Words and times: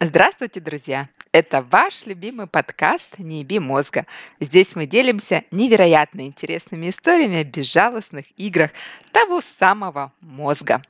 Здравствуйте, 0.00 0.60
друзья! 0.60 1.08
Это 1.32 1.60
ваш 1.60 2.06
любимый 2.06 2.46
подкаст 2.46 3.18
«Не 3.18 3.40
еби 3.40 3.58
мозга». 3.58 4.06
Здесь 4.38 4.76
мы 4.76 4.86
делимся 4.86 5.42
невероятно 5.50 6.20
интересными 6.20 6.88
историями 6.88 7.38
о 7.38 7.44
безжалостных 7.44 8.26
играх 8.36 8.70
того 9.10 9.40
самого 9.40 10.12
мозга. 10.20 10.82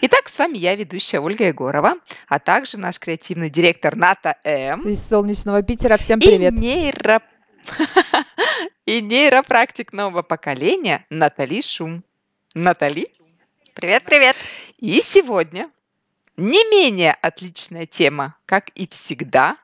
Итак, 0.00 0.30
с 0.30 0.38
вами 0.38 0.56
я, 0.56 0.76
ведущая 0.76 1.20
Ольга 1.20 1.44
Егорова, 1.44 1.96
а 2.26 2.38
также 2.38 2.78
наш 2.78 2.98
креативный 2.98 3.50
директор 3.50 3.96
Ната 3.96 4.38
М. 4.44 4.88
Из 4.88 5.06
солнечного 5.06 5.62
Питера. 5.62 5.98
Всем 5.98 6.18
привет. 6.18 6.54
И, 6.54 6.56
нейро... 6.56 7.20
и 8.86 9.02
нейропрактик 9.02 9.92
нового 9.92 10.22
поколения 10.22 11.04
Натали 11.10 11.60
Шум. 11.60 12.02
Натали? 12.54 13.12
Привет-привет! 13.74 14.36
И 14.78 15.02
сегодня 15.02 15.70
не 16.36 16.70
менее 16.70 17.12
отличная 17.12 17.86
тема, 17.86 18.36
как 18.46 18.70
и 18.70 18.88
всегда, 18.88 19.56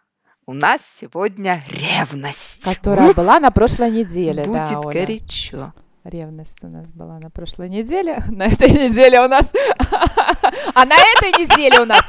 у 0.46 0.52
нас 0.52 0.80
сегодня 1.00 1.62
ревность. 1.68 2.64
Которая 2.64 3.14
была 3.14 3.38
на 3.40 3.50
прошлой 3.50 3.90
неделе. 3.90 4.44
Будет 4.44 4.68
да, 4.70 4.80
Оля. 4.80 4.92
горячо. 4.92 5.72
Ревность 6.02 6.62
у 6.62 6.68
нас 6.68 6.86
была 6.88 7.18
на 7.18 7.30
прошлой 7.30 7.68
неделе. 7.68 8.22
На 8.30 8.46
этой 8.46 8.70
неделе 8.70 9.20
у 9.20 9.28
нас... 9.28 9.52
А 10.72 10.84
на 10.84 10.94
этой 10.94 11.42
неделе 11.42 11.80
у 11.80 11.84
нас 11.84 12.00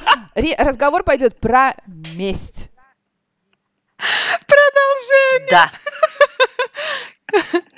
разговор 0.58 1.04
пойдет 1.04 1.40
про 1.40 1.76
месть. 2.16 2.70
Продолжение. 4.48 5.50
Да. 5.50 5.72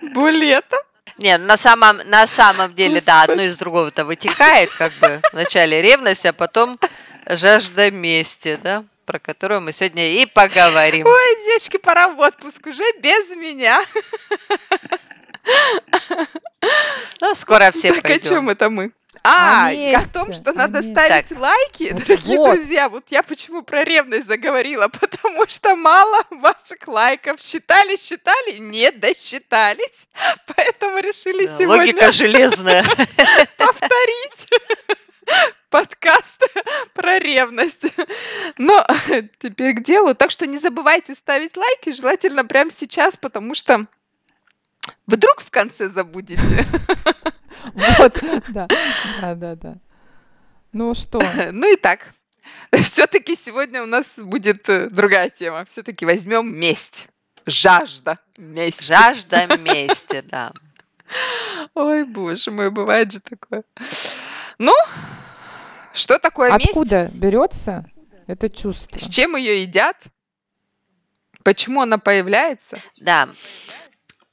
Булета. 0.14 0.78
Не, 1.24 1.38
на 1.38 1.56
самом, 1.56 2.02
на 2.10 2.28
самом 2.28 2.76
деле, 2.76 3.00
да, 3.00 3.24
одно 3.24 3.44
из 3.44 3.56
другого-то 3.56 4.04
вытекает, 4.04 4.70
как 4.78 4.92
бы 5.00 5.22
вначале 5.32 5.82
ревность, 5.82 6.26
а 6.26 6.34
потом 6.34 6.78
жажда 7.26 7.92
мести, 7.92 8.60
да, 8.62 8.84
про 9.06 9.20
которую 9.20 9.62
мы 9.62 9.72
сегодня 9.72 10.12
и 10.16 10.26
поговорим. 10.26 11.08
Ой, 11.08 11.36
девочки, 11.46 11.78
пора 11.78 12.10
в 12.10 12.20
отпуск 12.20 12.68
уже 12.68 12.84
без 13.00 13.30
меня. 13.38 13.82
Ну, 17.22 17.34
скоро 17.36 17.72
все 17.72 17.94
Так 17.94 18.00
о 18.00 18.08
пойдем. 18.10 18.30
чем 18.30 18.50
это 18.50 18.70
мы? 18.70 18.92
А, 19.26 19.70
О 19.70 19.96
о 19.98 20.08
том, 20.10 20.34
что 20.34 20.52
о 20.52 20.54
надо 20.54 20.80
месте. 20.82 20.92
ставить 20.92 21.30
Так. 21.30 21.38
лайки, 21.40 21.94
Вот. 21.94 22.04
дорогие 22.06 22.38
Вот. 22.38 22.56
друзья. 22.58 22.90
Вот 22.90 23.06
я 23.10 23.24
почему 23.24 23.62
про 23.64 23.84
ревность 23.86 24.28
заговорила, 24.28 24.88
потому 25.00 25.48
что 25.48 25.76
мало 25.78 26.24
ваших 26.30 26.86
лайков. 26.88 27.40
Считали, 27.40 27.96
считали, 27.96 28.58
не 28.58 28.92
досчитались. 28.92 30.10
Поэтому 30.56 31.00
решили 31.00 31.46
Да, 31.46 31.58
сегодня 31.58 31.78
Логика 31.86 32.12
железная. 32.12 32.84
повторить 33.58 34.50
подкаст 35.70 36.44
про 36.94 37.18
ревность. 37.18 37.86
Но 38.58 38.86
теперь 39.40 39.74
к 39.76 39.84
делу. 39.84 40.14
Так 40.16 40.32
что 40.32 40.46
не 40.46 40.58
забывайте 40.58 41.16
ставить 41.16 41.56
лайки, 41.56 41.94
желательно 41.94 42.44
прямо 42.44 42.72
сейчас, 42.72 43.16
потому 43.16 43.56
что 43.56 43.86
вдруг 45.08 45.40
в 45.40 45.50
конце 45.50 45.88
забудете. 45.88 46.42
Вот, 47.74 48.24
да, 48.50 48.68
да, 49.22 49.36
да, 49.36 49.56
да. 49.56 49.76
Ну 50.72 50.96
что, 50.96 51.22
Ну 51.52 51.72
и 51.72 51.76
так. 51.78 52.14
Все-таки 52.82 53.36
сегодня 53.36 53.84
у 53.84 53.86
нас 53.86 54.08
будет 54.18 54.68
э, 54.70 54.90
другая 54.90 55.30
тема. 55.30 55.66
Все-таки 55.66 56.06
возьмем 56.06 56.54
месть. 56.56 57.08
Жажда 57.46 58.18
мести. 58.38 58.84
Жажда 58.84 59.58
мести, 59.58 60.22
да. 60.22 60.52
Ой, 61.76 62.06
боже 62.06 62.52
мой, 62.52 62.72
бывает 62.72 63.12
же 63.12 63.20
такое. 63.20 63.64
Ну, 64.58 64.74
что 65.94 66.18
такое 66.18 66.52
месть? 66.54 66.70
откуда 66.70 67.10
берется 67.14 67.86
это 68.28 68.50
чувство? 68.50 68.98
С 68.98 69.08
чем 69.08 69.36
ее 69.36 69.62
едят? 69.62 69.98
Почему 71.44 71.82
она 71.82 71.98
появляется? 71.98 72.80
Да. 73.00 73.30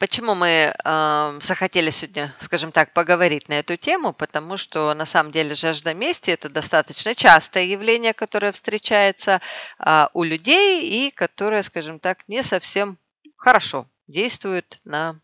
Почему 0.00 0.34
мы 0.34 0.72
э, 0.72 1.38
захотели 1.42 1.90
сегодня, 1.90 2.34
скажем 2.38 2.72
так, 2.72 2.94
поговорить 2.94 3.50
на 3.50 3.58
эту 3.58 3.76
тему? 3.76 4.14
Потому 4.14 4.56
что 4.56 4.94
на 4.94 5.04
самом 5.04 5.30
деле 5.30 5.54
жажда 5.54 5.92
мести 5.92 6.30
это 6.30 6.48
достаточно 6.48 7.14
частое 7.14 7.64
явление, 7.64 8.14
которое 8.14 8.50
встречается 8.52 9.42
а, 9.78 10.08
у 10.14 10.22
людей 10.22 10.86
и 10.86 11.10
которое, 11.10 11.62
скажем 11.62 11.98
так, 11.98 12.26
не 12.28 12.42
совсем 12.42 12.96
хорошо 13.36 13.86
действует 14.06 14.78
на 14.84 15.20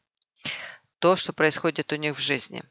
то, 0.99 1.17
что 1.17 1.33
происходит 1.33 1.95
у 1.95 1.97
них 1.97 2.15
в 2.15 2.21
жизни. 2.21 2.62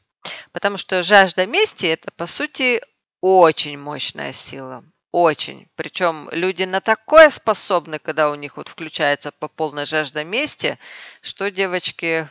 Потому 0.52 0.78
что 0.78 1.02
жажда 1.02 1.48
мести 1.48 1.88
это, 1.88 2.12
по 2.12 2.28
сути, 2.28 2.84
очень 3.20 3.80
мощная 3.80 4.32
сила. 4.32 4.86
Очень. 5.16 5.70
Причем 5.78 6.28
люди 6.34 6.64
на 6.64 6.82
такое 6.82 7.30
способны, 7.30 8.00
когда 8.00 8.30
у 8.30 8.36
них 8.36 8.58
вот 8.58 8.68
включается 8.68 9.32
по 9.32 9.48
полной 9.48 9.86
жажда 9.86 10.26
мести, 10.26 10.78
что 11.22 11.50
девочки... 11.50 12.28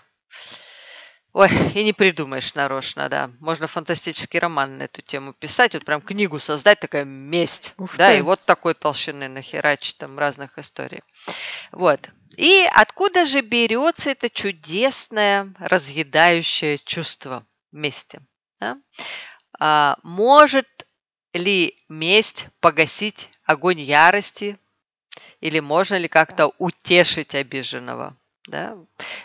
Ой, 1.33 1.49
и 1.75 1.83
не 1.83 1.95
придумаешь 1.95 2.55
нарочно, 2.55 3.09
да. 3.09 3.31
Можно 3.41 3.69
фантастический 3.69 4.39
роман 4.39 4.77
на 4.77 4.83
эту 4.83 5.01
тему 5.01 5.33
писать, 5.33 5.73
вот 5.73 5.87
прям 5.87 6.03
книгу 6.03 6.39
создать, 6.39 6.79
такая 6.79 7.07
месть. 7.07 7.73
Ух 7.79 7.97
да, 7.97 8.11
ты. 8.11 8.19
и 8.19 8.21
вот 8.21 8.45
такой 8.45 8.75
толщины 8.75 9.29
нахерачить 9.29 9.97
там 9.97 10.19
разных 10.19 10.59
историй. 10.59 11.01
Вот. 11.73 12.11
И 12.37 12.69
откуда 12.71 13.25
же 13.25 13.41
берется 13.41 14.11
это 14.11 14.29
чудесное, 14.29 15.55
разъедающее 15.59 16.77
чувство 16.77 17.47
мести? 17.73 18.21
да? 18.61 18.77
А, 19.59 19.97
может 20.03 20.67
ли 21.35 21.77
месть 21.89 22.47
погасить 22.61 23.29
огонь 23.45 23.81
ярости? 23.81 24.59
Или 25.41 25.61
можно 25.61 25.97
ли 25.97 26.09
как-то 26.09 26.53
утешить 26.59 27.35
обиженного? 27.35 28.17
Да? 28.47 28.77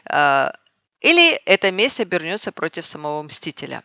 А, 0.06 0.54
Или 1.00 1.34
эта 1.46 1.72
месть 1.72 2.00
обернется 2.00 2.52
против 2.52 2.86
самого 2.86 3.24
мстителя? 3.24 3.84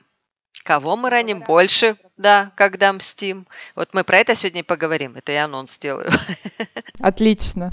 Кого 0.65 0.97
мы 0.97 1.11
раним 1.11 1.41
больше, 1.41 1.97
да, 2.17 2.51
когда 2.57 2.93
мстим? 2.93 3.47
Вот 3.75 3.93
мы 3.93 4.03
про 4.03 4.19
это 4.19 4.35
сегодня 4.35 4.61
и 4.61 4.65
поговорим. 4.65 5.15
Это 5.17 5.31
я 5.33 5.45
анонс 5.45 5.79
делаю. 5.79 6.11
Отлично. 7.01 7.71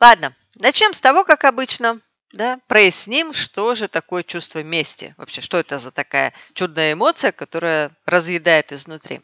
Ладно, 0.00 0.34
начнем 0.54 0.92
с 0.92 1.00
того, 1.00 1.24
как 1.24 1.44
обычно, 1.44 2.00
да, 2.34 2.58
проясним, 2.66 3.32
что 3.32 3.74
же 3.74 3.88
такое 3.88 4.22
чувство 4.22 4.62
мести. 4.62 5.14
Вообще, 5.16 5.40
что 5.40 5.58
это 5.58 5.78
за 5.78 5.90
такая 5.90 6.32
чудная 6.52 6.92
эмоция, 6.92 7.32
которая 7.32 7.96
разъедает 8.06 8.72
изнутри. 8.72 9.22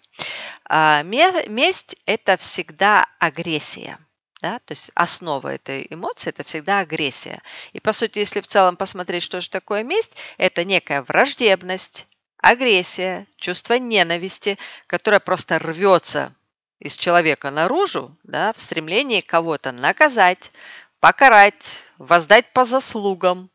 А, 0.65 1.03
ме- 1.03 1.49
месть– 1.49 1.97
это 2.07 2.37
всегда 2.37 3.07
агрессия. 3.19 3.99
Да? 4.41 4.59
То 4.61 4.73
есть 4.73 4.91
основа 4.95 5.49
этой 5.49 5.87
эмоции– 5.91 6.29
это 6.31 6.45
всегда 6.45 6.79
агрессия. 6.79 7.43
И, 7.73 7.81
по 7.81 7.93
сути, 7.93 8.21
если 8.21 8.41
в 8.41 8.47
целом 8.47 8.77
посмотреть, 8.77 9.23
что 9.23 9.41
же 9.41 9.51
такое 9.51 9.83
месть, 9.83 10.17
это 10.39 10.65
некая 10.65 11.03
враждебность, 11.03 12.07
агрессия, 12.39 13.27
чувство 13.37 13.75
ненависти, 13.75 14.57
которое 14.87 15.21
просто 15.21 15.59
рвется 15.59 16.35
из 16.79 16.97
человека 16.97 17.51
наружу, 17.51 18.17
да, 18.23 18.53
в 18.55 18.61
стремлении 18.61 19.21
кого-то 19.21 19.71
наказать, 19.71 20.51
покарать, 21.01 21.73
воздать 21.99 22.53
по 22.53 22.65
заслугам. 22.65 23.51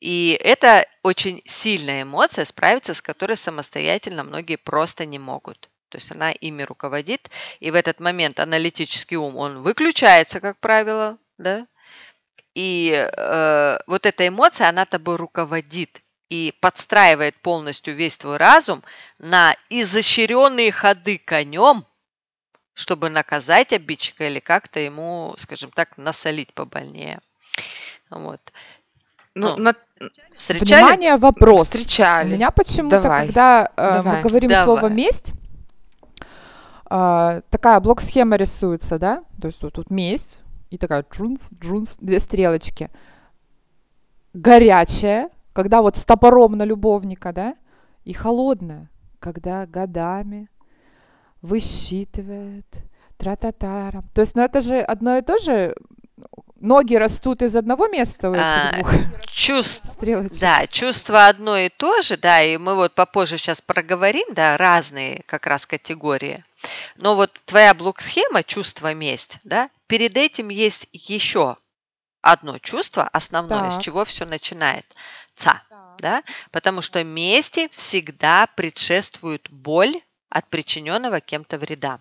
И 0.00 0.38
это 0.42 0.86
очень 1.02 1.42
сильная 1.44 2.02
эмоция, 2.02 2.44
справиться 2.44 2.94
с 2.94 3.02
которой 3.02 3.36
самостоятельно 3.36 4.24
многие 4.24 4.56
просто 4.56 5.04
не 5.04 5.18
могут. 5.18 5.68
То 5.90 5.98
есть 5.98 6.10
она 6.12 6.30
ими 6.30 6.62
руководит, 6.62 7.30
и 7.58 7.70
в 7.70 7.74
этот 7.74 8.00
момент 8.00 8.40
аналитический 8.40 9.16
ум, 9.16 9.36
он 9.36 9.62
выключается, 9.62 10.40
как 10.40 10.58
правило, 10.58 11.18
да, 11.36 11.66
и 12.54 12.92
э, 12.92 13.78
вот 13.86 14.06
эта 14.06 14.26
эмоция, 14.26 14.68
она 14.68 14.84
тобой 14.84 15.16
руководит 15.16 16.02
и 16.28 16.54
подстраивает 16.60 17.36
полностью 17.40 17.94
весь 17.94 18.18
твой 18.18 18.36
разум 18.36 18.82
на 19.18 19.56
изощренные 19.68 20.72
ходы 20.72 21.18
конем, 21.18 21.84
чтобы 22.80 23.10
наказать 23.10 23.72
обидчика 23.74 24.26
или 24.26 24.40
как-то 24.40 24.80
ему, 24.80 25.34
скажем 25.36 25.70
так, 25.70 25.98
насолить 25.98 26.54
побольнее. 26.54 27.20
Вот. 28.08 28.40
Ну, 29.34 29.56
Ну, 29.56 29.56
на- 29.58 29.74
Встречали? 30.34 30.82
Внимание, 30.82 31.16
вопрос. 31.18 31.60
У 31.60 31.64
встречали. 31.64 32.34
меня 32.34 32.50
почему-то, 32.50 33.02
Давай. 33.02 33.26
когда 33.26 33.70
э, 33.76 33.92
Давай. 33.96 34.16
мы 34.22 34.28
говорим 34.28 34.48
Давай. 34.48 34.64
слово 34.64 34.86
месть, 34.88 35.34
а, 36.86 37.42
такая 37.50 37.78
блок-схема 37.80 38.36
рисуется, 38.36 38.98
да? 38.98 39.24
То 39.40 39.48
есть 39.48 39.62
вот 39.62 39.74
тут 39.74 39.90
месть 39.90 40.38
и 40.70 40.78
такая 40.78 41.04
джунс, 41.12 41.50
джунс, 41.62 41.98
две 42.00 42.18
стрелочки. 42.18 42.90
Горячая, 44.32 45.28
когда 45.52 45.82
вот 45.82 45.98
с 45.98 46.04
топором 46.04 46.52
на 46.52 46.64
любовника, 46.64 47.32
да? 47.34 47.56
И 48.04 48.14
холодная, 48.14 48.88
когда 49.18 49.66
годами 49.66 50.48
высчитывает, 51.42 52.66
тра-та-тара. 53.18 54.02
То 54.14 54.20
есть, 54.22 54.34
ну 54.34 54.42
это 54.42 54.60
же 54.60 54.80
одно 54.80 55.18
и 55.18 55.22
то 55.22 55.38
же 55.38 55.74
ноги 56.60 56.94
растут 56.94 57.42
из 57.42 57.56
одного 57.56 57.88
места 57.88 58.30
у 58.30 58.34
этих 58.34 58.42
А, 58.44 58.72
двух 58.74 58.92
Чувств, 59.32 59.86
стрелочек? 59.86 60.38
да, 60.40 60.66
чувство 60.66 61.26
одно 61.26 61.56
и 61.56 61.68
то 61.70 62.02
же, 62.02 62.16
да, 62.18 62.42
и 62.42 62.56
мы 62.58 62.74
вот 62.74 62.94
попозже 62.94 63.38
сейчас 63.38 63.60
проговорим, 63.62 64.26
да, 64.34 64.56
разные 64.58 65.22
как 65.26 65.46
раз 65.46 65.66
категории. 65.66 66.44
Но 66.96 67.14
вот 67.16 67.32
твоя 67.46 67.72
блок-схема 67.72 68.42
чувство 68.42 68.92
месть, 68.92 69.38
да, 69.44 69.70
перед 69.86 70.16
этим 70.18 70.50
есть 70.50 70.88
еще 70.92 71.56
одно 72.20 72.58
чувство 72.58 73.08
основное, 73.10 73.70
с 73.70 73.74
Так. 73.76 73.82
чего 73.82 74.04
все 74.04 74.26
начинается, 74.26 75.62
да, 75.98 76.22
потому 76.50 76.82
что 76.82 77.02
мести 77.02 77.68
всегда 77.72 78.46
предшествует 78.54 79.48
боль 79.50 79.94
от 80.30 80.48
причиненного 80.48 81.20
кем-то 81.20 81.58
вреда. 81.58 82.00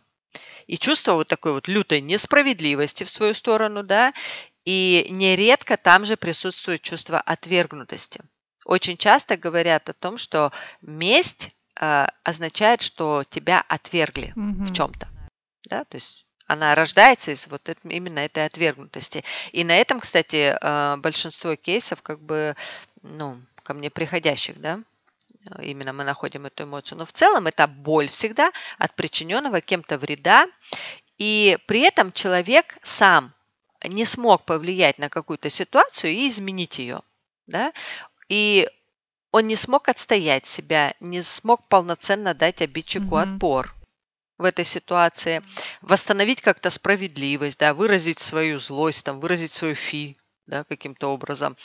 И 0.67 0.77
чувство 0.77 1.13
вот 1.13 1.27
такой 1.27 1.53
вот 1.53 1.67
лютой 1.67 2.01
несправедливости 2.01 3.03
в 3.03 3.09
свою 3.09 3.33
сторону, 3.33 3.83
да, 3.83 4.13
и 4.65 5.07
нередко 5.09 5.77
там 5.77 6.05
же 6.05 6.15
присутствует 6.15 6.81
чувство 6.81 7.19
отвергнутости. 7.19 8.21
Очень 8.65 8.97
часто 8.97 9.35
говорят 9.35 9.89
о 9.89 9.93
том, 9.93 10.17
что 10.17 10.51
месть 10.81 11.49
э, 11.81 12.05
означает, 12.23 12.81
что 12.81 13.23
тебя 13.29 13.63
отвергли 13.67 14.33
в 14.35 14.39
Мгм. 14.39 14.73
чем-то. 14.73 15.07
Да? 15.69 15.85
То 15.85 15.95
есть 15.95 16.25
она 16.45 16.75
рождается 16.75 17.31
из 17.31 17.47
вот 17.47 17.67
эт- 17.69 17.77
именно 17.83 18.19
этой 18.19 18.45
отвергнутости. 18.45 19.23
И 19.53 19.63
на 19.63 19.75
этом, 19.77 19.99
кстати, 20.01 20.55
э, 20.59 20.97
большинство 20.97 21.55
кейсов 21.55 22.01
как 22.03 22.21
бы, 22.21 22.55
ну, 23.01 23.41
ко 23.63 23.73
мне 23.73 23.89
приходящих, 23.89 24.59
да, 24.59 24.81
именно 25.61 25.93
мы 25.93 26.03
находим 26.03 26.45
эту 26.45 26.63
эмоцию. 26.63 26.97
Но 26.97 27.05
в 27.05 27.13
целом 27.13 27.47
это 27.47 27.67
боль 27.67 28.09
всегда 28.09 28.51
от 28.77 28.95
причиненного 28.95 29.61
кем-то 29.61 29.97
вреда. 29.97 30.47
И 31.17 31.57
при 31.67 31.81
этом 31.81 32.11
человек 32.11 32.77
сам 32.83 33.33
не 33.83 34.05
смог 34.05 34.45
повлиять 34.45 34.99
на 34.99 35.09
какую-то 35.09 35.49
ситуацию 35.49 36.11
и 36.13 36.27
изменить 36.27 36.79
ее. 36.79 37.01
Да? 37.47 37.73
И 38.27 38.69
он 39.31 39.47
не 39.47 39.55
смог 39.55 39.89
отстоять 39.89 40.45
себя, 40.45 40.95
не 40.99 41.21
смог 41.21 41.67
полноценно 41.67 42.33
дать 42.33 42.61
обидчику 42.61 43.17
Мгм. 43.17 43.35
отпор 43.35 43.73
в 44.37 44.43
этой 44.43 44.65
ситуации, 44.65 45.43
восстановить 45.81 46.41
как-то 46.41 46.69
справедливость, 46.69 47.59
да, 47.59 47.73
выразить 47.73 48.19
свою 48.19 48.59
злость, 48.59 49.05
там, 49.05 49.19
выразить 49.19 49.51
свою 49.51 49.75
фи, 49.75 50.15
да, 50.49 50.63
каким-то 50.65 51.13
образом. 51.13 51.55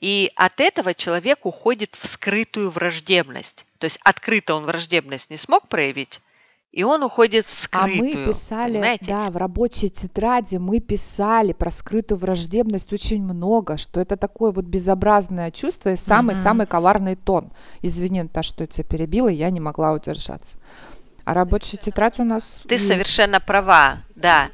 И 0.00 0.30
от 0.36 0.60
этого 0.60 0.94
человек 0.94 1.46
уходит 1.46 1.94
в 1.94 2.06
скрытую 2.06 2.70
враждебность. 2.70 3.66
То 3.78 3.84
есть 3.86 3.98
открыто 4.04 4.54
он 4.54 4.64
враждебность 4.66 5.30
не 5.30 5.36
смог 5.36 5.68
проявить, 5.68 6.20
и 6.72 6.82
он 6.84 7.02
уходит 7.02 7.46
в 7.46 7.68
А 7.72 7.86
мы 7.86 7.96
скрытую. 7.96 8.26
писали, 8.28 8.72
понимаете? 8.74 9.04
да, 9.06 9.30
в 9.30 9.36
рабочей 9.38 9.88
тетради 9.88 10.56
мы 10.56 10.80
писали 10.80 11.52
про 11.54 11.70
скрытую 11.70 12.18
враждебность 12.18 12.92
очень 12.92 13.22
много, 13.22 13.78
что 13.78 13.98
это 14.00 14.16
такое 14.18 14.50
вот 14.52 14.66
безобразное 14.66 15.50
чувство 15.50 15.90
и 15.90 15.96
самый-самый 15.96 16.66
коварный 16.66 17.16
тон. 17.16 17.50
Извини, 17.80 18.22
Наташа, 18.22 18.48
что 18.52 18.62
я 18.64 18.66
тебя 18.66 18.84
перебила, 18.84 19.28
я 19.28 19.48
не 19.50 19.60
могла 19.60 19.92
удержаться. 19.92 20.58
А 21.24 21.34
рабочая 21.34 21.78
тетрадь 21.78 22.20
у 22.20 22.24
нас 22.24 22.60
Ты 22.68 22.74
есть. 22.74 22.86
совершенно 22.86 23.40
права, 23.40 24.02
да. 24.14 24.48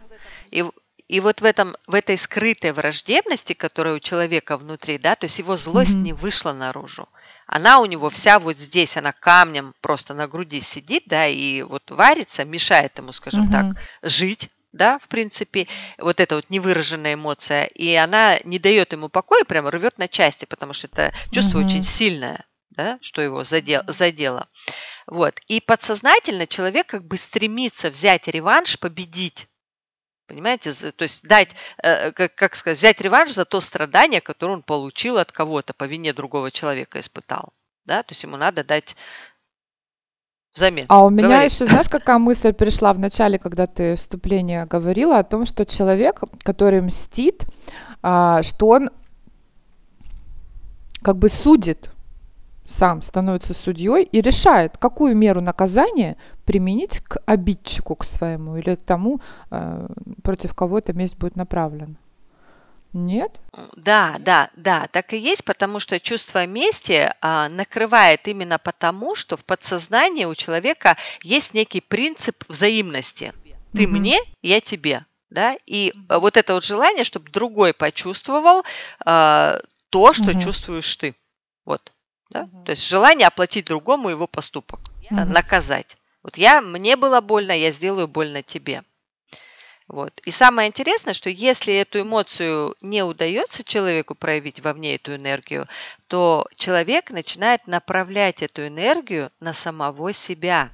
И, 0.53 0.65
и 1.13 1.21
вот 1.21 1.43
в, 1.43 1.45
этом, 1.45 1.77
в 1.87 1.95
этой 1.95 2.17
скрытой 2.17 2.73
враждебности, 2.73 3.53
которая 3.53 3.95
у 3.95 4.01
человека 4.01 4.57
внутри, 4.57 4.97
да, 4.97 5.15
то 5.15 5.27
есть 5.27 5.39
его 5.39 5.59
злость 5.59 5.95
Мгм. 5.95 6.03
не 6.05 6.13
вышла 6.15 6.55
наружу. 6.55 7.07
Она 7.47 7.81
у 7.81 7.85
него 7.85 8.09
вся 8.09 8.39
вот 8.39 8.57
здесь, 8.57 8.97
она 8.97 9.13
камнем 9.13 9.75
просто 9.83 10.15
на 10.15 10.27
груди 10.27 10.63
сидит, 10.63 11.03
да, 11.07 11.27
и 11.27 11.61
вот 11.61 11.91
варится, 11.91 12.47
мешает 12.47 12.97
ему, 12.97 13.13
скажем 13.13 13.43
Мгм. 13.43 13.53
так, 13.53 13.77
жить, 14.01 14.49
да, 14.73 14.99
в 15.01 15.09
принципе, 15.09 15.69
вот 15.99 16.19
эта 16.19 16.37
вот 16.37 16.49
невыраженная 16.49 17.13
эмоция, 17.13 17.67
и 17.67 17.93
она 17.95 18.39
не 18.45 18.59
дает 18.59 18.93
ему 18.93 19.11
покоя, 19.11 19.45
прямо 19.45 19.71
рвет 19.71 19.99
на 19.99 20.09
части, 20.09 20.47
потому 20.47 20.73
что 20.73 20.87
это 20.87 21.13
чувство 21.31 21.59
Мгм. 21.59 21.67
очень 21.67 21.83
сильное, 21.83 22.47
да, 22.71 22.99
что 23.03 23.21
его 23.21 23.43
задел- 23.43 23.85
задело. 23.87 24.49
Вот. 25.07 25.39
И 25.47 25.61
подсознательно 25.61 26.47
человек 26.47 26.87
как 26.87 27.05
бы 27.07 27.19
стремится 27.19 27.91
взять 27.91 28.29
реванш, 28.29 28.79
победить. 28.79 29.47
Понимаете? 30.27 30.73
То 30.73 31.03
есть 31.03 31.25
дать, 31.25 31.55
э, 31.83 32.13
как, 32.13 32.35
как 32.35 32.55
сказать, 32.55 32.79
взять 32.79 33.01
реванш 33.01 33.33
за 33.33 33.45
то 33.45 33.61
страдание, 33.61 34.21
которое 34.21 34.55
он 34.55 34.63
получил 34.63 35.19
от 35.19 35.33
кого-то 35.33 35.75
по 35.75 35.85
вине 35.85 36.13
другого 36.13 36.51
человека 36.51 37.01
испытал. 37.01 37.53
Да? 37.85 38.03
То 38.03 38.13
есть 38.13 38.23
ему 38.23 38.37
надо 38.37 38.65
дать 38.65 38.97
взамен. 40.55 40.87
А 40.89 41.05
у 41.05 41.11
меня 41.11 41.29
Говори. 41.29 41.45
еще, 41.47 41.67
знаешь, 41.67 41.89
какая 41.89 42.19
мысль 42.19 42.53
пришла 42.53 42.93
в 42.93 42.99
начале, 42.99 43.39
когда 43.39 43.67
ты 43.67 43.97
вступление 43.97 44.67
говорила 44.67 45.19
о 45.19 45.25
том, 45.25 45.47
что 45.47 45.67
человек, 45.67 46.21
который 46.43 46.81
мстит, 46.81 47.45
а, 48.03 48.43
что 48.43 48.69
он 48.69 48.91
как 51.03 51.17
бы 51.17 51.29
судит 51.29 51.91
сам, 52.67 53.03
становится 53.03 53.55
судьей 53.55 54.05
и 54.05 54.21
решает, 54.21 54.79
какую 54.79 55.17
меру 55.17 55.41
наказания 55.41 56.17
применить 56.45 57.01
к 57.01 57.19
обидчику, 57.27 57.97
к 57.97 58.05
своему, 58.05 58.57
или 58.57 58.77
к 58.77 58.83
тому, 58.83 59.21
э, 59.51 59.87
против 60.23 60.55
кого 60.55 60.79
эта 60.79 60.93
месть 60.93 61.17
будет 61.17 61.37
направлена. 61.37 61.95
Нет? 62.93 63.41
Да, 63.75 64.17
да, 64.21 64.51
да, 64.55 64.87
так 64.93 65.15
и 65.15 65.17
есть, 65.17 65.45
потому 65.45 65.81
что 65.81 65.99
чувство 65.99 66.47
мести 66.47 67.11
а, 67.23 67.49
накрывает 67.49 68.29
именно 68.29 68.59
потому, 68.59 69.15
что 69.15 69.39
в 69.39 69.45
подсознании 69.47 70.27
у 70.27 70.35
человека 70.35 70.99
есть 71.23 71.55
некий 71.55 71.81
принцип 71.81 72.45
взаимности. 72.49 73.33
Ты 73.75 73.87
Мгм. 73.87 73.99
мне, 73.99 74.19
я 74.43 74.61
тебе. 74.61 75.07
Да? 75.31 75.57
И 75.65 75.95
а, 76.09 76.19
вот 76.19 76.37
это 76.37 76.53
вот 76.53 76.65
желание, 76.65 77.05
чтобы 77.05 77.31
другой 77.31 77.73
почувствовал 77.73 78.63
а, 79.07 79.59
то, 79.89 80.13
что 80.13 80.33
Мгм. 80.33 80.41
чувствуешь 80.41 80.97
ты. 80.97 81.17
Вот. 81.65 81.93
Да? 82.33 82.49
То 82.65 82.71
есть 82.71 82.87
желание 82.87 83.29
оплатить 83.29 83.67
другому 83.67 84.09
его 84.09 84.27
поступок, 84.27 84.81
да, 85.11 85.23
Мгм. 85.25 85.33
наказать. 85.33 85.97
Вот 86.23 86.37
я, 86.39 86.61
мне 86.61 86.97
было 86.97 87.21
больно, 87.21 87.53
я 87.53 87.71
сделаю 87.71 88.09
больно 88.09 88.43
тебе. 88.43 88.83
Вот. 89.89 90.21
И 90.25 90.31
самое 90.31 90.69
интересное, 90.69 91.13
что 91.13 91.29
если 91.29 91.75
эту 91.75 92.01
эмоцию 92.01 92.77
не 92.81 93.03
удается 93.03 93.65
человеку 93.65 94.15
проявить 94.15 94.61
вовне 94.61 94.95
эту 94.95 95.15
энергию, 95.17 95.69
то 96.07 96.47
человек 96.57 97.11
начинает 97.11 97.67
направлять 97.67 98.43
эту 98.43 98.67
энергию 98.67 99.31
на 99.41 99.53
самого 99.53 100.13
себя 100.13 100.71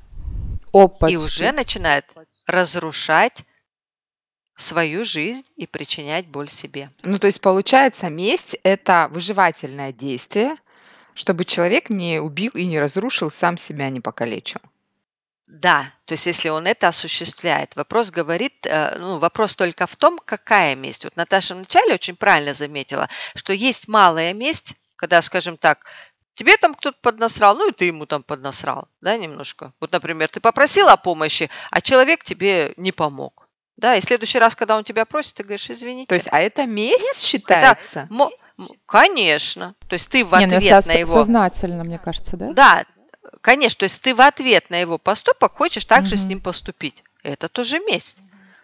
Опачки. 0.72 1.14
и 1.14 1.16
уже 1.16 1.50
начинает 1.52 2.05
разрушать 2.46 3.44
свою 4.56 5.05
жизнь 5.05 5.46
и 5.56 5.66
причинять 5.66 6.26
боль 6.26 6.49
себе. 6.50 6.90
Ну, 7.02 7.19
то 7.19 7.26
есть, 7.26 7.40
получается, 7.40 8.10
месть– 8.10 8.56
это 8.62 9.08
выживательное 9.10 9.93
действие, 9.93 10.56
чтобы 11.19 11.44
человек 11.44 11.91
не 11.91 12.20
убил 12.20 12.53
и 12.55 12.65
не 12.65 12.79
разрушил, 12.79 13.31
сам 13.31 13.59
себя 13.59 13.91
не 13.91 14.00
покалечил. 14.00 14.61
Да, 15.49 15.91
то 16.05 16.12
есть 16.12 16.26
если 16.26 16.50
он 16.50 16.67
это 16.67 16.88
осуществляет. 16.88 17.75
Вопрос 17.75 18.11
говорит, 18.11 18.67
э, 18.67 18.96
ну, 18.98 19.19
вопрос 19.19 19.56
только 19.56 19.87
в 19.87 19.96
том, 19.96 20.20
какая 20.25 20.77
месть. 20.77 21.05
Вот 21.05 21.17
Наташа 21.17 21.55
вначале 21.55 21.94
очень 21.94 22.17
правильно 22.17 22.55
заметила, 22.55 23.08
что 23.34 23.53
есть 23.53 23.89
малая 23.89 24.32
месть, 24.34 24.75
когда, 24.96 25.22
скажем 25.22 25.56
так, 25.56 25.87
тебе 26.34 26.56
там 26.56 26.75
кто-то 26.75 26.98
поднасрал, 27.01 27.56
ну 27.56 27.69
и 27.69 27.72
ты 27.72 27.87
ему 27.87 28.05
там 28.06 28.22
поднасрал, 28.22 28.89
да, 29.01 29.17
немножко. 29.17 29.72
Вот, 29.81 29.91
например, 29.91 30.29
ты 30.29 30.39
попросил 30.41 30.89
о 30.89 30.96
помощи, 30.96 31.51
а 31.70 31.81
человек 31.81 32.25
тебе 32.25 32.75
не 32.77 32.93
помог. 32.93 33.47
Да, 33.79 33.94
и 33.94 34.01
в 34.01 34.05
следующий 34.05 34.41
раз, 34.41 34.56
когда 34.56 34.77
он 34.77 34.82
тебя 34.82 35.05
просит, 35.05 35.35
ты 35.35 35.44
говоришь, 35.44 35.70
извините. 35.70 36.08
То 36.08 36.17
есть, 36.17 36.27
а 36.32 36.41
это 36.41 36.67
месть 36.67 37.23
считается? 37.25 38.08
М- 38.11 38.29
конечно. 38.87 39.77
То 39.87 39.94
есть 39.94 40.08
ты 40.11 40.25
в 40.25 40.35
Не, 40.35 40.47
ну, 40.47 40.56
ответ 40.56 40.85
если 40.85 40.89
на 40.89 40.99
его... 40.99 41.13
сознательно, 41.13 41.85
мне 41.85 41.99
кажется, 41.99 42.37
да? 42.37 42.53
Да, 42.53 42.85
конечно, 43.41 43.79
то 43.79 43.85
есть 43.85 44.03
ты 44.03 44.17
в 44.17 44.20
ответ 44.20 44.69
на 44.70 44.81
его 44.81 44.99
поступок 44.99 45.55
хочешь 45.55 45.85
также 45.85 46.17
с 46.17 46.23
Мгм. 46.23 46.29
ним 46.29 46.41
поступить. 46.41 47.05
Это 47.23 47.47
тоже 47.49 47.79
месть. 47.79 48.19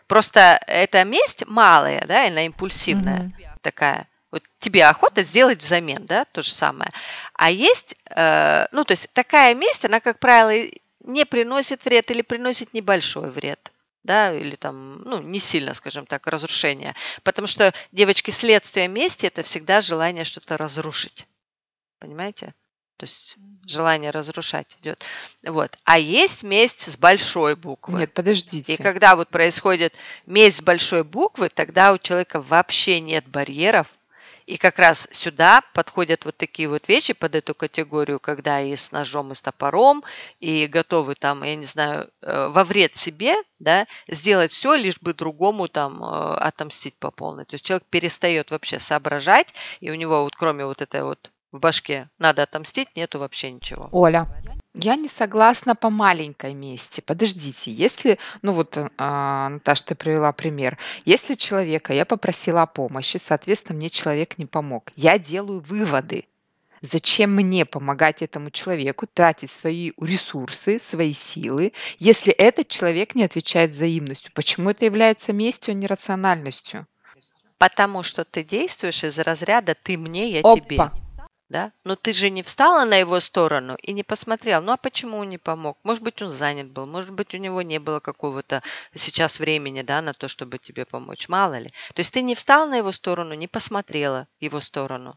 Просто 0.09 0.61
эта 0.67 1.05
месть 1.05 1.47
малая, 1.47 2.05
да, 2.09 2.27
она 2.27 2.45
импульсивная 2.47 3.21
Мгм. 3.21 3.35
такая. 3.63 4.09
Вот 4.33 4.43
тебе 4.59 4.85
охота 4.85 5.23
сделать 5.23 5.63
взамен, 5.63 6.07
да, 6.07 6.25
то 6.25 6.43
же 6.43 6.53
самое. 6.53 6.91
А 7.35 7.53
есть, 7.53 7.95
э, 8.11 8.67
ну, 8.73 8.85
то 8.85 8.91
есть 8.95 9.07
такая 9.13 9.55
месть, 9.55 9.85
она, 9.85 10.01
как 10.01 10.19
правило, 10.19 10.69
не 11.05 11.25
приносит 11.25 11.85
вред 11.85 12.11
или 12.11 12.23
приносит 12.23 12.75
небольшой 12.75 13.31
вред 13.31 13.71
да, 14.05 14.33
или 14.33 14.55
там, 14.55 15.03
ну, 15.03 15.21
не 15.21 15.41
сильно, 15.41 15.75
скажем 15.75 16.07
так, 16.07 16.27
разрушение. 16.27 16.95
Потому 17.23 17.49
что, 17.49 17.73
девочки, 17.91 18.31
следствие 18.31 18.87
мести– 18.87 19.27
это 19.27 19.43
всегда 19.43 19.81
желание 19.81 20.25
что-то 20.25 20.57
разрушить. 20.57 21.27
Понимаете? 21.99 22.55
То 22.97 23.05
есть 23.05 23.37
желание 23.67 24.11
разрушать 24.11 24.77
идет. 24.81 25.03
Вот. 25.43 25.77
А 25.85 25.99
есть 25.99 26.45
месть 26.45 26.93
с 26.93 26.97
большой 26.97 27.57
буквы. 27.57 28.01
Нет, 28.01 28.13
подождите. 28.13 28.75
И 28.75 28.77
когда 28.77 29.17
вот 29.17 29.31
происходит 29.31 29.95
месть 30.27 30.59
с 30.59 30.63
большой 30.63 31.03
буквы, 31.03 31.49
тогда 31.49 31.93
у 31.93 31.99
человека 31.99 32.41
вообще 32.41 33.01
нет 33.01 33.27
барьеров, 33.27 33.89
И 34.47 34.57
как 34.59 34.79
раз 34.79 35.09
сюда 35.11 35.63
подходят 35.73 36.25
вот 36.25 36.37
такие 36.37 36.69
вот 36.69 36.89
вещи 36.89 37.15
под 37.15 37.35
эту 37.35 37.55
категорию, 37.55 38.21
когда 38.21 38.61
и 38.61 38.77
с 38.77 38.93
ножом, 38.93 39.33
и 39.33 39.35
с 39.35 39.41
топором, 39.41 40.05
и 40.41 40.67
готовы 40.67 41.15
там, 41.15 41.43
я 41.45 41.57
не 41.57 41.65
знаю, 41.65 42.11
э, 42.21 42.49
во 42.49 42.65
вред 42.65 42.97
себе, 42.97 43.35
да, 43.59 43.87
сделать 44.09 44.53
все, 44.53 44.75
лишь 44.75 45.01
бы 45.01 45.15
другому 45.15 45.69
там 45.69 46.03
э, 46.03 46.35
отомстить 46.37 46.97
по 46.99 47.11
полной. 47.11 47.45
То 47.45 47.55
есть 47.55 47.65
человек 47.65 47.85
перестает 47.89 48.51
вообще 48.51 48.79
соображать, 48.79 49.55
и 49.81 49.91
у 49.91 49.95
него 49.95 50.25
вот 50.25 50.37
кроме 50.37 50.67
вот 50.67 50.83
этой 50.83 51.03
вот 51.03 51.31
в 51.53 51.59
башке 51.59 52.11
надо 52.19 52.43
отомстить, 52.43 52.89
нету 52.97 53.19
вообще 53.19 53.51
ничего. 53.51 53.89
Оля. 53.93 54.29
Я 54.75 54.97
не 54.97 55.09
согласна 55.09 55.77
по 55.77 55.89
маленькой 55.89 56.53
мести. 56.53 57.01
Подождите, 57.01 57.71
если, 57.71 58.19
ну 58.43 58.53
вот, 58.53 58.77
а, 58.99 59.49
Наташа, 59.49 59.85
ты 59.85 59.95
привела 59.95 60.33
пример. 60.33 60.79
Если 61.05 61.35
человека 61.35 61.93
я 61.93 62.05
попросила 62.05 62.63
о 62.63 62.67
помощи, 62.67 63.19
соответственно, 63.19 63.79
мне 63.79 63.89
человек 63.89 64.37
не 64.37 64.47
помог. 64.47 64.91
Я 64.97 65.19
делаю 65.19 65.61
выводы. 65.61 66.25
Зачем 66.81 67.35
мне 67.35 67.65
помогать 67.65 68.21
этому 68.21 68.51
человеку, 68.51 69.07
тратить 69.07 69.51
свои 69.51 69.93
ресурсы, 69.99 70.79
свои 70.79 71.15
силы, 71.15 71.73
если 71.99 72.33
этот 72.33 72.69
человек 72.69 73.15
не 73.15 73.23
отвечает 73.23 73.71
взаимностью? 73.71 74.33
Почему 74.35 74.71
это 74.71 74.85
является 74.85 75.33
местью, 75.33 75.73
а 75.73 75.75
не 75.75 75.87
рациональностью? 75.87 76.87
Потому 77.59 78.03
что 78.03 78.25
ты 78.25 78.43
действуешь 78.43 79.05
из 79.05 79.19
разряда 79.19 79.75
«ты 79.75 79.97
мне, 79.97 80.29
я 80.29 80.41
Опа. 80.41 80.93
Тебе». 81.55 81.61
Да? 81.61 81.73
Но 81.85 81.97
ты 81.97 82.13
же 82.13 82.31
не 82.31 82.43
встала 82.43 82.85
на 82.85 82.97
его 82.97 83.21
сторону 83.21 83.77
и 83.77 83.93
не 83.93 84.03
посмотрел, 84.03 84.63
ну 84.63 84.73
а 84.73 84.77
почему 84.77 85.19
он 85.19 85.29
не 85.29 85.39
помог? 85.39 85.79
Может 85.85 86.03
быть, 86.03 86.21
он 86.23 86.29
занят 86.29 86.71
был, 86.71 86.87
может 86.87 87.11
быть, 87.11 87.35
у 87.35 87.39
него 87.39 87.63
не 87.63 87.79
было 87.79 88.01
какого-то 88.01 88.63
сейчас 88.95 89.39
времени 89.39 89.83
да, 89.83 90.03
на 90.03 90.13
то, 90.13 90.29
чтобы 90.29 90.59
тебе 90.59 90.85
помочь, 90.85 91.29
мало 91.29 91.59
ли. 91.59 91.71
То 91.95 92.01
есть 92.01 92.13
ты 92.13 92.23
не 92.23 92.35
встала 92.35 92.69
на 92.69 92.77
его 92.77 92.93
сторону, 92.93 93.35
не 93.35 93.47
посмотрела 93.47 94.27
его 94.41 94.61
сторону, 94.61 95.17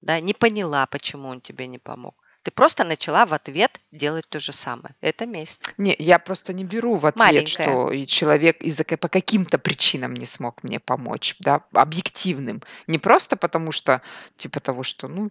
да, 0.00 0.20
не 0.20 0.32
поняла, 0.32 0.86
почему 0.86 1.28
он 1.28 1.40
тебе 1.40 1.66
не 1.66 1.78
помог. 1.78 2.14
Ты 2.44 2.50
просто 2.50 2.84
начала 2.84 3.24
в 3.24 3.32
ответ 3.32 3.80
делать 3.90 4.28
то 4.28 4.38
же 4.38 4.52
самое. 4.52 4.94
Это 5.00 5.24
месть. 5.24 5.62
Не, 5.78 5.96
я 5.98 6.18
просто 6.18 6.52
не 6.52 6.64
беру 6.64 6.96
в 6.96 7.06
ответ, 7.06 7.26
Маленькая. 7.26 7.46
что 7.46 7.90
и 7.90 8.06
человек 8.06 8.60
из-за 8.60 8.84
по 8.84 9.08
каким-то 9.08 9.58
причинам 9.58 10.12
не 10.12 10.26
смог 10.26 10.62
мне 10.62 10.78
помочь, 10.78 11.36
да, 11.38 11.62
объективным. 11.72 12.62
Не 12.86 12.98
просто 12.98 13.36
потому 13.36 13.72
что, 13.72 14.02
типа 14.36 14.60
того, 14.60 14.82
что, 14.82 15.08
ну, 15.08 15.30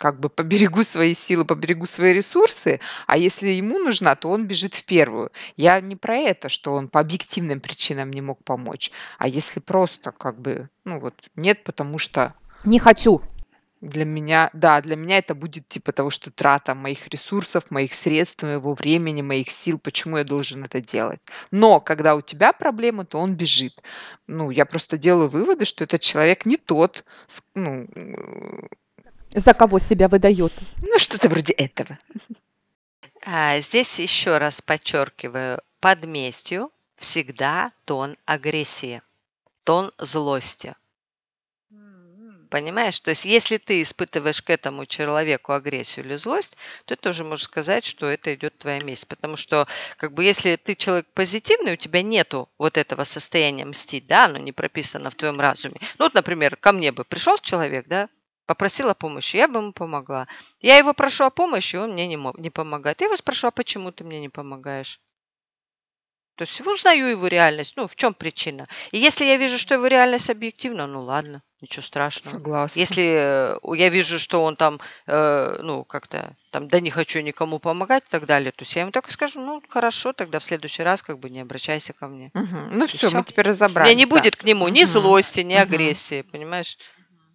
как 0.00 0.18
бы 0.18 0.30
поберегу 0.30 0.82
свои 0.82 1.12
силы, 1.12 1.44
поберегу 1.44 1.84
свои 1.86 2.14
ресурсы, 2.14 2.80
а 3.06 3.18
если 3.18 3.48
ему 3.48 3.78
нужна, 3.78 4.16
то 4.16 4.30
он 4.30 4.46
бежит 4.46 4.72
в 4.74 4.84
первую. 4.86 5.30
Я 5.58 5.78
не 5.82 5.94
про 5.94 6.16
это, 6.16 6.48
что 6.48 6.72
он 6.72 6.88
по 6.88 7.00
объективным 7.00 7.60
причинам 7.60 8.10
не 8.10 8.22
мог 8.22 8.42
помочь, 8.42 8.90
а 9.18 9.28
если 9.28 9.60
просто 9.60 10.12
как 10.12 10.40
бы, 10.40 10.70
ну 10.86 10.98
вот, 11.00 11.14
нет, 11.36 11.64
потому 11.64 11.98
что 11.98 12.34
Не 12.64 12.78
хочу. 12.78 13.20
для 13.82 14.06
меня, 14.06 14.48
да, 14.54 14.80
для 14.80 14.96
меня 14.96 15.18
это 15.18 15.34
будет 15.34 15.68
типа 15.68 15.92
того, 15.92 16.08
что 16.10 16.30
трата 16.30 16.74
моих 16.74 17.06
ресурсов, 17.08 17.70
моих 17.70 17.92
средств, 17.94 18.42
моего 18.42 18.74
времени, 18.74 19.20
моих 19.22 19.50
сил, 19.50 19.78
почему 19.78 20.16
я 20.18 20.24
должен 20.24 20.64
это 20.64 20.80
делать. 20.80 21.20
Но 21.50 21.80
когда 21.80 22.14
у 22.14 22.22
тебя 22.22 22.52
проблемы, 22.54 23.04
то 23.04 23.18
он 23.18 23.34
бежит. 23.36 23.82
Ну, 24.26 24.50
я 24.50 24.64
просто 24.64 24.96
делаю 24.98 25.28
выводы, 25.28 25.64
что 25.66 25.84
этот 25.84 26.00
человек 26.00 26.46
не 26.46 26.56
тот, 26.56 27.04
с- 27.26 27.42
ну, 27.54 27.86
За 29.34 29.54
кого 29.54 29.78
себя 29.78 30.08
выдает? 30.08 30.52
ну 30.80 30.98
что-то 30.98 31.28
вроде 31.28 31.52
этого. 31.52 31.96
А, 33.24 33.60
здесь 33.60 33.98
еще 33.98 34.38
раз 34.38 34.60
подчеркиваю, 34.60 35.60
под 35.80 36.04
местью 36.04 36.70
всегда 36.96 37.72
тон 37.84 38.16
агрессии, 38.24 39.02
тон 39.64 39.92
злости. 39.98 40.74
Понимаешь? 42.50 42.98
То 42.98 43.10
есть, 43.10 43.24
если 43.24 43.58
ты 43.58 43.80
испытываешь 43.80 44.42
к 44.42 44.50
этому 44.50 44.84
человеку 44.84 45.52
агрессию 45.52 46.04
или 46.04 46.16
злость, 46.16 46.56
то 46.84 46.96
ты 46.96 47.00
тоже 47.00 47.22
можешь 47.22 47.44
сказать, 47.44 47.84
что 47.84 48.06
это 48.06 48.34
идет 48.34 48.58
твоя 48.58 48.80
месть. 48.80 49.06
Потому 49.06 49.36
что, 49.36 49.68
как 49.96 50.12
бы, 50.12 50.24
если 50.24 50.56
ты 50.56 50.74
человек 50.74 51.06
позитивный, 51.14 51.74
у 51.74 51.76
тебя 51.76 52.02
нету 52.02 52.48
вот 52.58 52.76
этого 52.76 53.04
состояния 53.04 53.64
мстить, 53.64 54.08
да, 54.08 54.24
оно 54.24 54.38
не 54.38 54.50
прописано 54.50 55.10
в 55.10 55.14
твоем 55.14 55.40
разуме. 55.40 55.76
Ну, 55.98 56.06
вот, 56.06 56.14
например, 56.14 56.56
ко 56.56 56.72
мне 56.72 56.90
бы 56.90 57.04
пришел 57.04 57.38
человек, 57.38 57.86
да, 57.86 58.08
попросил 58.50 58.88
о 58.90 58.94
помощи, 58.94 59.36
я 59.36 59.46
бы 59.46 59.60
ему 59.60 59.72
помогла. 59.72 60.26
Я 60.60 60.76
его 60.76 60.92
прошу 60.92 61.22
о 61.24 61.30
помощи, 61.30 61.76
он 61.76 61.92
мне 61.92 62.08
не, 62.08 62.16
мо- 62.16 62.34
не 62.36 62.50
помогает. 62.50 63.00
Я 63.00 63.06
его 63.06 63.16
спрошу, 63.16 63.46
а 63.46 63.52
почему 63.52 63.92
ты 63.92 64.02
мне 64.02 64.20
не 64.20 64.28
помогаешь? 64.28 65.00
То 66.34 66.42
есть 66.42 66.60
узнаю 66.60 67.06
его 67.06 67.28
реальность, 67.28 67.74
ну, 67.76 67.86
в 67.86 67.94
чем 67.94 68.12
причина. 68.12 68.66
И 68.90 68.98
если 68.98 69.24
я 69.24 69.36
вижу, 69.36 69.56
что 69.56 69.74
его 69.74 69.86
реальность 69.86 70.30
объективна, 70.30 70.88
ну 70.88 71.02
ладно, 71.02 71.42
ничего 71.60 71.82
страшного. 71.82 72.34
Согласна. 72.34 72.80
Если 72.80 73.04
э, 73.04 73.58
я 73.76 73.88
вижу, 73.88 74.18
что 74.18 74.42
он 74.42 74.56
там, 74.56 74.80
э, 75.06 75.60
ну, 75.62 75.84
как-то 75.84 76.34
там, 76.50 76.66
да 76.68 76.80
не 76.80 76.90
хочу 76.90 77.20
никому 77.20 77.60
помогать 77.60 78.02
и 78.04 78.10
так 78.10 78.26
далее, 78.26 78.50
то 78.50 78.62
есть 78.64 78.74
я 78.74 78.82
ему 78.82 78.90
так 78.90 79.06
и 79.08 79.12
скажу, 79.12 79.40
ну, 79.40 79.62
хорошо, 79.68 80.12
тогда 80.12 80.38
в 80.40 80.44
следующий 80.44 80.82
раз 80.82 81.02
как 81.02 81.20
бы 81.20 81.30
не 81.30 81.38
обращайся 81.40 81.92
ко 81.92 82.08
мне. 82.08 82.32
Мгм. 82.34 82.70
Ну 82.72 82.86
все, 82.88 82.96
всё. 82.98 83.10
мы 83.18 83.22
теперь 83.22 83.44
У 83.46 83.48
разобрались. 83.50 83.90
меня 83.92 83.98
не 83.98 84.06
да. 84.06 84.16
будет 84.16 84.34
к 84.34 84.42
нему 84.42 84.66
ни 84.68 84.80
Мгм. 84.82 84.88
злости, 84.90 85.40
ни 85.40 85.54
Мгм. 85.54 85.62
агрессии, 85.62 86.22
понимаешь? 86.22 86.78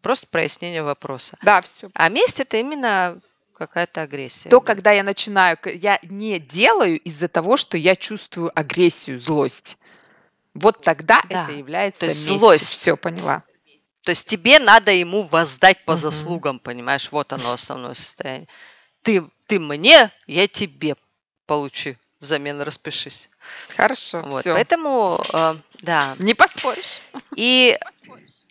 Просто 0.05 0.27
прояснение 0.27 0.83
вопроса. 0.83 1.35
Да, 1.41 1.63
все. 1.63 1.89
А 1.95 2.09
месть 2.09 2.39
это 2.39 2.57
именно 2.57 3.19
какая-то 3.55 4.03
агрессия. 4.03 4.49
То, 4.49 4.59
да. 4.59 4.65
когда 4.67 4.91
я 4.91 5.01
начинаю, 5.01 5.57
я 5.65 5.97
не 6.03 6.37
делаю 6.37 6.99
из-за 6.99 7.27
того, 7.27 7.57
что 7.57 7.75
я 7.75 7.95
чувствую 7.95 8.51
агрессию, 8.53 9.19
злость. 9.19 9.79
Вот 10.53 10.83
тогда 10.83 11.23
Да, 11.27 11.45
это 11.45 11.53
является 11.57 12.05
есть 12.05 12.19
местью. 12.19 12.37
злость. 12.37 12.67
Все, 12.67 12.95
поняла. 12.95 13.41
То 14.03 14.11
есть 14.11 14.27
тебе 14.27 14.59
надо 14.59 14.91
ему 14.91 15.23
воздать 15.23 15.83
по 15.85 15.93
Мгм. 15.93 15.99
заслугам, 15.99 16.59
понимаешь? 16.59 17.11
Вот 17.11 17.33
оно 17.33 17.53
основное 17.53 17.95
состояние. 17.95 18.47
Ты, 19.01 19.25
ты 19.47 19.57
мне, 19.57 20.11
я 20.27 20.47
тебе 20.47 20.97
получи. 21.47 21.97
Взамен 22.19 22.61
распишись. 22.61 23.31
Хорошо, 23.75 24.21
Вот, 24.21 24.41
все. 24.41 24.53
поэтому, 24.53 25.19
э, 25.33 25.55
да. 25.81 26.15
Не 26.19 26.35
поспоришь. 26.35 26.99
И, 27.35 27.75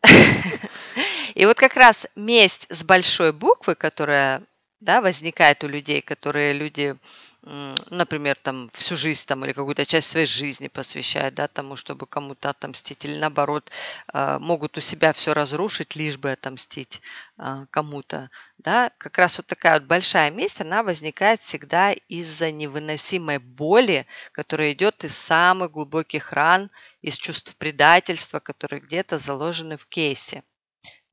и 1.34 1.46
вот 1.46 1.56
как 1.56 1.76
раз 1.76 2.06
месть 2.14 2.66
с 2.70 2.84
большой 2.84 3.32
буквы, 3.32 3.74
которая 3.74 4.42
да, 4.84 5.00
возникает 5.00 5.64
у 5.64 5.68
людей, 5.68 6.02
которые 6.02 6.52
люди, 6.52 6.96
например, 7.42 8.36
там 8.36 8.70
всю 8.74 8.96
жизнь 8.96 9.26
там, 9.26 9.44
или 9.44 9.52
какую-то 9.52 9.86
часть 9.86 10.10
своей 10.10 10.26
жизни 10.26 10.68
посвящают 10.68 11.34
да, 11.34 11.48
тому, 11.48 11.76
чтобы 11.76 12.06
кому-то 12.06 12.50
отомстить, 12.50 13.04
или 13.06 13.18
наоборот, 13.18 13.70
э, 14.12 14.38
могут 14.40 14.76
у 14.76 14.82
себя 14.82 15.14
все 15.14 15.32
разрушить, 15.32 15.96
лишь 15.96 16.18
бы 16.18 16.32
отомстить 16.32 17.00
э, 17.38 17.66
кому-то. 17.70 18.30
Да? 18.58 18.90
Как 18.98 19.16
раз 19.16 19.38
вот 19.38 19.46
такая 19.46 19.80
вот 19.80 19.88
большая 19.88 20.30
месть, 20.30 20.60
она 20.60 20.82
возникает 20.82 21.40
всегда 21.40 21.92
из-за 21.92 22.50
невыносимой 22.50 23.38
боли, 23.38 24.06
которая 24.32 24.72
идет 24.72 25.02
из 25.04 25.16
самых 25.16 25.70
глубоких 25.70 26.32
ран, 26.32 26.70
из 27.00 27.16
чувств 27.16 27.56
предательства, 27.56 28.38
которые 28.38 28.82
где-то 28.82 29.16
заложены 29.16 29.78
в 29.78 29.86
кейсе. 29.86 30.42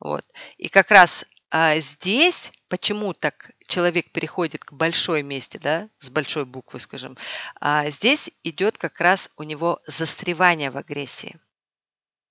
Вот. 0.01 0.25
И 0.57 0.67
как 0.67 0.89
раз 0.91 1.25
а, 1.51 1.79
здесь, 1.79 2.51
почему 2.69 3.13
так 3.13 3.51
человек 3.67 4.11
переходит 4.11 4.65
к 4.65 4.73
большой 4.73 5.21
мести, 5.21 5.57
да, 5.57 5.89
с 5.99 6.09
большой 6.09 6.45
буквы, 6.45 6.79
скажем, 6.79 7.17
а, 7.59 7.89
здесь 7.89 8.31
идет 8.43 8.77
как 8.77 8.99
раз 8.99 9.29
у 9.37 9.43
него 9.43 9.79
застревание 9.85 10.71
в 10.71 10.77
агрессии. 10.77 11.39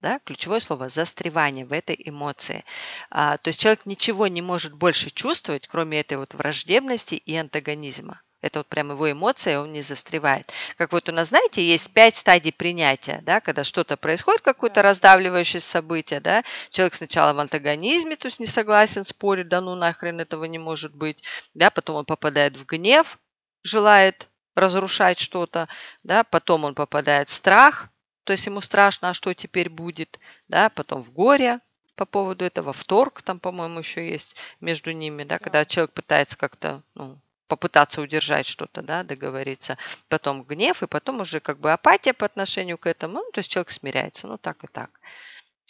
Да, 0.01 0.19
ключевое 0.25 0.61
слово 0.61 0.89
застревание 0.89 1.67
в 1.67 1.73
этой 1.73 2.01
эмоции. 2.03 2.65
А, 3.11 3.37
то 3.37 3.49
есть 3.49 3.61
человек 3.61 3.87
ничего 3.87 4.27
не 4.27 4.43
может 4.43 4.73
больше 4.73 5.11
чувствовать, 5.11 5.69
кроме 5.69 6.01
этой 6.01 6.17
вот 6.17 6.35
враждебности 6.35 7.15
и 7.15 7.37
антагонизма. 7.37 8.23
Это 8.43 8.61
вот 8.61 8.69
прям 8.69 8.91
его 8.91 9.11
эмоция, 9.11 9.61
он 9.61 9.73
не 9.73 9.83
застревает. 9.83 10.51
Как 10.77 10.93
вот 10.93 11.09
у 11.09 11.13
нас, 11.13 11.29
знаете, 11.29 11.63
есть 11.63 11.93
пять 11.93 12.17
стадий 12.17 12.53
принятия, 12.53 13.21
да, 13.23 13.41
когда 13.41 13.65
что-то 13.65 13.97
происходит, 13.97 14.41
какое-то 14.41 14.83
раздавливающее 14.83 15.61
событие, 15.61 16.21
да, 16.21 16.43
человек 16.71 16.95
сначала 16.95 17.35
в 17.35 17.39
антагонизме, 17.39 18.17
то 18.17 18.27
есть 18.27 18.41
не 18.41 18.47
согласен, 18.47 19.05
спорит, 19.05 19.49
да 19.49 19.61
ну 19.61 19.75
нахрен 19.75 20.21
этого 20.21 20.45
не 20.45 20.59
может 20.59 20.95
быть, 20.95 21.23
да, 21.53 21.71
потом 21.71 21.97
он 21.97 22.05
попадает 22.07 22.57
в 22.57 22.65
гнев, 22.65 23.19
желает 23.63 24.29
разрушать 24.55 25.19
что-то, 25.19 25.69
да, 26.03 26.25
потом 26.25 26.65
он 26.65 26.75
попадает 26.75 27.29
в 27.29 27.35
страх, 27.35 27.89
то 28.25 28.33
есть 28.33 28.47
ему 28.47 28.61
страшно, 28.61 29.11
а 29.11 29.15
что 29.15 29.35
теперь 29.35 29.69
будет, 29.69 30.19
да, 30.49 30.71
потом 30.71 31.03
в 31.03 31.13
горе 31.13 31.61
по 31.95 32.07
поводу 32.07 32.47
этого, 32.47 32.73
в 32.73 32.83
торг 32.85 33.21
там, 33.21 33.39
по-моему, 33.39 33.81
еще 33.81 34.09
есть 34.09 34.37
между 34.61 34.93
ними, 34.93 35.25
да, 35.25 35.39
когда 35.39 35.67
человек 35.67 35.93
пытается 35.93 36.39
как-то, 36.39 36.83
ну, 36.95 37.21
попытаться 37.51 38.01
удержать 38.01 38.47
что-то, 38.47 38.81
да, 38.81 39.03
договориться, 39.03 39.77
потом 40.09 40.45
гнев, 40.45 40.83
и 40.83 40.87
потом 40.87 41.21
уже 41.21 41.41
как 41.41 41.59
бы 41.59 41.73
апатия 41.73 42.13
по 42.13 42.25
отношению 42.25 42.79
к 42.79 42.87
этому, 42.87 43.15
ну, 43.15 43.31
то 43.33 43.41
есть 43.41 43.51
человек 43.51 43.71
смиряется, 43.71 44.29
ну, 44.29 44.39
так 44.39 44.63
и 44.63 44.69
так. 44.69 45.01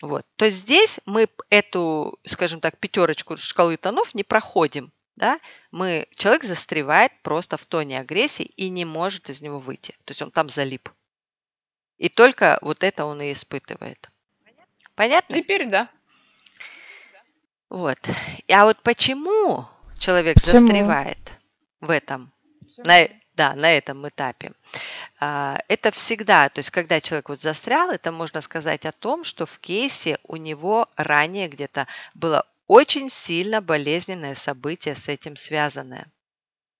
Вот. 0.03 0.27
То 0.37 0.45
есть 0.45 0.59
здесь 0.59 1.01
мы 1.07 1.29
эту, 1.49 2.19
скажем 2.25 2.61
так, 2.61 2.77
пятерочку 2.77 3.39
шкалы 3.39 3.79
тонов 3.79 4.15
не 4.15 4.25
проходим, 4.25 4.93
да, 5.17 5.41
мы, 5.71 6.07
человек 6.15 6.45
застревает 6.45 7.13
просто 7.23 7.57
в 7.57 7.65
тоне 7.65 7.99
агрессии 7.99 8.45
и 8.45 8.69
не 8.69 8.85
может 8.85 9.31
из 9.31 9.41
него 9.41 9.59
выйти. 9.59 9.93
То 10.05 10.11
есть 10.11 10.21
он 10.21 10.31
там 10.31 10.51
залип. 10.51 10.91
И 11.97 12.11
только 12.11 12.59
вот 12.61 12.85
это 12.85 13.07
он 13.07 13.23
и 13.23 13.33
испытывает. 13.33 14.11
Понятно? 14.95 15.37
Теперь 15.37 15.67
да. 15.67 15.89
Вот. 17.71 17.99
А 18.53 18.65
вот 18.65 18.83
почему 18.83 19.67
человек 19.99 20.35
Почему? 20.35 20.61
застревает 20.61 21.40
в 21.81 21.91
этом, 21.91 22.33
на, 22.79 23.09
да, 23.35 23.55
на 23.55 23.71
этом 23.73 24.09
этапе? 24.09 24.53
А, 25.19 25.59
Это 25.69 25.91
всегда, 25.91 26.49
то 26.49 26.59
есть 26.61 26.71
когда 26.71 27.01
человек 27.01 27.29
вот 27.29 27.41
застрял, 27.41 27.91
это 27.91 28.13
можно 28.13 28.41
сказать 28.41 28.87
о 28.87 28.93
том, 28.93 29.25
что 29.25 29.47
в 29.47 29.59
кейсе 29.59 30.19
у 30.25 30.37
него 30.37 30.89
ранее 30.97 31.49
где-то 31.49 31.87
было 32.15 32.47
очень 32.67 33.09
сильно 33.11 33.61
болезненное 33.61 34.35
событие 34.35 34.95
с 34.95 35.09
этим 35.09 35.37
связанное. 35.37 36.07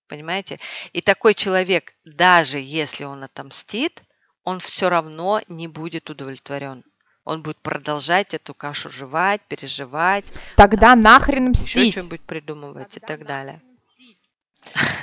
Понимаете? 0.07 0.59
И 0.93 1.01
такой 1.01 1.35
человек, 1.35 1.95
даже 2.05 2.59
если 2.59 3.05
он 3.05 3.23
отомстит, 3.23 4.03
он 4.45 4.59
все 4.61 4.89
равно 4.89 5.41
не 5.49 5.69
будет 5.69 6.11
удовлетворен. 6.11 6.85
Он 7.25 7.43
будет 7.43 7.59
продолжать 7.59 8.35
эту 8.35 8.55
кашу 8.55 8.91
жевать, 8.91 9.41
переживать, 9.43 10.33
Тогда 10.57 10.97
нахрен 10.97 11.51
еще 11.53 11.63
мстить. 11.63 11.93
что-нибудь 11.93 12.23
придумывать 12.23 12.97
и 12.97 13.01
так 13.01 13.27
далее. 13.27 13.61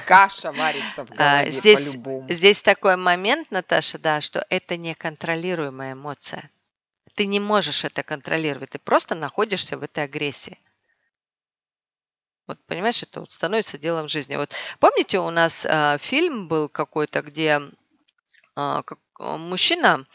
Каша 0.05 0.51
варится 0.51 1.05
в 1.05 1.11
А, 1.11 1.15
голове 1.15 1.51
здесь, 1.51 1.91
по-любому. 1.91 2.29
здесь 2.29 2.61
такой 2.61 2.95
момент, 2.95 3.51
Наташа, 3.51 3.97
да, 3.99 4.21
что 4.21 4.45
это 4.49 4.77
неконтролируемая 4.77 5.93
эмоция. 5.93 6.49
Ты 7.15 7.25
не 7.25 7.39
можешь 7.39 7.83
это 7.83 8.03
контролировать, 8.03 8.69
ты 8.71 8.79
просто 8.79 9.15
находишься 9.15 9.77
в 9.77 9.83
этой 9.83 10.03
агрессии. 10.03 10.59
Вот 12.47 12.63
понимаешь, 12.65 13.03
это 13.03 13.19
вот 13.19 13.31
становится 13.33 13.77
делом 13.77 14.07
жизни. 14.07 14.35
Вот 14.37 14.53
помните, 14.79 15.19
у 15.19 15.29
нас 15.31 15.65
а, 15.67 15.97
фильм 15.97 16.47
был 16.47 16.69
какой-то, 16.69 17.21
где 17.21 17.61
а, 18.55 18.83
как- 18.83 18.99
мужчина, 19.19 20.05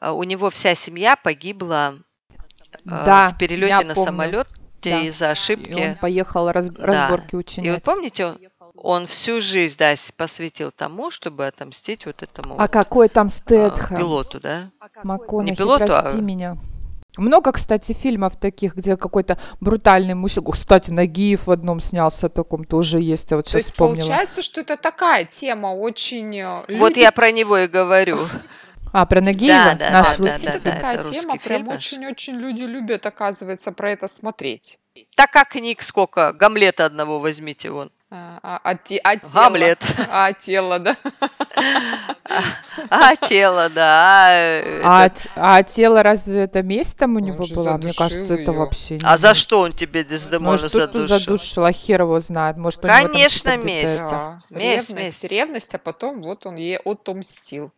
а, 0.00 0.12
у 0.12 0.24
него 0.24 0.50
вся 0.50 0.74
семья 0.74 1.14
погибла 1.14 1.98
а, 2.88 3.04
Да, 3.04 3.30
в 3.30 3.38
перелете 3.38 3.84
на 3.84 3.94
помню. 3.94 4.04
самолете 4.04 4.50
Да. 4.82 5.00
из-за 5.02 5.26
И 5.26 5.28
он 5.28 5.32
ошибки. 5.32 5.98
поехал 6.00 6.50
раз- 6.50 6.68
Да. 6.70 6.84
разборки 6.86 7.32
И 7.32 7.36
вот 7.36 7.44
учинять. 7.44 7.82
помните, 7.84 8.36
он 8.76 9.06
всю 9.06 9.40
жизнь 9.40 9.76
да, 9.78 9.94
с- 9.96 10.12
посвятил 10.12 10.70
тому, 10.72 11.10
чтобы 11.10 11.46
отомстить 11.46 12.06
вот 12.06 12.22
этому 12.22 12.54
А 12.58 12.62
вот, 12.62 12.70
какой 12.70 13.08
там 13.08 13.26
а, 13.26 13.30
Стэтхэм? 13.30 13.98
пилоту, 13.98 14.40
да? 14.40 14.64
МакКонахи, 15.02 15.56
пилоту, 15.56 15.86
прости 15.86 16.18
а- 16.18 16.20
меня. 16.20 16.54
Много, 17.18 17.52
кстати, 17.52 17.92
фильмов 17.94 18.36
таких, 18.36 18.74
где 18.76 18.94
какой-то 18.98 19.38
брутальный 19.60 20.12
мужчина. 20.12 20.50
Кстати, 20.52 20.90
Нагиев 20.90 21.46
в 21.46 21.50
одном 21.50 21.80
снялся 21.80 22.28
таком 22.28 22.64
тоже 22.64 23.00
есть. 23.00 23.30
Я 23.30 23.38
вот 23.38 23.46
То 23.46 23.52
сейчас 23.52 23.60
есть 23.62 23.70
вспомнила. 23.72 24.04
получается, 24.04 24.42
что 24.42 24.60
это 24.60 24.76
такая 24.76 25.24
тема 25.24 25.68
очень... 25.68 26.36
э, 26.38 26.62
Вот 26.76 26.90
люди- 26.90 26.98
я 27.00 27.12
про 27.12 27.30
него 27.32 27.56
и 27.56 27.68
говорю. 27.68 28.18
А, 28.92 29.06
про 29.06 29.22
Нагиева? 29.22 29.74
да, 29.78 29.90
Наш 29.90 30.08
да, 30.08 30.14
То 30.16 30.22
есть 30.24 30.34
русский. 30.34 30.46
да, 30.46 30.52
это 30.52 30.60
да, 30.62 30.70
такая 30.72 30.94
это 30.96 31.04
тема, 31.10 31.14
русский 31.32 31.38
прям 31.48 31.58
фильм 31.60 31.66
наш. 31.68 31.76
очень-очень 31.76 32.34
люди 32.34 32.62
любят, 32.62 33.06
оказывается, 33.06 33.72
про 33.72 33.92
это 33.92 34.08
смотреть. 34.08 34.78
Так 35.16 35.30
как 35.30 35.48
книг 35.48 35.80
сколько? 35.82 36.32
Гамлета 36.34 36.84
одного 36.84 37.18
возьмите 37.18 37.70
вон. 37.70 37.90
А, 38.08 38.38
а- 38.42 38.60
а 38.62 38.74
те- 38.76 38.98
а 39.02 39.16
тело? 39.16 39.32
Гамлет. 39.34 39.84
А 40.08 40.32
тело, 40.32 40.78
да? 40.78 40.96
А, 42.90 43.16
тело, 43.16 43.68
да. 43.68 44.62
а, 44.84 45.10
А, 45.34 45.56
а 45.56 45.62
тело 45.64 46.02
разве 46.02 46.42
это 46.44 46.62
месть 46.62 46.96
там 46.96 47.16
у 47.16 47.18
него 47.18 47.42
была? 47.54 47.76
Мне 47.78 47.90
кажется, 47.92 48.22
задушил 48.24 48.42
это 48.42 48.52
вообще 48.52 48.94
не 48.98 49.00
А 49.04 49.16
за 49.16 49.34
что 49.34 49.60
он 49.60 49.72
тебе 49.72 50.02
Ну, 50.04 50.08
Дездемону 50.08 50.58
что, 50.58 50.68
что 50.68 50.80
задушил? 50.80 51.08
задушил, 51.18 51.64
а 51.64 51.72
хер 51.72 52.02
его 52.02 52.20
знает. 52.20 52.56
Может, 52.56 52.80
Конечно, 52.80 53.56
месть. 53.56 54.00
Да. 54.00 54.38
Месть, 54.50 54.90
Ревность, 54.90 55.06
месть. 55.22 55.24
ревность, 55.24 55.74
а 55.74 55.78
потом 55.78 56.22
вот 56.22 56.46
он 56.46 56.56
ей 56.56 56.76
отомстил. 56.76 57.72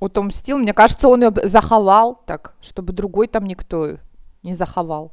Отомстил. 0.00 0.58
Мне 0.58 0.74
кажется, 0.74 1.08
он 1.08 1.22
ее 1.22 1.32
заховал 1.44 2.20
так, 2.26 2.54
чтобы 2.60 2.92
другой 2.92 3.28
там 3.28 3.46
никто 3.46 3.96
не 4.42 4.52
заховал. 4.54 5.12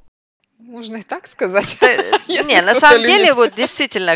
Можно 0.61 0.97
и 0.97 1.01
так 1.01 1.27
сказать. 1.27 1.77
Если 2.27 2.51
Не, 2.51 2.61
на 2.61 2.75
самом 2.75 3.01
деле, 3.01 3.33
вот 3.33 3.55
действительно, 3.55 4.15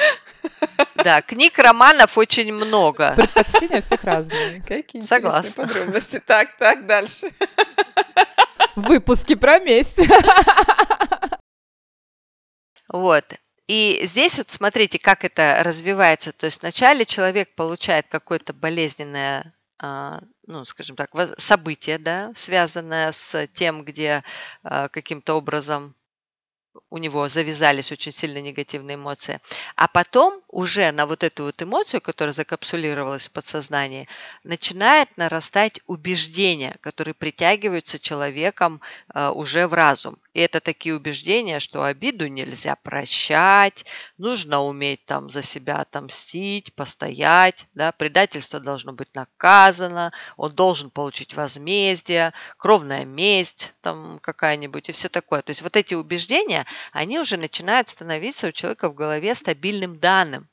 да, 0.96 1.22
книг, 1.22 1.58
романов 1.58 2.18
очень 2.18 2.54
много. 2.54 3.14
Предпочтения 3.16 3.82
всех 3.82 4.04
разные. 4.04 4.62
Какие 4.68 5.02
интересные 5.02 5.04
Согласна. 5.04 5.68
подробности. 5.68 6.22
Так, 6.26 6.56
так, 6.58 6.86
дальше. 6.86 7.32
Выпуски 8.76 9.36
про 9.36 9.60
месть. 9.60 10.00
Вот. 12.88 13.26
И 13.68 14.02
здесь 14.04 14.38
вот 14.38 14.52
смотрите, 14.52 15.00
как 15.00 15.26
это 15.26 15.62
развивается. 15.64 16.32
То 16.32 16.46
есть 16.46 16.62
вначале 16.62 17.06
человек 17.06 17.56
получает 17.56 18.08
какое-то 18.08 18.54
болезненное, 18.54 19.54
а, 19.80 20.22
ну, 20.46 20.64
скажем 20.66 20.96
так, 20.96 21.10
событие, 21.38 21.98
да, 21.98 22.32
связанное 22.36 23.12
с 23.12 23.48
тем, 23.48 23.84
где 23.84 24.24
а, 24.64 24.88
каким-то 24.90 25.34
образом 25.34 25.96
у 26.90 26.98
него 26.98 27.28
завязались 27.28 27.92
очень 27.92 28.12
сильно 28.12 28.42
негативные 28.42 28.96
эмоции. 28.96 29.40
А 29.76 29.88
потом 29.88 30.42
уже 30.48 30.92
на 30.92 31.06
вот 31.06 31.24
эту 31.24 31.44
вот 31.46 31.62
эмоцию, 31.62 32.02
которая 32.02 32.34
закапсулировалась 32.34 33.28
в 33.28 33.32
подсознании, 33.32 34.08
начинает 34.44 35.10
нарастать 35.18 35.80
убеждения, 35.88 36.78
которые 36.82 37.14
притягиваются 37.14 38.00
человеком 38.00 38.82
э, 39.14 39.30
уже 39.30 39.68
в 39.68 39.74
разум. 39.74 40.18
И 40.36 40.40
это 40.42 40.60
такие 40.60 40.94
убеждения, 40.94 41.62
что 41.62 41.86
обиду 41.86 42.28
нельзя 42.28 42.76
прощать, 42.76 43.86
нужно 44.18 44.62
уметь 44.64 45.06
там 45.06 45.30
за 45.30 45.42
себя 45.42 45.78
отомстить, 45.78 46.76
постоять, 46.76 47.68
да, 47.74 47.94
предательство 47.94 48.60
должно 48.60 48.92
быть 48.92 49.16
наказано, 49.16 50.12
он 50.36 50.54
должен 50.54 50.92
получить 50.92 51.36
возмездие, 51.36 52.34
кровная 52.58 53.06
месть 53.06 53.74
там 53.80 54.20
какая-нибудь 54.20 54.90
и 54.90 54.92
все 54.92 55.08
такое. 55.08 55.42
То 55.42 55.52
есть 55.52 55.62
вот 55.62 55.78
эти 55.78 55.94
убеждения, 55.94 56.66
они 56.92 57.18
уже 57.18 57.38
начинают 57.38 57.88
становиться 57.88 58.48
у 58.48 58.52
человека 58.52 58.90
в 58.90 58.94
голове 58.94 59.36
стабильным 59.36 60.02
данным, 60.02 60.50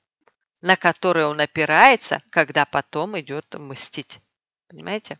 на 0.61 0.77
которые 0.77 1.27
он 1.27 1.41
опирается, 1.41 2.23
когда 2.31 2.67
потом 2.67 3.19
идет 3.19 3.53
мстить. 3.55 4.21
Понимаете? 4.69 5.19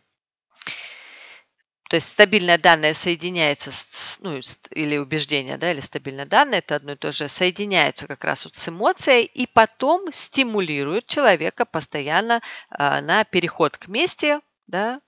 То 1.93 1.97
есть 1.97 2.09
стабильное 2.09 2.57
данное 2.57 2.95
соединяется, 2.95 3.71
с, 3.71 4.17
ну, 4.19 4.39
или 4.71 4.97
убеждение, 4.97 5.59
да, 5.59 5.71
или 5.71 5.79
стабильное 5.79 6.25
данное, 6.25 6.57
это 6.57 6.77
одно 6.77 6.93
и 6.93 6.95
то 6.95 7.11
же, 7.11 7.27
соединяются 7.27 8.07
как 8.07 8.23
раз 8.23 8.45
вот 8.45 8.55
с 8.55 8.67
эмоцией 8.67 9.25
и 9.25 9.45
потом 9.45 10.11
стимулируют 10.11 11.05
человека 11.05 11.65
постоянно 11.65 12.41
а, 12.71 12.99
на 13.01 13.23
переход 13.25 13.77
к 13.77 13.89
мести, 13.89 14.39
да, 14.65 15.01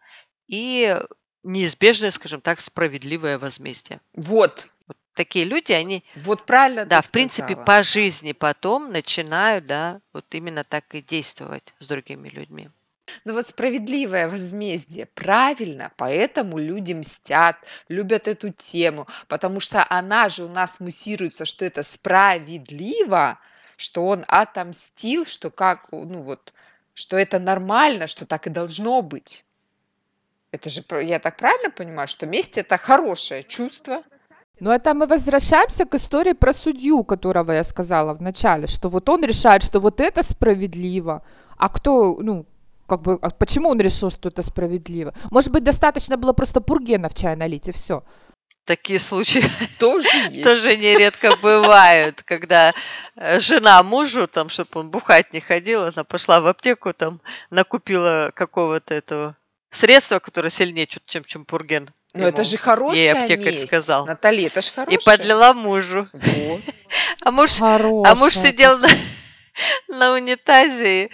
и 0.47 0.95
неизбежное, 1.41 2.11
скажем 2.11 2.39
так, 2.39 2.59
справедливое 2.59 3.39
возмездие. 3.39 3.99
Вот. 4.13 4.67
Такие 5.15 5.45
люди, 5.45 5.71
они, 5.71 6.03
Вот 6.15 6.45
правильно 6.45 6.85
да, 6.85 7.01
в 7.01 7.09
принципе, 7.09 7.53
сказала. 7.53 7.65
по 7.65 7.81
жизни 7.81 8.33
потом 8.33 8.91
начинают, 8.91 9.65
да, 9.65 10.01
вот 10.13 10.25
именно 10.35 10.63
так 10.63 10.93
и 10.93 11.01
действовать 11.01 11.73
с 11.79 11.87
другими 11.87 12.29
людьми. 12.29 12.69
Ну 13.23 13.33
вот 13.33 13.47
справедливое 13.47 14.27
возмездие, 14.27 15.05
правильно, 15.07 15.91
поэтому 15.97 16.57
люди 16.57 16.93
мстят, 16.93 17.57
любят 17.87 18.27
эту 18.27 18.51
тему, 18.51 19.07
потому 19.27 19.59
что 19.59 19.85
она 19.89 20.29
же 20.29 20.43
у 20.43 20.49
нас 20.49 20.79
муссируется, 20.79 21.45
что 21.45 21.65
это 21.65 21.83
справедливо, 21.83 23.39
что 23.77 24.07
он 24.07 24.25
отомстил, 24.27 25.25
что 25.25 25.51
как, 25.51 25.87
ну 25.91 26.21
вот, 26.21 26.53
что 26.93 27.17
это 27.17 27.39
нормально, 27.39 28.07
что 28.07 28.25
так 28.25 28.47
и 28.47 28.49
должно 28.49 29.01
быть. 29.01 29.45
Это 30.51 30.69
же, 30.69 30.83
я 31.03 31.19
так 31.19 31.37
правильно 31.37 31.69
понимаю, 31.69 32.07
что 32.07 32.25
месть 32.25 32.57
это 32.57 32.77
хорошее 32.77 33.43
чувство. 33.43 34.03
Ну, 34.61 34.71
это 34.71 34.93
мы 34.93 35.05
возвращаемся 35.05 35.83
к 35.85 35.95
истории 35.95 36.31
про 36.31 36.53
судью, 36.53 37.03
которого 37.03 37.51
я 37.51 37.63
сказала 37.65 38.13
в 38.13 38.21
начале, 38.21 38.67
что 38.67 38.87
вот 38.87 39.09
он 39.09 39.21
решает, 39.23 39.63
что 39.63 39.81
вот 39.81 39.99
это 39.99 40.23
справедливо, 40.23 41.25
а 41.57 41.67
кто, 41.67 42.17
ну, 42.21 42.45
как 42.87 43.01
бы, 43.01 43.17
а 43.21 43.29
почему 43.31 43.69
он 43.69 43.79
решил, 43.81 44.09
что 44.11 44.29
это 44.29 44.41
справедливо? 44.41 45.13
Может 45.31 45.51
быть, 45.51 45.63
достаточно 45.63 46.17
было 46.17 46.33
просто 46.33 46.61
пургена 46.61 47.09
в 47.09 47.13
чай 47.15 47.35
налить, 47.35 47.67
и 47.67 47.71
все. 47.71 48.03
Такие 48.65 48.97
случаи 48.99 49.43
Тоже 49.79 50.07
есть. 50.31 50.43
тоже 50.43 50.75
нередко 50.77 51.35
бывают, 51.41 52.23
когда 52.23 52.73
э, 53.15 53.39
жена 53.39 53.81
мужу, 53.83 54.27
там, 54.27 54.49
чтобы 54.49 54.69
он 54.79 54.89
бухать 54.89 55.33
не 55.33 55.39
ходил, 55.39 55.83
она 55.83 56.03
пошла 56.03 56.41
в 56.41 56.47
аптеку, 56.47 56.93
там, 56.93 57.21
накупила 57.51 58.31
какого-то 58.33 58.93
этого 58.95 59.35
средства, 59.71 60.19
которое 60.19 60.49
сильнее, 60.49 60.87
чуть, 60.87 61.05
чем 61.05 61.23
чемпурген. 61.25 61.89
Но 62.13 62.25
это 62.27 62.43
же 62.45 62.57
хорошая 62.57 63.23
аптекарь 63.23 63.53
месть. 63.53 63.67
сказал. 63.67 64.05
Натали, 64.05 64.45
это 64.45 64.61
же 64.61 64.69
И 64.69 64.71
хорошая. 64.73 65.17
подлила 65.17 65.53
мужу. 65.53 66.07
Вот. 66.13 66.61
А 67.23 67.31
муж, 67.31 67.51
Хорошая. 67.59 68.11
а 68.11 68.15
муж 68.15 68.35
сидел 68.35 68.77
на, 68.77 68.87
на 69.87 70.13
унитазе, 70.13 71.05
и 71.05 71.09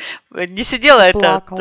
не 0.47 0.63
сидел, 0.63 0.99
а 0.99 1.07
это 1.07 1.19
Плакал. 1.19 1.59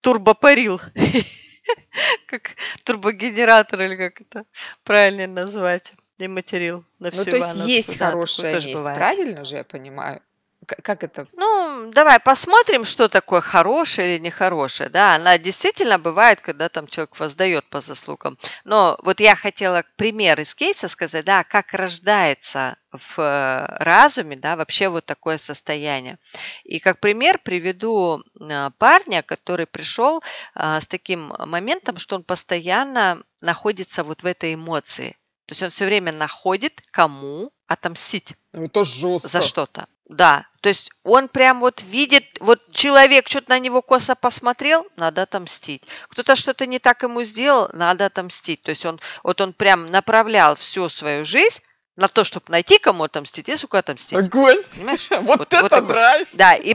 турбопарил. 0.00 0.80
Как 2.26 2.50
турбогенератор 2.84 3.82
или 3.82 3.96
как 3.96 4.20
это 4.20 4.44
правильно 4.84 5.26
назвать. 5.26 5.94
И 6.18 6.28
материл 6.28 6.84
на 6.98 7.06
Ну, 7.06 7.10
всю 7.10 7.30
то 7.30 7.36
есть 7.36 7.48
есть 7.66 7.88
Да, 7.88 7.92
такое 7.94 8.08
хорошая 8.10 8.52
тоже 8.52 8.68
месть, 8.68 8.78
бывает. 8.78 8.96
правильно 8.96 9.44
же 9.44 9.56
я 9.56 9.64
понимаю? 9.64 10.22
Как 10.66 11.04
это? 11.04 11.28
Ну, 11.32 11.90
давай 11.92 12.18
посмотрим, 12.18 12.84
что 12.84 13.08
такое 13.08 13.40
хорошее 13.40 14.16
или 14.16 14.24
нехорошее. 14.24 14.88
Да, 14.88 15.14
она 15.14 15.38
действительно 15.38 15.98
бывает, 15.98 16.40
когда 16.40 16.68
там 16.68 16.88
человек 16.88 17.18
воздает 17.18 17.68
по 17.70 17.80
заслугам. 17.80 18.36
Но 18.64 18.98
вот 19.02 19.20
я 19.20 19.36
хотела 19.36 19.84
пример 19.96 20.40
из 20.40 20.54
кейса 20.54 20.88
сказать, 20.88 21.24
да, 21.24 21.44
как 21.44 21.72
рождается 21.72 22.76
в 22.90 23.20
э, 23.20 23.66
разуме, 23.78 24.36
да, 24.36 24.56
вообще 24.56 24.88
вот 24.88 25.06
такое 25.06 25.38
состояние. 25.38 26.18
И 26.64 26.80
как 26.80 26.98
пример 26.98 27.38
приведу 27.38 28.22
э, 28.40 28.70
парня, 28.78 29.22
который 29.22 29.66
пришел 29.66 30.22
а, 30.54 30.80
с 30.80 30.86
таким 30.86 31.32
моментом, 31.38 31.98
что 31.98 32.16
он 32.16 32.24
постоянно 32.24 33.22
находится 33.40 34.02
вот 34.02 34.22
в 34.22 34.26
этой 34.26 34.54
эмоции. 34.54 35.16
То 35.46 35.52
есть 35.52 35.62
он 35.62 35.70
все 35.70 35.84
время 35.84 36.12
находит, 36.12 36.80
кому 36.90 37.52
отомстить. 37.66 38.34
Это 38.52 38.84
жестко. 38.84 39.28
За 39.28 39.42
что-то. 39.42 39.86
Да, 40.08 40.46
то 40.60 40.68
есть 40.68 40.90
он 41.02 41.26
прям 41.28 41.58
вот 41.60 41.82
видит, 41.82 42.24
вот 42.38 42.60
человек 42.70 43.28
что-то 43.28 43.50
на 43.50 43.58
него 43.58 43.82
косо 43.82 44.14
посмотрел, 44.14 44.86
надо 44.96 45.22
отомстить. 45.22 45.82
Кто-то 46.08 46.36
что-то 46.36 46.64
не 46.66 46.78
так 46.78 47.02
ему 47.02 47.24
сделал, 47.24 47.68
надо 47.72 48.06
отомстить. 48.06 48.62
То 48.62 48.70
есть 48.70 48.86
он, 48.86 49.00
вот 49.24 49.40
он 49.40 49.52
прям 49.52 49.86
направлял 49.86 50.54
всю 50.54 50.88
свою 50.88 51.24
жизнь 51.24 51.60
на 51.96 52.06
то, 52.06 52.22
чтобы 52.22 52.44
найти 52.48 52.78
кому 52.78 53.04
отомстить 53.04 53.48
и, 53.48 53.56
сука, 53.56 53.78
отомстить. 53.78 54.18
Огонь! 54.18 54.62
Понимаешь? 54.74 55.08
Вот, 55.22 55.38
Вот- 55.40 55.52
это 55.52 55.80
вот 55.80 55.88
драйв! 55.88 56.28
Да, 56.34 56.54
и, 56.54 56.74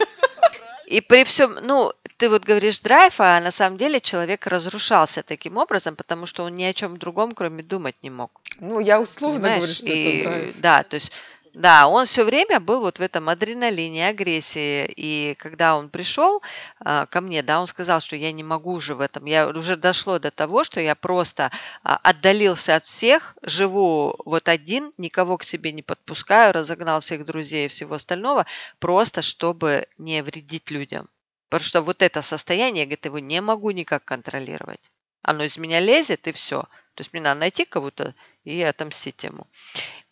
и 0.92 1.00
при 1.02 1.24
всем, 1.24 1.58
ну, 1.62 1.94
ты 2.18 2.30
вот 2.30 2.44
говоришь 2.44 2.80
драйв, 2.80 3.16
а 3.20 3.40
на 3.40 3.52
самом 3.52 3.78
деле 3.78 4.02
человек 4.02 4.46
разрушался 4.46 5.24
таким 5.24 5.58
образом, 5.58 5.96
потому 5.96 6.26
что 6.26 6.44
он 6.44 6.56
ни 6.56 6.64
о 6.64 6.74
чем 6.74 6.98
другом, 6.98 7.32
кроме 7.32 7.64
думать 7.64 7.96
не 8.04 8.10
мог. 8.10 8.30
Ну, 8.60 8.80
я 8.80 9.00
условно 9.00 9.40
Понимаешь? 9.40 9.60
говорю, 9.64 9.74
что 9.74 9.86
И, 9.88 10.18
это 10.18 10.30
драйв. 10.30 10.56
Да, 10.60 10.84
то 10.84 10.96
есть, 10.96 11.12
да, 11.54 11.88
он 11.88 12.06
все 12.06 12.24
время 12.24 12.62
был 12.62 12.80
вот 12.80 13.00
в 13.00 13.02
этом 13.02 13.28
адреналине, 13.28 14.08
агрессии. 14.08 14.92
И 14.96 15.36
когда 15.38 15.76
он 15.76 15.90
пришел 15.90 16.42
а, 16.80 17.06
ко 17.08 17.20
мне, 17.20 17.44
да, 17.44 17.60
он 17.60 17.68
сказал, 17.68 18.00
что 18.00 18.16
я 18.16 18.32
не 18.32 18.44
могу 18.44 18.72
уже 18.72 18.96
в 18.96 19.02
этом. 19.02 19.26
Я 19.26 19.50
уже 19.50 19.76
дошло 19.76 20.18
до 20.18 20.32
того, 20.32 20.64
что 20.64 20.80
я 20.80 20.96
просто 20.96 21.52
а, 21.84 21.98
отдалился 22.04 22.76
от 22.76 22.86
всех, 22.86 23.36
живу 23.42 24.16
вот 24.26 24.48
один, 24.48 24.94
никого 24.98 25.38
к 25.38 25.44
себе 25.44 25.74
не 25.74 25.82
подпускаю, 25.82 26.54
разогнал 26.54 27.02
всех 27.02 27.26
друзей 27.26 27.66
и 27.66 27.70
всего 27.70 27.96
остального, 27.96 28.46
просто 28.80 29.22
чтобы 29.22 29.88
не 29.98 30.24
вредить 30.24 30.72
людям. 30.72 31.10
Потому 31.50 31.68
что 31.68 31.82
вот 31.82 32.02
это 32.02 32.22
состояние, 32.22 32.86
говорит, 32.86 33.06
его 33.06 33.20
не 33.20 33.42
могу 33.42 33.72
никак 33.72 34.06
контролировать. 34.06 34.80
Оно 35.22 35.44
из 35.44 35.58
меня 35.58 35.80
лезет, 35.80 36.28
и 36.28 36.32
все. 36.32 36.68
То 36.96 37.02
есть 37.02 37.14
мне 37.14 37.22
надо 37.22 37.40
найти 37.40 37.66
кого-то 37.66 38.16
и 38.44 38.62
отомстить 38.62 39.24
ему. 39.24 39.48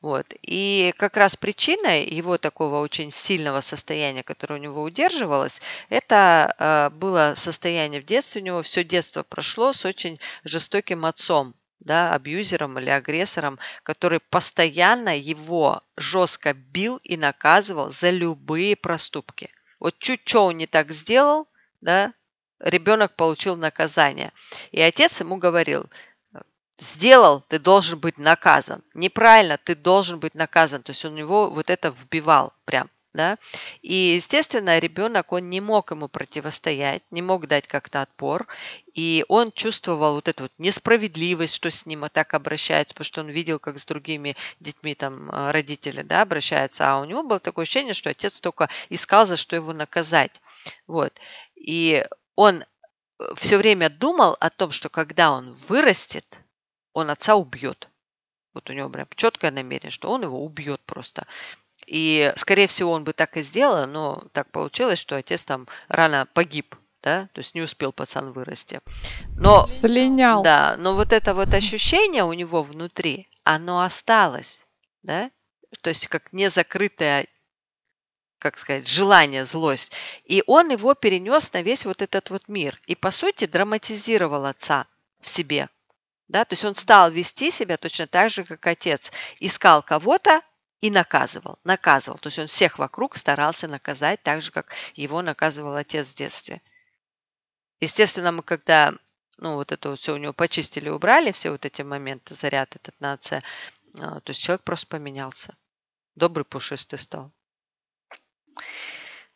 Вот. 0.02 0.26
И 0.42 0.94
как 0.98 1.18
раз 1.18 1.36
причиной 1.36 2.06
его 2.06 2.38
такого 2.38 2.80
очень 2.80 3.12
сильного 3.12 3.60
состояния, 3.60 4.24
которое 4.24 4.56
у 4.56 4.64
него 4.64 4.82
удерживалось, 4.82 5.62
это 5.90 6.56
э, 6.58 6.96
было 6.96 7.34
состояние 7.36 8.02
в 8.02 8.06
детстве. 8.06 8.42
У 8.42 8.46
него 8.46 8.62
все 8.62 8.84
детство 8.84 9.24
прошло 9.24 9.74
с 9.74 9.84
очень 9.84 10.20
жестоким 10.46 11.06
отцом, 11.06 11.54
да, 11.80 12.14
абьюзером 12.14 12.80
или 12.80 12.90
агрессором, 12.90 13.60
который 13.84 14.20
постоянно 14.20 15.18
его 15.18 15.82
жестко 15.98 16.54
бил 16.54 16.98
и 16.98 17.18
наказывал 17.18 17.90
за 17.90 18.10
любые 18.10 18.76
проступки. 18.78 19.50
Вот 19.80 19.98
чуть 20.00 20.22
что 20.26 20.46
он 20.46 20.58
не 20.58 20.68
так 20.68 20.92
сделал, 20.92 21.48
да, 21.82 22.14
ребенок 22.60 23.16
получил 23.16 23.56
наказание. 23.56 24.32
И 24.72 24.82
отец 24.82 25.20
ему 25.20 25.38
говорил, 25.38 25.90
сделал, 26.78 27.42
ты 27.48 27.60
должен 27.60 28.00
быть 28.00 28.18
наказан. 28.18 28.84
Неправильно, 28.94 29.58
ты 29.58 29.76
должен 29.76 30.20
быть 30.20 30.36
наказан. 30.36 30.84
То 30.84 30.92
есть 30.92 31.06
он 31.06 31.16
его 31.16 31.50
вот 31.50 31.70
это 31.70 31.90
вбивал 31.90 32.54
прям. 32.66 32.90
Да? 33.12 33.40
И, 33.82 34.14
естественно, 34.16 34.78
ребенок, 34.78 35.32
он 35.34 35.50
не 35.50 35.62
мог 35.62 35.90
ему 35.90 36.08
противостоять, 36.08 37.02
не 37.10 37.24
мог 37.24 37.48
дать 37.48 37.68
как-то 37.68 38.04
отпор, 38.04 38.46
и 38.94 39.26
он 39.28 39.52
чувствовал 39.52 40.14
вот 40.14 40.28
эту 40.28 40.44
вот 40.44 40.52
несправедливость, 40.60 41.56
что 41.56 41.72
с 41.72 41.88
ним 41.88 42.08
так 42.14 42.36
обращаются, 42.36 42.94
потому 42.94 43.06
что 43.06 43.22
он 43.22 43.30
видел, 43.30 43.58
как 43.58 43.80
с 43.80 43.86
другими 43.86 44.36
детьми 44.60 44.94
там 44.94 45.32
э, 45.32 45.52
родители 45.52 46.04
да, 46.04 46.22
обращаются, 46.22 46.92
а 46.92 47.02
у 47.02 47.06
него 47.06 47.24
было 47.24 47.40
такое 47.40 47.64
ощущение, 47.64 47.96
что 47.96 48.12
отец 48.12 48.40
только 48.40 48.70
искал, 48.90 49.26
за 49.26 49.38
что 49.38 49.56
его 49.56 49.74
наказать. 49.74 50.40
Вот. 50.86 51.12
И 51.56 52.06
он 52.40 52.64
все 53.36 53.58
время 53.58 53.90
думал 53.90 54.38
о 54.40 54.50
том, 54.50 54.72
что 54.72 54.88
когда 54.88 55.34
он 55.34 55.56
вырастет, 55.68 56.26
он 56.94 57.10
отца 57.10 57.36
убьет. 57.36 57.90
Вот 58.54 58.70
у 58.70 58.74
него 58.74 58.90
прям 58.90 59.08
четкое 59.14 59.52
намерение, 59.52 59.92
что 59.92 60.10
он 60.10 60.24
его 60.24 60.42
убьет 60.46 60.80
просто. 60.86 61.28
И, 61.86 62.32
скорее 62.38 62.68
всего, 62.68 62.94
он 62.94 63.04
бы 63.04 63.12
так 63.12 63.36
и 63.36 63.42
сделал, 63.42 63.86
но 63.88 64.24
так 64.32 64.50
получилось, 64.52 65.00
что 65.00 65.18
отец 65.18 65.44
там 65.44 65.68
рано 65.90 66.30
погиб, 66.34 66.78
да, 67.04 67.28
то 67.34 67.40
есть 67.40 67.56
не 67.56 67.62
успел 67.62 67.92
пацан 67.92 68.32
вырасти. 68.32 68.80
Но, 69.36 69.68
Слинял. 69.68 70.42
да, 70.42 70.78
но 70.78 70.96
вот 70.96 71.12
это 71.12 71.34
вот 71.34 71.54
ощущение 71.54 72.24
у 72.24 72.32
него 72.32 72.64
внутри, 72.64 73.28
оно 73.44 73.82
осталось, 73.82 74.66
да, 75.04 75.30
то 75.82 75.90
есть 75.90 76.08
как 76.08 76.32
незакрытое 76.32 77.28
как 78.40 78.58
сказать, 78.58 78.88
желание, 78.88 79.46
злость. 79.46 79.94
И 80.26 80.44
он 80.48 80.70
его 80.70 80.96
перенес 80.96 81.54
на 81.54 81.62
весь 81.62 81.86
вот 81.86 82.02
этот 82.02 82.30
вот 82.30 82.48
мир. 82.48 82.80
И, 82.88 82.96
по 82.96 83.12
сути, 83.12 83.46
драматизировал 83.46 84.46
отца 84.46 84.88
в 85.20 85.30
себе. 85.30 85.70
Да? 86.28 86.46
То 86.46 86.54
есть 86.54 86.66
он 86.66 86.76
стал 86.76 87.12
вести 87.12 87.52
себя 87.52 87.78
точно 87.78 88.08
так 88.08 88.30
же, 88.32 88.44
как 88.44 88.66
отец. 88.66 89.12
Искал 89.40 89.84
кого-то 89.84 90.42
и 90.82 90.90
наказывал. 90.90 91.60
Наказывал. 91.64 92.18
То 92.18 92.28
есть 92.28 92.40
он 92.40 92.48
всех 92.48 92.80
вокруг 92.80 93.18
старался 93.18 93.68
наказать 93.68 94.24
так 94.24 94.42
же, 94.42 94.52
как 94.52 94.74
его 94.96 95.22
наказывал 95.22 95.76
отец 95.76 96.08
в 96.08 96.16
детстве. 96.16 96.62
Естественно, 97.82 98.32
мы 98.32 98.44
когда 98.44 98.94
ну, 99.42 99.56
вот 99.56 99.72
это 99.72 99.92
вот 99.92 100.00
все 100.00 100.14
у 100.14 100.18
него 100.18 100.34
почистили, 100.34 100.90
убрали, 100.90 101.32
все 101.32 101.52
вот 101.52 101.66
эти 101.66 101.82
моменты, 101.82 102.36
заряд 102.36 102.76
этот 102.76 103.00
на 103.00 103.14
отце, 103.14 103.42
а, 103.96 104.20
то 104.20 104.32
есть 104.32 104.42
человек 104.42 104.64
просто 104.64 104.88
поменялся. 104.88 105.56
Добрый 106.16 106.46
пушистый 106.46 107.00
стал. 107.00 107.32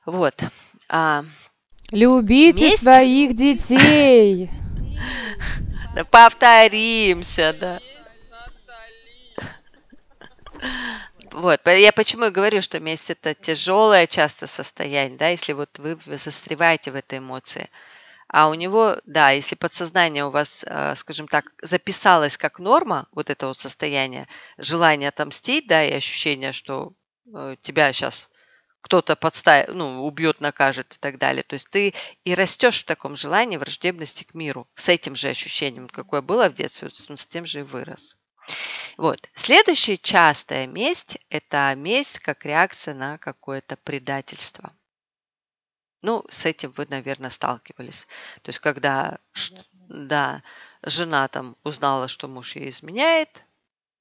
Вот. 0.06 0.42
А, 0.90 1.24
Любите 1.92 2.70
Месть? 2.72 2.84
своих 2.84 3.36
детей. 3.36 4.50
да 5.96 6.04
повторимся, 6.06 7.56
да. 7.60 7.80
Вот, 11.32 11.62
я 11.66 11.92
почему 11.92 12.26
и 12.26 12.30
говорю, 12.30 12.62
что 12.62 12.80
месть 12.80 13.10
это 13.10 13.34
тяжелое 13.34 14.06
часто 14.06 14.46
состояние, 14.46 15.18
да, 15.18 15.30
если 15.30 15.54
вот 15.54 15.80
вы 15.80 15.98
застреваете 16.06 16.92
в 16.92 16.96
этой 16.96 17.18
эмоции. 17.18 17.70
А 18.28 18.50
у 18.50 18.54
него, 18.54 18.98
да, 19.06 19.32
если 19.32 19.56
подсознание 19.56 20.26
у 20.26 20.30
вас, 20.30 20.64
э, 20.68 20.96
скажем 20.96 21.28
так, 21.28 21.52
записалось 21.62 22.38
как 22.38 22.60
норма, 22.60 23.08
вот 23.12 23.30
это 23.30 23.48
вот 23.48 23.58
состояние, 23.58 24.28
желание 24.58 25.10
отомстить, 25.10 25.68
да, 25.68 25.84
и 25.84 25.94
ощущение, 25.94 26.52
что 26.52 26.94
э, 27.34 27.56
тебя 27.62 27.92
сейчас 27.94 28.30
кто-то 28.84 29.16
подставит, 29.16 29.74
ну, 29.74 30.06
убьет, 30.06 30.42
накажет 30.42 30.94
и 30.94 30.98
так 31.00 31.18
далее. 31.18 31.44
То 31.44 31.54
есть 31.54 31.70
ты 31.70 31.94
и 32.26 32.36
растешь 32.36 32.82
в 32.82 32.86
таком 32.86 33.16
желании 33.16 33.58
враждебности 33.58 34.26
к 34.26 34.34
миру, 34.34 34.68
с 34.76 34.90
этим 34.90 35.16
же 35.16 35.30
ощущением, 35.30 35.88
какое 35.88 36.22
было 36.22 36.50
в 36.50 36.54
детстве, 36.54 36.90
с 36.92 37.26
тем 37.26 37.46
же 37.46 37.62
и 37.62 37.64
вырос. 37.64 38.18
Вот. 38.98 39.30
Следующая 39.34 39.98
частая 39.98 40.68
месть– 40.68 41.18
это 41.30 41.74
месть 41.78 42.20
как 42.20 42.46
реакция 42.46 42.94
на 42.94 43.18
какое-то 43.18 43.78
предательство. 43.78 44.76
Ну, 46.02 46.26
с 46.30 46.46
этим 46.46 46.74
вы, 46.76 46.86
наверное, 46.90 47.30
сталкивались. 47.30 48.06
То 48.42 48.50
есть, 48.50 48.60
когда 48.60 49.20
да, 49.88 50.44
жена 50.82 51.30
там 51.30 51.56
узнала, 51.64 52.10
что 52.10 52.28
муж 52.28 52.58
ей 52.58 52.70
изменяет, 52.70 53.44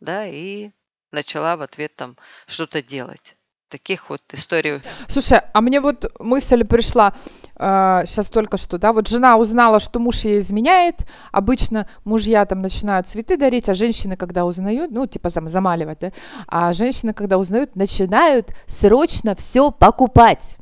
да, 0.01 0.27
и 0.27 0.73
начала 1.13 1.57
в 1.57 1.63
ответ 1.63 1.95
там 1.95 2.17
что-то 2.49 2.83
делать. 2.83 3.37
Таких 3.73 4.11
вот 4.11 4.21
историй. 4.33 4.81
Слушай, 5.09 5.41
а 5.55 5.63
мне 5.63 5.81
вот 5.81 6.13
мысль 6.21 6.63
пришла 6.63 7.15
сейчас 7.57 8.27
только 8.27 8.59
что, 8.59 8.77
да, 8.77 8.93
вот 8.93 9.09
жена 9.09 9.39
узнала, 9.39 9.81
что 9.81 9.99
муж 9.99 10.25
ей 10.25 10.41
изменяет, 10.41 11.07
обычно 11.31 11.89
мужья 12.05 12.45
там 12.45 12.61
начинают 12.61 13.09
цветы 13.09 13.39
дарить, 13.39 13.71
а 13.71 13.75
женщины, 13.75 14.19
когда 14.19 14.45
узнают, 14.45 14.91
ну, 14.91 15.07
типа 15.07 15.29
зам- 15.29 15.49
замаливать, 15.49 16.01
да, 16.01 16.13
а 16.49 16.75
женщины, 16.75 17.15
когда 17.15 17.39
узнают, 17.39 17.75
начинают 17.75 18.51
срочно 18.67 19.35
все 19.35 19.71
покупать. 19.71 20.57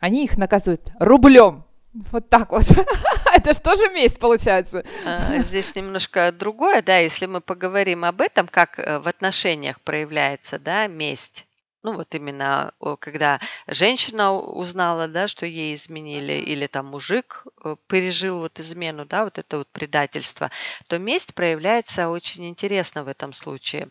Они 0.00 0.24
их 0.24 0.38
наказывают 0.38 0.90
рублем. 1.00 1.64
Вот 2.10 2.30
так 2.30 2.52
вот. 2.52 2.64
Это 3.34 3.52
что 3.52 3.74
же 3.74 3.90
месть 3.90 4.18
получается? 4.18 4.84
А, 5.04 5.38
Здесь 5.40 5.74
немножко 5.76 6.32
другое, 6.32 6.80
да, 6.80 6.96
если 6.96 7.26
мы 7.26 7.42
поговорим 7.42 8.06
об 8.06 8.22
этом, 8.22 8.48
как 8.48 8.78
э, 8.78 9.00
в 9.00 9.06
отношениях 9.06 9.82
проявляется, 9.82 10.58
да, 10.58 10.86
месть. 10.86 11.44
Ну 11.82 11.96
вот 11.96 12.14
именно 12.14 12.72
когда 13.00 13.40
женщина 13.66 14.32
узнала, 14.32 15.08
да, 15.08 15.26
что 15.26 15.46
ей 15.46 15.74
изменили, 15.74 16.34
или 16.34 16.68
там 16.68 16.86
мужик 16.86 17.44
э, 17.64 17.76
пережил 17.88 18.38
вот 18.38 18.60
измену, 18.60 19.04
да, 19.04 19.24
вот 19.24 19.38
это 19.38 19.58
вот 19.58 19.68
предательство, 19.72 20.52
то 20.86 20.98
месть 20.98 21.34
проявляется 21.34 22.08
очень 22.08 22.48
интересно 22.48 23.02
в 23.02 23.08
этом 23.08 23.32
случае. 23.32 23.88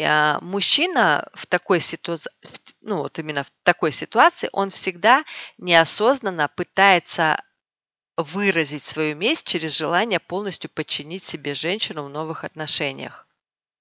А, 0.00 0.38
мужчина 0.40 1.28
в 1.34 1.46
такой 1.46 1.80
ситуации, 1.80 2.30
ну 2.80 2.98
вот 2.98 3.18
именно 3.18 3.44
в 3.44 3.50
такой 3.64 3.92
ситуации, 3.92 4.48
он 4.52 4.70
всегда 4.70 5.22
неосознанно 5.58 6.48
пытается 6.48 7.42
выразить 8.16 8.84
свою 8.84 9.16
месть 9.16 9.46
через 9.46 9.76
желание 9.76 10.20
полностью 10.20 10.70
подчинить 10.70 11.24
себе 11.24 11.54
женщину 11.54 12.04
в 12.04 12.10
новых 12.10 12.44
отношениях. 12.44 13.25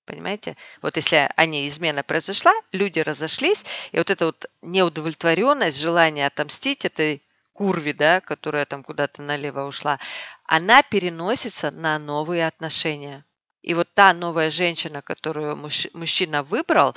Понимаете? 0.06 0.56
Вот 0.82 0.96
если 0.96 1.30
они, 1.36 1.68
измена 1.68 2.04
произошла, 2.04 2.54
люди 2.72 3.00
разошлись, 3.00 3.66
и 3.92 3.98
вот 3.98 4.10
эта 4.10 4.28
вот 4.28 4.46
неудовлетворенность, 4.62 5.80
желание 5.80 6.28
отомстить 6.28 6.86
этой 6.86 7.24
курве, 7.54 7.94
да, 7.94 8.22
которая 8.22 8.66
там 8.66 8.84
куда-то 8.84 9.22
налево 9.22 9.66
ушла, 9.66 10.00
она 10.46 10.84
переносится 10.84 11.72
на 11.72 11.98
новые 11.98 12.46
отношения. 12.46 13.26
И 13.64 13.74
вот 13.74 13.88
та 13.96 14.14
новая 14.14 14.52
женщина, 14.52 15.02
которую 15.02 15.56
муж, 15.56 15.88
мужчина 15.94 16.44
выбрал, 16.44 16.94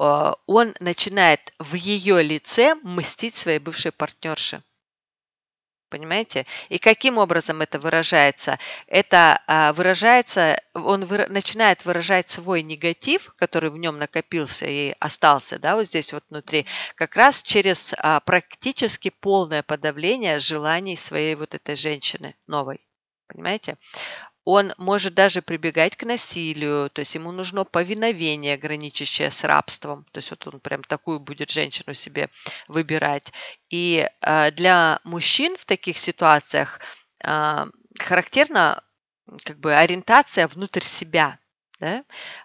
э, 0.00 0.32
он 0.46 0.74
начинает 0.80 1.52
в 1.58 1.74
ее 1.74 2.22
лице 2.22 2.76
мстить 2.76 3.36
своей 3.36 3.58
бывшей 3.58 3.92
партнерше. 3.92 4.62
Понимаете? 5.88 6.46
И 6.68 6.78
каким 6.78 7.16
образом 7.16 7.62
это 7.62 7.78
выражается? 7.78 8.58
Это 8.86 9.40
а, 9.46 9.72
выражается, 9.72 10.60
он 10.74 11.04
выра- 11.04 11.30
начинает 11.30 11.84
выражать 11.86 12.28
свой 12.28 12.62
негатив, 12.62 13.32
который 13.36 13.70
в 13.70 13.78
нем 13.78 13.98
накопился 13.98 14.66
и 14.66 14.94
остался, 15.00 15.58
да, 15.58 15.76
вот 15.76 15.86
здесь 15.86 16.12
вот 16.12 16.24
внутри, 16.28 16.66
как 16.94 17.16
раз 17.16 17.42
через 17.42 17.94
а, 17.96 18.20
практически 18.20 19.08
полное 19.08 19.62
подавление 19.62 20.38
желаний 20.38 20.96
своей 20.96 21.34
вот 21.34 21.54
этой 21.54 21.74
женщины 21.74 22.34
новой. 22.46 22.80
Понимаете? 23.28 23.76
Он 24.50 24.72
может 24.78 25.12
даже 25.12 25.42
прибегать 25.42 25.94
к 25.94 26.04
насилию, 26.04 26.88
то 26.88 27.00
есть 27.00 27.14
ему 27.14 27.32
нужно 27.32 27.64
повиновение, 27.66 28.56
граничащее 28.56 29.30
с 29.30 29.44
рабством. 29.44 30.06
То 30.10 30.18
есть 30.18 30.30
вот 30.30 30.46
он 30.46 30.58
прям 30.58 30.82
такую 30.82 31.20
будет 31.20 31.50
женщину 31.50 31.92
себе 31.92 32.30
выбирать. 32.66 33.30
И 33.68 34.08
э, 34.22 34.50
для 34.52 35.00
мужчин 35.04 35.54
в 35.58 35.66
таких 35.66 35.98
ситуациях 35.98 36.80
э, 37.22 37.66
характерна 37.98 38.82
как 39.44 39.58
бы 39.58 39.74
ориентация 39.74 40.48
внутрь 40.48 40.82
себя. 40.82 41.38
Да? 41.78 42.04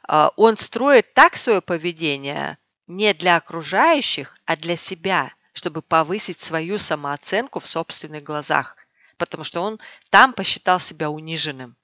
Э, 0.09 0.27
он 0.35 0.57
строит 0.57 1.13
так 1.13 1.37
свое 1.37 1.61
поведение 1.61 2.57
не 2.85 3.13
для 3.13 3.37
окружающих, 3.37 4.37
а 4.43 4.57
для 4.57 4.75
себя, 4.75 5.31
чтобы 5.53 5.81
повысить 5.81 6.41
свою 6.41 6.79
самооценку 6.79 7.59
в 7.59 7.65
собственных 7.65 8.23
глазах, 8.23 8.75
потому 9.15 9.45
что 9.45 9.61
он 9.61 9.79
там 10.09 10.33
посчитал 10.33 10.81
себя 10.81 11.09
униженным. 11.09 11.77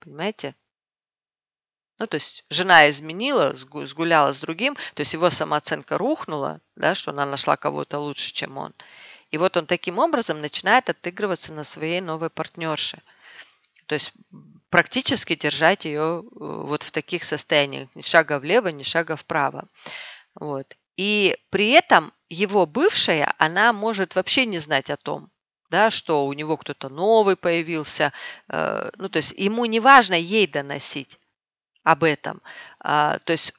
Понимаете? 0.00 0.54
Ну, 1.98 2.06
то 2.06 2.14
есть 2.14 2.44
жена 2.48 2.88
изменила, 2.88 3.54
сгуляла 3.54 4.32
с 4.32 4.38
другим, 4.38 4.74
то 4.94 5.00
есть 5.00 5.12
его 5.12 5.28
самооценка 5.28 5.98
рухнула, 5.98 6.60
да, 6.74 6.94
что 6.94 7.10
она 7.10 7.26
нашла 7.26 7.58
кого-то 7.58 7.98
лучше, 7.98 8.32
чем 8.32 8.56
он. 8.56 8.74
И 9.30 9.36
вот 9.36 9.56
он 9.58 9.66
таким 9.66 9.98
образом 9.98 10.40
начинает 10.40 10.88
отыгрываться 10.88 11.52
на 11.52 11.62
своей 11.62 12.00
новой 12.00 12.30
партнерше. 12.30 13.02
То 13.86 13.94
есть 13.94 14.12
практически 14.70 15.34
держать 15.34 15.84
ее 15.84 16.22
э, 16.22 16.22
вот 16.30 16.82
в 16.82 16.90
таких 16.90 17.22
состояниях, 17.22 17.88
ни 17.94 18.00
шага 18.00 18.38
влево, 18.38 18.68
ни 18.68 18.82
шага 18.82 19.16
вправо. 19.16 19.68
Вот. 20.34 20.76
И 20.96 21.36
при 21.50 21.70
этом 21.70 22.12
его 22.28 22.66
бывшая, 22.66 23.34
она 23.38 23.72
может 23.72 24.14
вообще 24.14 24.46
не 24.46 24.58
знать 24.58 24.90
о 24.90 24.96
том, 24.96 25.30
да, 25.70 25.90
что 25.90 26.26
у 26.26 26.32
него 26.32 26.56
кто-то 26.56 26.88
новый 26.88 27.36
появился. 27.36 28.12
Э, 28.48 28.90
ну, 28.96 29.08
то 29.08 29.18
есть 29.18 29.32
ему 29.36 29.64
не 29.64 29.80
важно 29.80 30.14
ей 30.14 30.46
доносить 30.46 31.18
об 31.82 32.04
этом. 32.04 32.42
А, 32.78 33.18
то 33.20 33.32
есть 33.32 33.52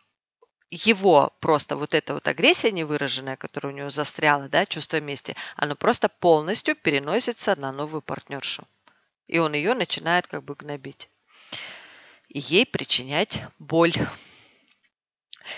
его 0.70 1.34
просто 1.40 1.76
вот 1.76 1.94
эта 1.94 2.14
вот 2.14 2.28
агрессия 2.28 2.72
невыраженная, 2.72 3.36
которая 3.36 3.74
у 3.74 3.76
него 3.76 3.90
застряла, 3.90 4.48
да, 4.48 4.66
чувство 4.66 5.02
мести, 5.02 5.36
оно 5.56 5.76
просто 5.76 6.08
полностью 6.08 6.76
переносится 6.76 7.60
на 7.60 7.72
новую 7.72 8.02
партнершу. 8.02 8.68
И 9.28 9.38
он 9.38 9.54
ее 9.54 9.74
начинает 9.74 10.28
как 10.28 10.44
бы 10.44 10.56
гнобить. 10.56 11.10
И 12.30 12.40
ей 12.40 12.66
причинять 12.66 13.42
боль. 13.60 13.94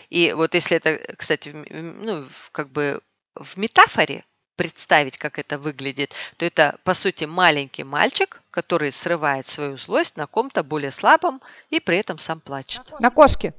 И 0.10 0.34
вот 0.34 0.56
если 0.56 0.78
это, 0.78 0.98
кстати, 1.16 1.50
ну, 1.50 2.26
как 2.52 2.72
бы 2.72 3.02
в 3.36 3.58
метафоре, 3.58 4.26
представить, 4.56 5.18
как 5.18 5.40
это 5.40 5.58
выглядит, 5.58 6.14
то 6.38 6.46
это, 6.46 6.78
по 6.84 6.94
сути, 6.94 7.26
маленький 7.26 7.84
мальчик, 7.84 8.42
который 8.52 8.92
срывает 8.92 9.48
свою 9.48 9.78
злость 9.78 10.18
на 10.18 10.28
ком-то 10.28 10.64
более 10.64 10.92
слабом 10.92 11.42
и 11.70 11.80
при 11.80 11.98
этом 11.98 12.20
сам 12.20 12.40
плачет. 12.40 12.82
На 13.00 13.10
кошке? 13.10 13.54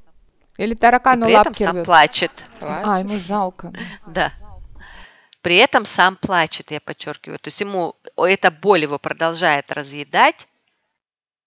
Или 0.57 0.73
таракану 0.73 1.25
и 1.25 1.29
при 1.29 1.39
этом 1.39 1.53
сам 1.53 1.83
плачет. 1.83 2.31
плачет. 2.59 2.87
А, 2.87 2.99
ему 2.99 3.19
жалко. 3.19 3.73
Да. 4.07 4.31
При 5.41 5.57
этом 5.57 5.85
сам 5.85 6.15
плачет, 6.15 6.71
я 6.71 6.79
подчеркиваю. 6.79 7.37
То 7.39 7.49
есть 7.49 7.61
ему 7.61 7.95
эта 8.15 8.49
боль 8.49 8.81
его 8.81 8.97
продолжает 8.97 9.71
разъедать, 9.71 10.47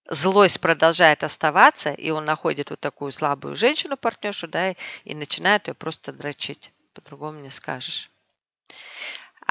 злость 0.09 0.61
продолжает 0.61 1.23
оставаться, 1.23 1.91
и 1.91 2.09
он 2.11 2.25
находит 2.25 2.69
вот 2.69 2.79
такую 2.79 3.11
слабую 3.11 3.55
женщину, 3.55 3.97
партнершу, 3.97 4.47
да, 4.47 4.75
и 5.03 5.15
начинает 5.15 5.67
ее 5.67 5.73
просто 5.73 6.13
дрочить. 6.13 6.71
По-другому 6.93 7.39
не 7.39 7.49
скажешь. 7.49 8.09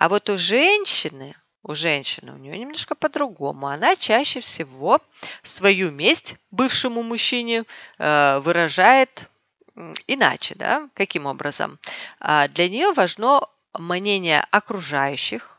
А 0.00 0.08
вот 0.08 0.30
у 0.30 0.38
женщины, 0.38 1.34
у 1.64 1.74
женщины, 1.74 2.32
у 2.32 2.36
нее 2.36 2.56
немножко 2.56 2.94
по-другому. 2.94 3.66
Она 3.66 3.96
чаще 3.96 4.38
всего 4.38 5.00
свою 5.42 5.90
месть 5.90 6.36
бывшему 6.52 7.02
мужчине 7.02 7.64
э, 7.98 8.38
выражает 8.38 9.28
иначе, 10.06 10.54
да? 10.54 10.88
Каким 10.94 11.26
образом? 11.26 11.80
А 12.20 12.46
для 12.46 12.68
нее 12.68 12.92
важно 12.92 13.48
мнение 13.76 14.46
окружающих, 14.52 15.57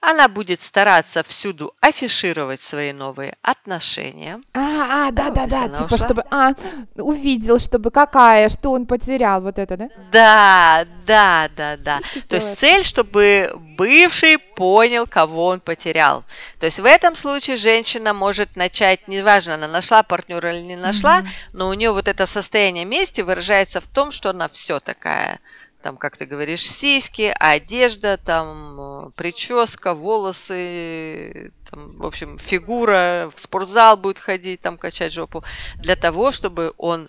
она 0.00 0.28
будет 0.28 0.60
стараться 0.60 1.22
всюду 1.22 1.74
афишировать 1.80 2.62
свои 2.62 2.92
новые 2.92 3.36
отношения. 3.42 4.40
А, 4.54 5.08
а, 5.08 5.10
да, 5.10 5.30
да, 5.30 5.46
да, 5.46 5.68
типа, 5.68 5.94
ушла. 5.94 5.98
чтобы, 5.98 6.24
а, 6.30 6.54
увидел, 6.96 7.58
чтобы 7.58 7.90
какая, 7.90 8.48
что 8.48 8.72
он 8.72 8.86
потерял, 8.86 9.40
вот 9.40 9.58
это, 9.58 9.76
да? 9.76 9.88
Да, 10.12 10.86
да, 11.06 11.50
да, 11.56 11.76
да. 11.76 12.00
То 12.28 12.36
есть 12.36 12.58
цель, 12.58 12.84
чтобы 12.84 13.52
бывший 13.76 14.38
понял, 14.38 15.06
кого 15.06 15.46
он 15.46 15.60
потерял. 15.60 16.24
То 16.58 16.66
есть 16.66 16.78
в 16.78 16.84
этом 16.84 17.14
случае 17.14 17.56
женщина 17.56 18.12
может 18.12 18.56
начать, 18.56 19.08
неважно, 19.08 19.54
она 19.54 19.68
нашла 19.68 20.02
партнера 20.02 20.54
или 20.54 20.62
не 20.62 20.76
нашла, 20.76 21.20
mm-hmm. 21.20 21.26
но 21.52 21.68
у 21.68 21.74
нее 21.74 21.92
вот 21.92 22.08
это 22.08 22.26
состояние 22.26 22.84
мести 22.84 23.20
выражается 23.20 23.80
в 23.80 23.86
том, 23.86 24.10
что 24.10 24.30
она 24.30 24.48
все 24.48 24.80
такая 24.80 25.40
там, 25.82 25.96
как 25.96 26.16
ты 26.16 26.26
говоришь, 26.26 26.62
сиськи, 26.62 27.34
одежда, 27.38 28.16
там, 28.16 28.76
э, 28.78 29.10
прическа, 29.16 29.94
волосы, 29.94 31.52
там, 31.70 31.96
в 31.98 32.06
общем, 32.06 32.38
фигура, 32.38 33.30
в 33.34 33.38
спортзал 33.38 33.96
будет 33.96 34.18
ходить, 34.18 34.60
там, 34.60 34.78
качать 34.78 35.12
жопу, 35.12 35.44
для 35.76 35.96
того, 35.96 36.32
чтобы 36.32 36.72
он 36.76 37.08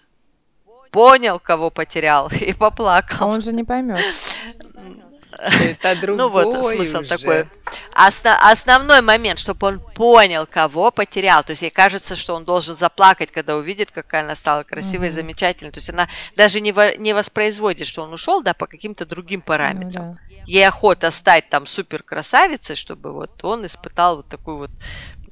понял, 0.91 1.39
кого 1.39 1.69
потерял, 1.69 2.29
и 2.31 2.53
поплакал. 2.53 3.29
Он 3.29 3.41
же 3.41 3.53
не 3.53 3.63
поймет. 3.63 3.99
Это 5.37 5.95
другой 5.95 6.17
Ну 6.17 6.29
вот 6.29 6.65
смысл 6.65 6.99
уже. 6.99 7.17
такой. 7.17 7.45
Осно- 7.93 8.37
основной 8.41 9.01
момент, 9.01 9.39
чтобы 9.39 9.67
он 9.67 9.79
понял, 9.79 10.45
кого 10.45 10.91
потерял. 10.91 11.43
То 11.43 11.51
есть 11.51 11.61
ей 11.61 11.71
кажется, 11.71 12.15
что 12.15 12.35
он 12.35 12.45
должен 12.45 12.75
заплакать, 12.75 13.31
когда 13.31 13.55
увидит, 13.55 13.91
какая 13.91 14.23
она 14.23 14.35
стала 14.35 14.63
красивой, 14.63 15.09
mm-hmm. 15.09 15.11
замечательной. 15.11 15.71
То 15.71 15.77
есть 15.77 15.89
она 15.89 16.07
даже 16.35 16.61
не, 16.61 16.71
во- 16.71 16.95
не 16.95 17.13
воспроизводит, 17.13 17.87
что 17.87 18.03
он 18.03 18.13
ушел, 18.13 18.41
да, 18.41 18.53
по 18.53 18.67
каким-то 18.67 19.05
другим 19.05 19.41
параметрам. 19.41 20.11
Mm-hmm. 20.11 20.43
Ей 20.47 20.67
охота 20.67 21.11
стать 21.11 21.49
там 21.49 21.67
супер 21.67 22.03
красавицей, 22.03 22.75
чтобы 22.75 23.13
вот 23.13 23.43
он 23.43 23.65
испытал 23.65 24.17
вот 24.17 24.27
такую 24.27 24.57
вот 24.57 24.71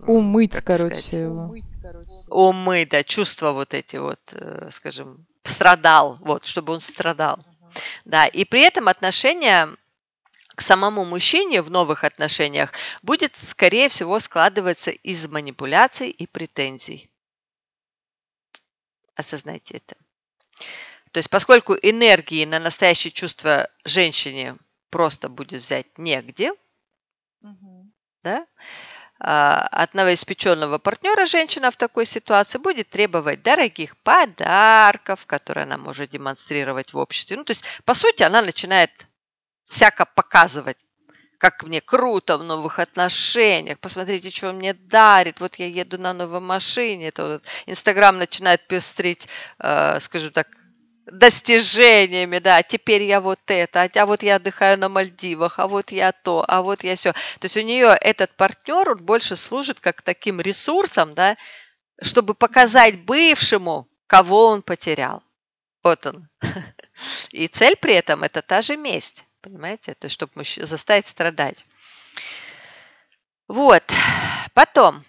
Умыть, 0.07 0.61
короче, 0.61 0.95
сказать, 0.95 1.13
его. 1.13 1.55
Умыть, 2.27 2.89
да, 2.89 3.03
чувства 3.03 3.53
вот 3.53 3.73
эти 3.73 3.95
вот, 3.97 4.19
э, 4.33 4.69
скажем, 4.71 5.25
страдал, 5.43 6.17
вот, 6.21 6.45
чтобы 6.45 6.73
он 6.73 6.79
страдал. 6.79 7.39
Да, 8.05 8.25
и 8.25 8.45
при 8.45 8.61
этом 8.61 8.87
отношения 8.87 9.69
к 10.55 10.61
самому 10.61 11.05
мужчине 11.05 11.61
в 11.61 11.69
новых 11.69 12.03
отношениях 12.03 12.71
будет, 13.03 13.35
скорее 13.35 13.89
всего, 13.89 14.19
складываться 14.19 14.91
из 14.91 15.27
манипуляций 15.27 16.09
и 16.09 16.25
претензий. 16.27 17.09
Осознайте 19.15 19.75
это. 19.75 19.95
То 21.11 21.19
есть, 21.19 21.29
поскольку 21.29 21.73
энергии 21.75 22.45
на 22.45 22.59
настоящее 22.59 23.11
чувство 23.11 23.69
женщине 23.85 24.57
просто 24.89 25.29
будет 25.29 25.61
взять 25.61 25.97
негде, 25.97 26.51
угу. 27.41 27.89
да, 28.23 28.45
а, 29.17 29.65
от 29.67 29.93
новоиспеченного 29.93 30.77
партнера 30.77 31.25
женщина 31.25 31.71
в 31.71 31.77
такой 31.77 32.05
ситуации 32.05 32.57
будет 32.57 32.89
требовать 32.89 33.43
дорогих 33.43 33.95
подарков, 33.97 35.25
которые 35.25 35.63
она 35.63 35.77
может 35.77 36.09
демонстрировать 36.09 36.91
в 36.91 36.97
обществе. 36.97 37.37
Ну, 37.37 37.45
то 37.45 37.51
есть, 37.51 37.63
по 37.85 37.93
сути, 37.93 38.23
она 38.23 38.41
начинает 38.41 39.07
всяко 39.65 40.05
показывать, 40.05 40.77
как 41.37 41.63
мне 41.63 41.81
круто 41.81 42.37
в 42.37 42.43
новых 42.43 42.79
отношениях, 42.79 43.79
посмотрите, 43.79 44.31
что 44.31 44.49
он 44.49 44.57
мне 44.57 44.73
дарит, 44.73 45.39
вот 45.39 45.55
я 45.55 45.67
еду 45.67 45.97
на 45.97 46.13
новой 46.13 46.39
машине, 46.39 47.09
это 47.09 47.25
вот 47.25 47.43
Инстаграм 47.65 48.17
начинает 48.17 48.67
пестрить, 48.67 49.27
э, 49.59 49.99
скажем 49.99 50.31
так, 50.31 50.47
достижениями, 51.05 52.39
да, 52.39 52.63
теперь 52.63 53.03
я 53.03 53.21
вот 53.21 53.39
это, 53.47 53.89
а, 53.93 54.05
вот 54.05 54.23
я 54.23 54.37
отдыхаю 54.37 54.79
на 54.79 54.89
Мальдивах, 54.89 55.59
а 55.59 55.67
вот 55.67 55.91
я 55.91 56.11
то, 56.11 56.43
а 56.47 56.61
вот 56.61 56.83
я 56.83 56.95
все. 56.95 57.13
То 57.13 57.43
есть 57.43 57.57
у 57.57 57.61
нее 57.61 57.95
этот 58.01 58.35
партнер, 58.35 58.89
он 58.89 58.97
больше 58.97 59.35
служит 59.35 59.79
как 59.79 60.01
таким 60.01 60.41
ресурсом, 60.41 61.13
да, 61.13 61.37
чтобы 62.01 62.33
показать 62.33 63.05
бывшему, 63.05 63.87
кого 64.07 64.47
он 64.47 64.61
потерял. 64.61 65.21
Вот 65.83 66.05
он. 66.05 66.27
И 67.31 67.47
цель 67.47 67.75
при 67.75 67.93
этом 67.93 68.23
это 68.23 68.41
та 68.41 68.61
же 68.61 68.75
месть, 68.75 69.23
понимаете? 69.45 69.93
То 69.93 70.05
есть, 70.05 70.13
чтобы 70.15 70.31
мужч... 70.35 70.57
заставить 70.61 71.05
страдать. 71.07 71.63
Вот. 73.47 73.83
Потом, 74.53 75.05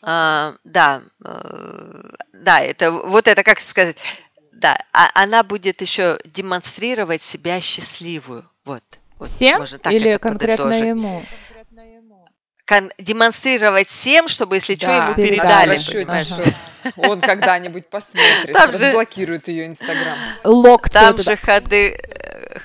а, 0.00 0.54
да, 0.64 1.02
э, 1.24 2.10
да, 2.32 2.60
это 2.60 2.90
вот 2.90 3.28
это, 3.28 3.42
как 3.42 3.60
сказать, 3.60 3.98
да, 4.50 4.78
а 4.92 5.10
она 5.14 5.42
будет 5.42 5.82
еще 5.82 6.18
демонстрировать 6.24 7.22
себя 7.22 7.60
счастливую. 7.60 8.48
Вот. 8.64 8.82
вот 9.18 9.28
Всем 9.28 9.62
или 9.62 10.16
конкретно 10.16 10.64
подытожить. 10.64 10.88
ему? 10.88 11.22
Кон- 12.64 12.92
демонстрировать 12.96 13.88
всем, 13.88 14.28
чтобы, 14.28 14.56
если 14.56 14.76
да, 14.76 14.80
что, 14.80 14.92
ему 14.92 15.14
передали. 15.14 15.76
Да, 16.04 16.18
что 16.20 16.44
он 16.96 17.20
когда-нибудь 17.20 17.88
посмотрит, 17.88 18.52
Там 18.52 18.70
разблокирует 18.70 19.46
же... 19.46 19.52
ее 19.52 19.66
Инстаграм. 19.66 20.16
Локти 20.44 20.92
Там 20.92 21.18
же 21.18 21.36
ходы, 21.36 22.00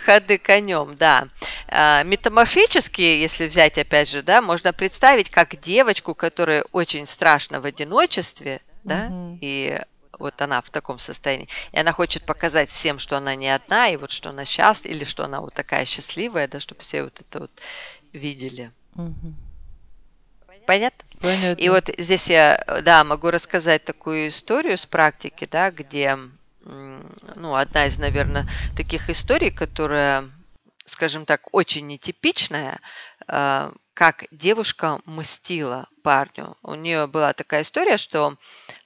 ходы 0.06 0.38
конем, 0.38 0.96
да. 0.96 1.28
А, 1.68 2.04
метаморфические, 2.04 3.22
если 3.22 3.48
взять, 3.48 3.78
опять 3.78 4.10
же, 4.10 4.24
да, 4.24 4.42
можно 4.42 4.74
представить 4.74 5.30
как 5.30 5.60
девочку, 5.60 6.14
которая 6.14 6.64
очень 6.72 7.06
страшна 7.06 7.60
в 7.60 7.66
одиночестве, 7.66 8.62
да, 8.84 9.08
угу. 9.08 9.40
и 9.42 9.80
вот 10.20 10.42
она 10.42 10.62
в 10.62 10.70
таком 10.70 11.00
состоянии. 11.00 11.48
И 11.72 11.80
она 11.80 11.92
хочет 11.92 12.24
показать 12.24 12.70
всем, 12.70 13.00
что 13.00 13.18
она 13.18 13.36
не 13.36 13.54
одна, 13.54 13.90
и 13.90 13.98
вот 13.98 14.12
что 14.12 14.30
она 14.30 14.46
счастлива, 14.46 14.94
или 14.94 15.04
что 15.04 15.26
она 15.26 15.42
вот 15.42 15.54
такая 15.54 15.86
счастливая, 15.86 16.48
да, 16.48 16.60
чтобы 16.60 16.82
все 16.82 17.04
вот 17.04 17.22
это 17.22 17.40
вот 17.42 17.52
видели. 18.14 18.72
Угу. 18.96 19.34
Понятно? 20.66 21.06
Понятно. 21.22 21.62
И 21.62 21.70
вот 21.70 21.90
здесь 21.98 22.30
я, 22.30 22.64
да, 22.84 23.04
могу 23.04 23.32
рассказать 23.32 23.86
такую 23.86 24.28
историю 24.28 24.78
с 24.78 24.86
практики, 24.86 25.48
да, 25.50 25.72
где, 25.72 26.18
ну, 26.68 27.56
одна 27.56 27.86
из, 27.86 27.98
наверное, 27.98 28.46
таких 28.76 29.10
историй, 29.10 29.52
которая, 29.52 30.30
скажем 30.86 31.26
так, 31.26 31.42
очень 31.52 31.88
нетипичная, 31.88 32.80
а, 33.28 33.74
как 33.94 34.26
девушка 34.32 35.00
мстила 35.06 35.88
парню. 36.04 36.58
У 36.62 36.76
нее 36.76 37.08
была 37.08 37.34
такая 37.34 37.62
история, 37.62 37.98
что 37.98 38.38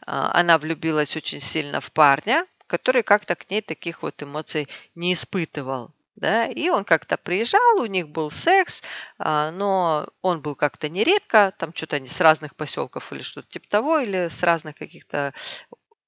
а, 0.06 0.32
она 0.40 0.58
влюбилась 0.58 1.16
очень 1.16 1.40
сильно 1.40 1.82
в 1.82 1.92
парня, 1.92 2.46
который 2.68 3.04
как-то 3.04 3.36
к 3.36 3.50
ней 3.50 3.62
таких 3.62 4.04
вот 4.04 4.24
эмоций 4.24 4.70
не 4.96 5.14
испытывал. 5.14 5.92
Да, 6.16 6.46
и 6.46 6.70
он 6.70 6.84
как-то 6.84 7.18
приезжал, 7.18 7.80
у 7.80 7.86
них 7.86 8.10
был 8.10 8.30
секс, 8.30 8.84
а, 9.18 9.50
но 9.52 10.08
он 10.22 10.42
был 10.42 10.56
как-то 10.56 10.88
нередко, 10.88 11.54
там 11.58 11.74
что-то 11.74 11.96
они 11.96 12.10
с 12.10 12.22
разных 12.22 12.56
поселков 12.56 13.12
или 13.12 13.22
что-то 13.22 13.48
типа 13.50 13.68
того, 13.68 14.00
или 14.00 14.28
с 14.28 14.44
разных 14.44 14.76
каких-то, 14.76 15.34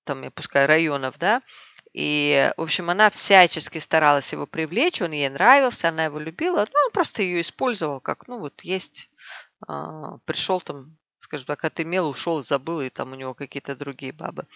там, 0.04 0.24
я 0.24 0.32
пускай, 0.32 0.66
районов, 0.66 1.18
да, 1.18 1.42
и, 1.94 2.52
в 2.58 2.62
общем, 2.62 2.90
она 2.90 3.10
всячески 3.10 3.78
старалась 3.78 4.32
его 4.34 4.48
привлечь, 4.48 5.02
он 5.02 5.12
ей 5.12 5.30
нравился, 5.30 5.90
она 5.90 6.06
его 6.06 6.20
любила, 6.20 6.68
ну, 6.72 6.80
он 6.86 6.92
просто 6.92 7.22
ее 7.22 7.42
использовал 7.42 8.00
как, 8.00 8.28
ну, 8.28 8.40
вот 8.40 8.62
есть, 8.62 9.10
а, 9.68 10.18
пришел 10.26 10.60
там, 10.60 10.98
скажем 11.20 11.46
так, 11.46 11.64
отымел, 11.64 12.10
ушел, 12.10 12.44
забыл, 12.44 12.82
и 12.82 12.90
там 12.90 13.12
у 13.12 13.16
него 13.16 13.34
какие-то 13.36 13.76
другие 13.76 14.12
бабы. 14.12 14.48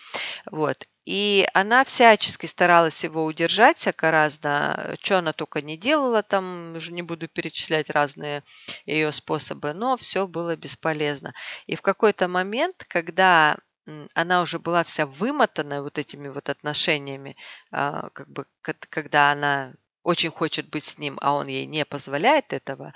Вот. 0.52 0.88
И 1.06 1.48
она 1.54 1.86
всячески 1.86 2.48
старалась 2.48 3.04
его 3.04 3.24
удержать 3.24 3.78
всяко 3.78 4.12
разно, 4.12 4.96
что 5.02 5.20
она 5.20 5.32
только 5.32 5.62
не 5.62 5.78
делала 5.78 6.24
там, 6.24 6.76
уже 6.76 6.92
не 6.92 7.04
буду 7.04 7.28
перечислять 7.28 7.90
разные 7.90 8.44
ее 8.86 9.12
способы, 9.14 9.74
но 9.74 9.96
все 9.96 10.28
было 10.28 10.56
бесполезно. 10.56 11.34
И 11.68 11.76
в 11.76 11.82
какой-то 11.82 12.28
момент, 12.28 12.84
когда 12.88 13.58
она 14.14 14.42
уже 14.42 14.60
была 14.60 14.84
вся 14.84 15.06
вымотанная 15.06 15.82
вот 15.82 15.98
этими 15.98 16.28
вот 16.30 16.50
отношениями, 16.50 17.36
а, 17.72 18.10
как 18.10 18.30
бы, 18.30 18.46
когда 18.62 19.32
она 19.32 19.74
очень 20.04 20.32
хочет 20.32 20.70
быть 20.70 20.86
с 20.86 20.98
ним, 20.98 21.18
а 21.22 21.34
он 21.34 21.48
ей 21.48 21.66
не 21.66 21.86
позволяет 21.86 22.54
этого, 22.54 22.94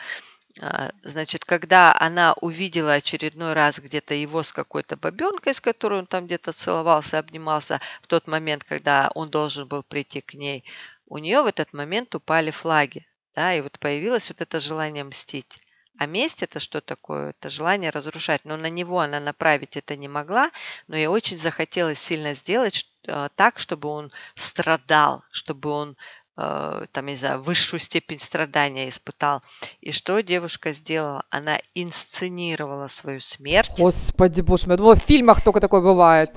а, 0.60 0.92
Значит, 1.04 1.46
когда 1.46 1.96
она 1.98 2.34
увидела 2.34 2.94
очередной 2.94 3.54
раз 3.54 3.80
где-то 3.80 4.14
его 4.14 4.44
с 4.44 4.54
какой-то 4.54 4.98
бабенкой, 4.98 5.54
с 5.54 5.62
которой 5.62 6.00
он 6.00 6.08
там 6.08 6.26
где-то 6.26 6.52
целовался, 6.52 7.20
обнимался, 7.20 7.80
в 8.02 8.08
тот 8.08 8.28
момент, 8.28 8.64
когда 8.64 9.12
он 9.16 9.30
должен 9.30 9.68
был 9.68 9.84
прийти 9.84 10.22
к 10.22 10.34
ней, 10.34 10.66
у 11.06 11.18
нее 11.18 11.42
в 11.42 11.46
этот 11.48 11.74
момент 11.74 12.16
упали 12.16 12.52
флаги, 12.52 13.06
да, 13.36 13.54
и 13.54 13.62
вот 13.62 13.80
появилось 13.80 14.30
вот 14.30 14.42
это 14.42 14.60
желание 14.60 15.04
мстить. 15.04 15.62
А 15.98 16.06
месть 16.06 16.42
это 16.42 16.60
что 16.60 16.82
такое? 16.82 17.30
Это 17.30 17.50
желание 17.50 17.90
разрушать. 17.92 18.42
Но 18.44 18.58
на 18.58 18.70
него 18.70 19.00
она 19.00 19.20
направить 19.20 19.78
это 19.78 19.96
не 19.96 20.08
могла, 20.08 20.52
но 20.88 20.96
ей 20.96 21.08
очень 21.08 21.38
захотелось 21.38 22.00
сильно 22.00 22.34
сделать 22.34 22.88
э, 23.08 23.30
так, 23.36 23.60
чтобы 23.60 23.90
он 23.90 24.12
страдал, 24.36 25.24
чтобы 25.32 25.70
он 25.70 25.98
э, 26.38 26.86
там, 26.92 27.06
не 27.06 27.16
знаю, 27.16 27.42
высшую 27.42 27.80
степень 27.80 28.20
страдания 28.20 28.90
испытал. 28.90 29.44
И 29.82 29.92
что 29.92 30.22
девушка 30.22 30.74
сделала? 30.74 31.24
Она 31.30 31.60
инсценировала 31.74 32.88
свою 32.88 33.20
смерть. 33.20 33.72
Господи, 33.78 34.42
боже 34.42 34.68
мой, 34.68 34.74
я 34.74 34.78
думала, 34.78 34.96
в 34.96 35.04
фильмах 35.04 35.44
только 35.44 35.60
такое 35.60 35.82
бывает. 35.82 36.36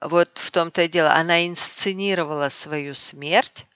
Вот 0.00 0.30
в 0.34 0.50
том-то 0.50 0.82
и 0.82 0.88
дело. 0.88 1.12
Она 1.12 1.46
инсценировала 1.46 2.48
свою 2.48 2.94
смерть, 2.94 3.66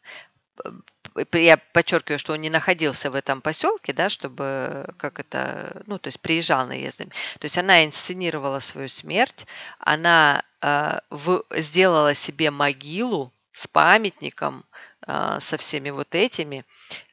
я 1.33 1.57
подчеркиваю, 1.57 2.18
что 2.18 2.33
он 2.33 2.40
не 2.40 2.50
находился 2.50 3.11
в 3.11 3.14
этом 3.14 3.40
поселке, 3.40 3.92
да, 3.92 4.09
чтобы 4.09 4.87
как 4.98 5.18
это, 5.18 5.83
ну, 5.87 5.98
то 5.98 6.09
есть 6.09 6.20
приезжал 6.20 6.66
наездами. 6.66 7.11
То 7.38 7.44
есть 7.44 7.59
она 7.59 7.85
инсценировала 7.85 8.59
свою 8.59 8.88
смерть, 8.88 9.46
она 9.79 10.44
э, 10.61 10.98
в, 11.11 11.44
сделала 11.52 12.14
себе 12.14 12.50
могилу 12.50 13.33
с 13.52 13.66
памятником, 13.66 14.64
э, 15.07 15.38
со 15.40 15.57
всеми 15.57 15.90
вот 15.90 16.14
этими, 16.14 16.64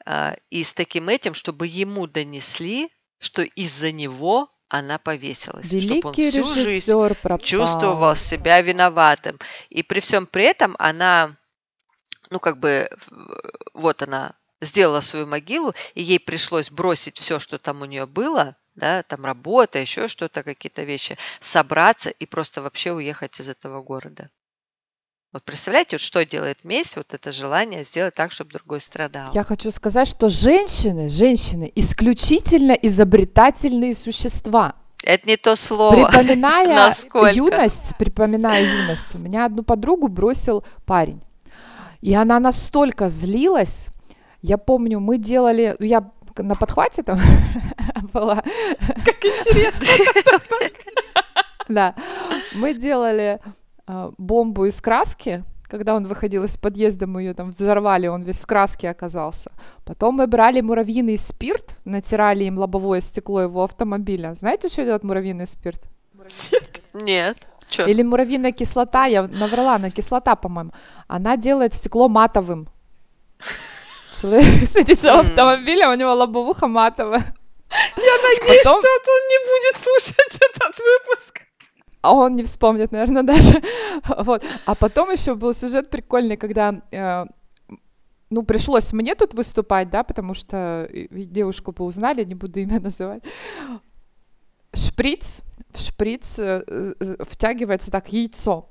э, 0.06 0.36
и 0.50 0.64
с 0.64 0.74
таким 0.74 1.10
этим, 1.10 1.34
чтобы 1.34 1.68
ему 1.68 2.08
донесли, 2.08 2.90
что 3.20 3.44
из-за 3.44 3.92
него 3.92 4.50
она 4.68 4.98
повесилась, 4.98 5.72
Великий 5.72 6.00
чтобы 6.00 6.08
он 6.10 6.14
всю 6.14 6.44
жизнь 6.44 6.92
пропал. 7.22 7.38
чувствовал 7.38 8.16
себя 8.16 8.60
виноватым. 8.62 9.40
И 9.70 9.84
при 9.84 10.00
всем 10.00 10.26
при 10.26 10.46
этом 10.46 10.76
она 10.80 11.38
ну, 12.34 12.40
как 12.40 12.58
бы, 12.58 12.90
вот 13.74 14.02
она 14.02 14.34
сделала 14.60 15.02
свою 15.02 15.28
могилу, 15.28 15.74
и 15.94 16.02
ей 16.02 16.20
пришлось 16.20 16.72
бросить 16.72 17.20
все, 17.20 17.38
что 17.38 17.60
там 17.60 17.82
у 17.82 17.86
нее 17.86 18.08
было, 18.08 18.56
да, 18.74 19.04
там 19.04 19.24
работа, 19.24 19.78
еще 19.78 20.08
что-то, 20.08 20.42
какие-то 20.42 20.82
вещи, 20.82 21.16
собраться 21.42 22.10
и 22.10 22.26
просто 22.26 22.64
вообще 22.64 22.92
уехать 22.92 23.40
из 23.40 23.50
этого 23.50 23.84
города. 23.84 24.32
Вот 25.32 25.44
представляете, 25.44 25.98
вот 25.98 26.02
что 26.02 26.26
делает 26.26 26.64
месть, 26.64 26.96
вот 26.96 27.14
это 27.14 27.32
желание 27.32 27.84
сделать 27.84 28.16
так, 28.16 28.32
чтобы 28.32 28.52
другой 28.52 28.80
страдал. 28.80 29.32
Я 29.34 29.44
хочу 29.44 29.70
сказать, 29.70 30.08
что 30.08 30.30
женщины, 30.30 31.10
женщины 31.10 31.72
исключительно 31.76 32.72
изобретательные 32.74 33.94
существа. 33.94 34.76
Это 35.04 35.28
не 35.28 35.38
то 35.38 35.56
слово. 35.56 36.10
Припоминая 36.10 36.94
юность, 37.34 37.98
припоминая 37.98 38.64
юность, 38.64 39.14
у 39.14 39.20
меня 39.20 39.46
одну 39.46 39.62
подругу 39.62 40.08
бросил 40.08 40.64
парень. 40.86 41.22
И 42.04 42.14
она 42.14 42.40
настолько 42.40 43.08
злилась. 43.08 43.88
Я 44.42 44.58
помню, 44.58 45.00
мы 45.00 45.18
делали, 45.18 45.78
ну, 45.80 45.86
я 45.86 46.12
на 46.38 46.56
подхвате 46.56 47.02
там 47.02 47.18
была. 48.14 48.44
Как 49.06 49.26
интересно. 49.26 49.86
Да, 51.70 51.96
мы 52.56 52.74
делали 52.74 53.40
а, 53.88 54.12
бомбу 54.18 54.66
из 54.66 54.82
краски, 54.82 55.46
когда 55.70 55.96
он 55.96 56.06
выходил 56.06 56.44
из 56.44 56.58
подъезда, 56.58 57.08
мы 57.08 57.22
ее 57.22 57.34
там 57.34 57.52
взорвали, 57.52 58.08
он 58.08 58.22
весь 58.22 58.42
в 58.42 58.46
краске 58.46 58.90
оказался. 58.90 59.50
Потом 59.86 60.16
мы 60.16 60.28
брали 60.28 60.60
муравьиный 60.60 61.18
спирт, 61.18 61.78
натирали 61.86 62.44
им 62.44 62.60
лобовое 62.60 63.00
стекло 63.00 63.44
его 63.44 63.64
автомобиля. 63.64 64.34
Знаете, 64.34 64.68
что 64.68 64.84
делает 64.84 65.04
муравьиный 65.04 65.48
спирт? 65.48 65.88
Нет. 66.94 67.48
Чё? 67.70 67.86
Или 67.86 68.04
муравьиная 68.04 68.52
кислота, 68.52 69.06
я 69.06 69.28
наврала, 69.28 69.78
на 69.78 69.92
кислота, 69.92 70.36
по-моему. 70.36 70.72
Она 71.08 71.38
делает 71.38 71.74
стекло 71.74 72.10
матовым. 72.10 72.68
Человек 74.12 74.70
садится 74.70 75.14
в 75.16 75.20
автомобиле, 75.20 75.88
у 75.88 75.94
него 75.96 76.14
лобовуха 76.14 76.68
матовая. 76.68 77.36
Я 77.98 78.18
надеюсь, 78.24 78.64
Потом... 78.64 78.82
что 78.82 78.90
он 78.90 79.22
не 79.30 79.40
будет 79.48 79.84
слушать 79.84 80.36
этот 80.36 80.78
выпуск. 80.78 81.40
А 82.02 82.14
он 82.14 82.36
не 82.36 82.44
вспомнит, 82.44 82.92
наверное, 82.92 83.24
даже. 83.34 83.62
вот. 84.18 84.44
А 84.66 84.76
потом 84.76 85.12
еще 85.12 85.36
был 85.36 85.54
сюжет 85.54 85.90
прикольный, 85.90 86.38
когда 86.38 86.82
э, 86.92 87.26
ну, 88.34 88.44
пришлось 88.44 88.94
мне 88.94 89.16
тут 89.16 89.34
выступать, 89.34 89.90
да, 89.90 90.04
потому 90.04 90.34
что 90.34 90.90
девушку 90.92 91.72
поузнали, 91.72 92.24
не 92.24 92.36
буду 92.36 92.60
имя 92.60 92.80
называть. 92.82 93.24
Шприц, 94.74 95.42
в 95.74 95.80
шприц 95.80 96.40
э, 96.40 96.64
втягивается 97.20 97.92
так 97.92 98.12
яйцо. 98.12 98.70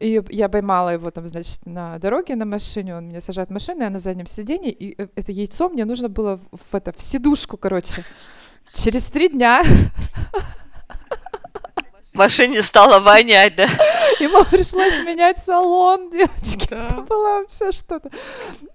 И 0.00 0.20
я 0.30 0.48
поймала 0.48 0.90
его 0.90 1.10
там, 1.10 1.26
значит, 1.26 1.64
на 1.64 1.98
дороге 1.98 2.34
на 2.34 2.44
машине, 2.44 2.96
он 2.96 3.08
меня 3.08 3.20
сажает 3.20 3.50
в 3.50 3.52
машину, 3.52 3.82
я 3.82 3.90
на 3.90 3.98
заднем 3.98 4.26
сиденье, 4.26 4.72
и 4.72 5.00
э, 5.00 5.08
это 5.14 5.32
яйцо 5.32 5.68
мне 5.68 5.84
нужно 5.84 6.08
было 6.08 6.40
в, 6.50 6.58
в 6.72 6.74
это, 6.74 6.92
в 6.92 7.00
сидушку, 7.00 7.56
короче. 7.56 8.04
Через 8.72 9.04
три 9.06 9.28
дня 9.28 9.62
в 12.12 12.18
машине 12.18 12.62
стало 12.62 13.00
вонять, 13.00 13.54
да? 13.56 13.64
Ему 14.18 14.44
пришлось 14.44 14.94
менять 15.06 15.38
салон, 15.38 16.10
девочки. 16.10 16.68
Да. 16.68 16.86
Это 16.86 17.00
было 17.02 17.40
вообще 17.40 17.70
что-то. 17.72 18.10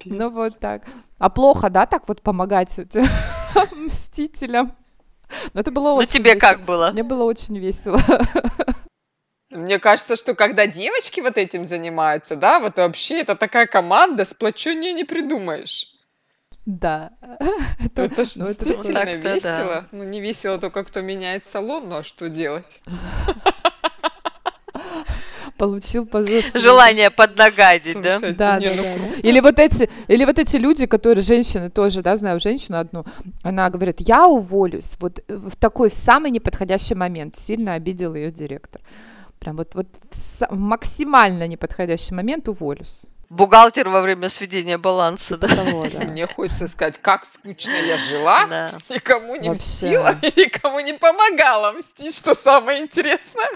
Ну 0.05 0.29
вот 0.29 0.59
так. 0.59 0.83
А 1.17 1.29
плохо, 1.29 1.69
да, 1.69 1.85
так 1.85 2.07
вот 2.07 2.21
помогать 2.21 2.79
мстителям? 3.71 4.73
Но 5.53 5.61
это 5.61 5.71
было 5.71 5.89
ну, 5.89 5.95
очень 5.95 6.07
Ну 6.07 6.13
тебе 6.13 6.33
весело. 6.33 6.39
как 6.39 6.65
было? 6.65 6.91
Мне 6.91 7.03
было 7.03 7.23
очень 7.23 7.57
весело. 7.57 8.01
Мне 9.49 9.79
кажется, 9.79 10.15
что 10.15 10.35
когда 10.35 10.67
девочки 10.67 11.21
вот 11.21 11.37
этим 11.37 11.65
занимаются, 11.65 12.35
да, 12.35 12.59
вот 12.59 12.77
вообще 12.77 13.21
это 13.21 13.35
такая 13.35 13.65
команда, 13.65 14.25
сплоченнее 14.25 14.93
не 14.93 15.05
придумаешь. 15.05 15.93
Да. 16.65 17.11
Это, 17.79 18.01
это 18.03 18.25
ж 18.25 18.35
ну, 18.35 18.45
действительно 18.45 18.97
это 18.99 19.33
весело. 19.33 19.65
Да. 19.65 19.87
Ну, 19.93 20.03
не 20.03 20.19
весело 20.19 20.57
только, 20.57 20.83
кто 20.83 20.99
меняет 20.99 21.45
салон, 21.45 21.87
ну 21.87 21.97
а 21.97 22.03
что 22.03 22.27
делать? 22.29 22.81
Получил 25.57 26.05
по 26.05 26.23
Желание 26.23 27.09
поднагадить, 27.09 27.99
да? 28.01 28.19
Да, 28.19 28.31
да, 28.31 28.59
ну 28.61 28.83
да. 28.83 29.27
Или 29.27 29.39
вот 29.39 29.59
эти, 29.59 29.89
или 30.07 30.25
вот 30.25 30.37
эти 30.39 30.55
люди, 30.57 30.85
которые 30.85 31.23
женщины 31.23 31.69
тоже, 31.69 32.01
да, 32.01 32.15
знаю 32.17 32.39
женщину 32.39 32.77
одну, 32.77 33.05
она 33.43 33.69
говорит, 33.69 33.97
я 33.99 34.27
уволюсь, 34.27 34.91
вот 34.99 35.23
в 35.27 35.55
такой 35.55 35.89
в 35.89 35.93
самый 35.93 36.31
неподходящий 36.31 36.95
момент 36.95 37.37
сильно 37.37 37.73
обидел 37.73 38.15
ее 38.15 38.31
директор. 38.31 38.81
Прям 39.39 39.55
вот, 39.57 39.75
вот 39.75 39.87
в 40.11 40.55
максимально 40.55 41.47
неподходящий 41.47 42.13
момент 42.13 42.47
уволюсь. 42.47 43.05
Бухгалтер 43.29 43.89
во 43.89 44.01
время 44.01 44.29
сведения 44.29 44.77
баланса, 44.77 45.35
типа 45.35 45.47
да? 45.47 45.55
Того, 45.55 45.87
да. 45.91 46.05
Мне 46.05 46.27
хочется 46.27 46.67
сказать, 46.67 46.97
как 47.01 47.25
скучно 47.25 47.73
я 47.73 47.97
жила, 47.97 48.45
да. 48.47 48.71
никому 48.89 49.35
не 49.35 49.49
Вообще. 49.49 49.63
мстила, 49.63 50.15
никому 50.21 50.79
не 50.79 50.93
помогала 50.93 51.73
мстить, 51.73 52.15
что 52.15 52.33
самое 52.33 52.81
интересное. 52.81 53.49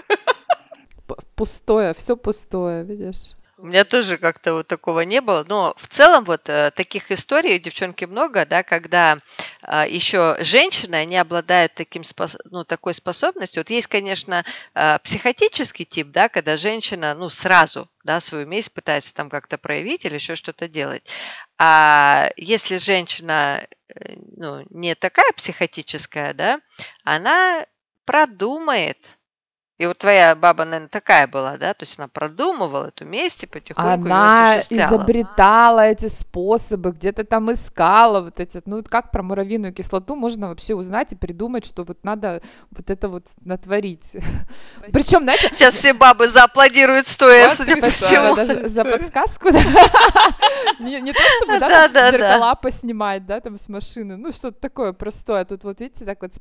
Пустое, 1.34 1.94
все 1.94 2.16
пустое, 2.16 2.84
видишь? 2.84 3.34
У 3.62 3.66
меня 3.66 3.84
тоже 3.84 4.18
как-то 4.18 4.54
вот 4.54 4.66
такого 4.66 5.02
не 5.02 5.20
было. 5.20 5.44
Но 5.48 5.74
в 5.76 5.86
целом 5.86 6.24
вот 6.24 6.48
э, 6.48 6.72
таких 6.72 7.12
историй, 7.12 7.60
девчонки, 7.60 8.04
много, 8.06 8.44
да, 8.44 8.64
когда 8.64 9.20
э, 9.62 9.84
еще 9.88 10.36
женщины, 10.40 10.96
они 10.96 11.16
обладают 11.16 11.72
таким, 11.74 12.02
ну, 12.50 12.64
такой 12.64 12.92
способностью. 12.92 13.60
Вот 13.60 13.70
есть, 13.70 13.86
конечно, 13.86 14.44
э, 14.74 14.98
психотический 14.98 15.84
тип, 15.84 16.08
да, 16.08 16.28
когда 16.28 16.56
женщина, 16.56 17.14
ну, 17.14 17.30
сразу, 17.30 17.88
да, 18.02 18.18
свою 18.18 18.48
месть 18.48 18.74
пытается 18.74 19.14
там 19.14 19.30
как-то 19.30 19.58
проявить 19.58 20.04
или 20.04 20.14
еще 20.14 20.34
что-то 20.34 20.66
делать. 20.66 21.04
А 21.56 22.32
если 22.36 22.78
женщина, 22.78 23.68
ну, 24.36 24.66
не 24.70 24.96
такая 24.96 25.30
психотическая, 25.36 26.34
да, 26.34 26.60
она 27.04 27.64
продумает, 28.06 28.98
и 29.78 29.86
вот 29.86 29.98
твоя 29.98 30.36
баба, 30.36 30.64
наверное, 30.64 30.88
такая 30.88 31.26
была, 31.26 31.56
да? 31.56 31.74
То 31.74 31.82
есть 31.82 31.98
она 31.98 32.06
продумывала 32.06 32.86
эту 32.86 33.04
месть 33.04 33.42
и 33.42 33.46
потихоньку 33.46 34.06
Она 34.06 34.60
изобретала 34.70 35.80
эти 35.80 36.06
способы, 36.06 36.92
где-то 36.92 37.24
там 37.24 37.50
искала 37.50 38.20
вот 38.20 38.38
эти... 38.38 38.62
Ну, 38.66 38.84
как 38.84 39.10
про 39.10 39.22
муравьиную 39.22 39.72
кислоту 39.72 40.14
можно 40.14 40.48
вообще 40.48 40.74
узнать 40.74 41.14
и 41.14 41.16
придумать, 41.16 41.66
что 41.66 41.84
вот 41.84 42.04
надо 42.04 42.42
вот 42.70 42.90
это 42.90 43.08
вот 43.08 43.24
натворить. 43.44 44.12
Причем, 44.92 45.22
знаете... 45.22 45.48
Сейчас 45.52 45.74
все 45.74 45.94
бабы 45.94 46.28
зааплодируют 46.28 47.06
стоя, 47.06 47.48
судя 47.48 47.76
по 47.76 47.88
всему. 47.88 48.36
За 48.68 48.84
подсказку, 48.84 49.48
Не 50.78 51.12
то, 51.12 51.22
чтобы, 51.38 51.58
да, 51.58 51.88
зеркала 51.88 52.54
поснимать, 52.54 53.26
да, 53.26 53.40
там 53.40 53.58
с 53.58 53.68
машины. 53.68 54.16
Ну, 54.16 54.32
что-то 54.32 54.60
такое 54.60 54.92
простое. 54.92 55.44
Тут 55.44 55.64
вот, 55.64 55.80
видите, 55.80 56.04
так 56.04 56.22
вот 56.22 56.32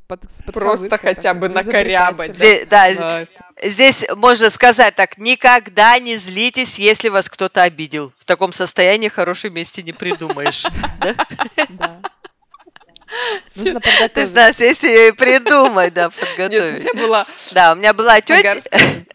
Просто 0.53 0.97
хотя 0.97 1.33
бы 1.33 1.49
накорябать. 1.49 2.37
Да, 2.69 3.20
Здесь 3.61 4.05
можно 4.15 4.49
сказать 4.49 4.95
так, 4.95 5.17
никогда 5.17 5.99
не 5.99 6.17
злитесь, 6.17 6.79
если 6.79 7.09
вас 7.09 7.29
кто-то 7.29 7.63
обидел. 7.63 8.13
В 8.17 8.25
таком 8.25 8.53
состоянии 8.53 9.07
хорошей 9.07 9.49
мести 9.49 9.81
не 9.81 9.93
придумаешь. 9.93 10.65
Да. 11.69 12.01
Нужно 13.55 13.81
подготовить. 13.81 14.13
Ты 14.13 14.25
знаешь, 14.25 14.55
если 14.57 15.09
и 15.09 15.11
придумать, 15.11 15.93
да, 15.93 16.09
подготовить. 16.09 16.83
Нет, 16.83 16.93
у 16.93 16.95
меня 16.95 17.07
была... 17.07 17.25
Да, 17.51 17.73
у 17.73 17.75
меня 17.75 17.93
была 17.93 18.21
тетя... 18.21 18.55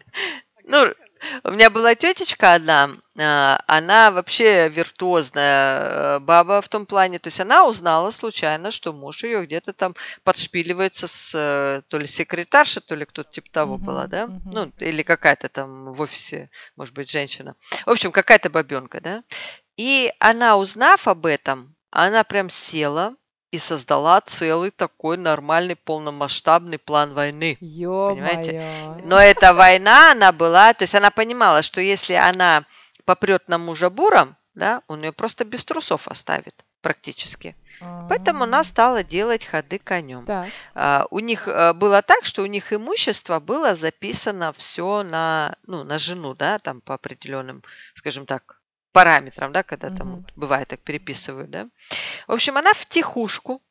Ну, 0.64 0.92
у 1.44 1.50
меня 1.52 1.70
была 1.70 1.94
тетечка 1.94 2.54
одна, 2.54 2.90
она 3.18 4.10
вообще 4.10 4.68
виртуозная 4.68 6.16
э, 6.16 6.18
баба 6.20 6.60
в 6.60 6.68
том 6.68 6.84
плане, 6.84 7.18
то 7.18 7.28
есть 7.28 7.40
она 7.40 7.66
узнала 7.66 8.10
случайно, 8.10 8.70
что 8.70 8.92
муж 8.92 9.24
ее 9.24 9.44
где-то 9.44 9.72
там 9.72 9.94
подшпиливается 10.22 11.06
с 11.06 11.32
э, 11.34 11.82
то 11.88 11.98
ли 11.98 12.06
секретарша, 12.06 12.80
то 12.80 12.94
ли 12.94 13.04
кто-то 13.04 13.32
типа 13.32 13.48
того 13.50 13.76
uh-huh, 13.76 13.84
была, 13.84 14.06
да, 14.06 14.24
uh-huh. 14.24 14.40
ну 14.52 14.72
или 14.78 15.02
какая-то 15.02 15.48
там 15.48 15.92
в 15.92 16.00
офисе, 16.02 16.50
может 16.76 16.94
быть, 16.94 17.10
женщина. 17.10 17.54
В 17.86 17.90
общем, 17.90 18.12
какая-то 18.12 18.50
бабенка, 18.50 19.00
да. 19.00 19.22
И 19.76 20.12
она, 20.18 20.56
узнав 20.56 21.08
об 21.08 21.26
этом, 21.26 21.74
она 21.90 22.24
прям 22.24 22.50
села, 22.50 23.14
и 23.52 23.58
создала 23.58 24.20
целый 24.20 24.70
такой 24.70 25.16
нормальный 25.16 25.76
полномасштабный 25.76 26.78
план 26.78 27.14
войны. 27.14 27.56
Ё 27.60 28.10
понимаете? 28.10 28.62
Но 29.04 29.18
эта 29.18 29.54
война, 29.54 30.12
она 30.12 30.32
была, 30.32 30.74
то 30.74 30.82
есть 30.82 30.94
она 30.94 31.10
понимала, 31.10 31.62
что 31.62 31.80
если 31.80 32.14
она 32.14 32.66
попрет 33.06 33.48
на 33.48 33.56
мужа 33.56 33.88
буром, 33.88 34.36
да, 34.54 34.82
он 34.88 35.02
ее 35.02 35.12
просто 35.12 35.44
без 35.44 35.64
трусов 35.64 36.08
оставит 36.08 36.64
практически. 36.82 37.56
А-а-а. 37.80 38.08
Поэтому 38.08 38.44
она 38.44 38.62
стала 38.62 39.02
делать 39.02 39.44
ходы 39.44 39.78
конем. 39.78 40.24
А, 40.74 41.06
у 41.10 41.18
них 41.18 41.48
а, 41.48 41.72
было 41.72 42.02
так, 42.02 42.24
что 42.24 42.42
у 42.42 42.46
них 42.46 42.72
имущество 42.72 43.40
было 43.40 43.74
записано 43.74 44.52
все 44.52 45.02
на, 45.02 45.56
ну, 45.66 45.84
на 45.84 45.98
жену, 45.98 46.34
да, 46.34 46.58
там 46.58 46.80
по 46.80 46.94
определенным, 46.94 47.62
скажем 47.94 48.26
так, 48.26 48.60
параметрам, 48.92 49.52
да, 49.52 49.62
когда 49.62 49.90
там 49.90 50.12
угу. 50.12 50.24
бывает 50.36 50.68
так 50.68 50.80
переписывают, 50.80 51.50
да. 51.50 51.68
В 52.26 52.32
общем, 52.32 52.56
она 52.56 52.72
в 52.72 52.86
тихушку 52.86 53.62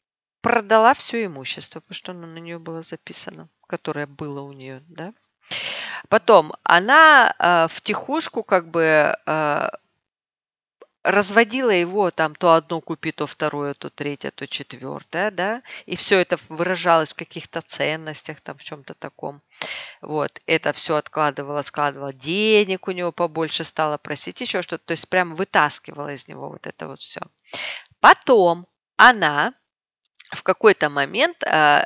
продала 0.42 0.94
все 0.94 1.26
имущество, 1.26 1.80
потому 1.80 1.96
что 1.96 2.12
оно 2.12 2.28
на 2.28 2.38
нее 2.38 2.60
было 2.60 2.82
записано, 2.82 3.50
которое 3.68 4.08
было 4.08 4.42
у 4.42 4.52
нее, 4.52 4.84
да. 4.88 5.14
Потом 6.10 6.54
она 6.64 7.34
э, 7.38 7.68
в 7.70 7.82
тихушку 7.82 8.44
как 8.44 8.70
бы 8.70 9.16
э, 9.26 9.70
разводила 11.06 11.70
его 11.70 12.10
там 12.10 12.36
то 12.36 12.54
одно 12.54 12.82
купи, 12.82 13.12
то 13.12 13.28
второе, 13.28 13.76
то 13.76 13.90
третье, 13.90 14.32
то 14.32 14.48
четвертое, 14.48 15.30
да, 15.30 15.62
и 15.86 15.96
все 15.96 16.20
это 16.20 16.38
выражалось 16.50 17.14
в 17.14 17.16
каких-то 17.16 17.62
ценностях, 17.62 18.42
там 18.42 18.58
в 18.58 18.64
чем-то 18.64 18.96
таком. 18.96 19.42
Вот, 20.02 20.40
это 20.48 20.74
все 20.74 20.96
откладывала, 20.96 21.62
складывала, 21.62 22.12
денег 22.12 22.88
у 22.88 22.92
него 22.92 23.12
побольше 23.12 23.64
стала 23.64 23.98
просить, 23.98 24.42
еще 24.42 24.64
что-то, 24.64 24.84
то 24.86 24.92
есть 24.92 25.08
прям 25.08 25.36
вытаскивала 25.36 26.12
из 26.12 26.28
него 26.28 26.50
вот 26.50 26.66
это 26.66 26.88
вот 26.88 27.02
все. 27.02 27.22
Потом 28.00 28.68
она 28.98 29.54
в 30.32 30.42
какой-то 30.42 30.90
момент 30.90 31.44
э, 31.44 31.86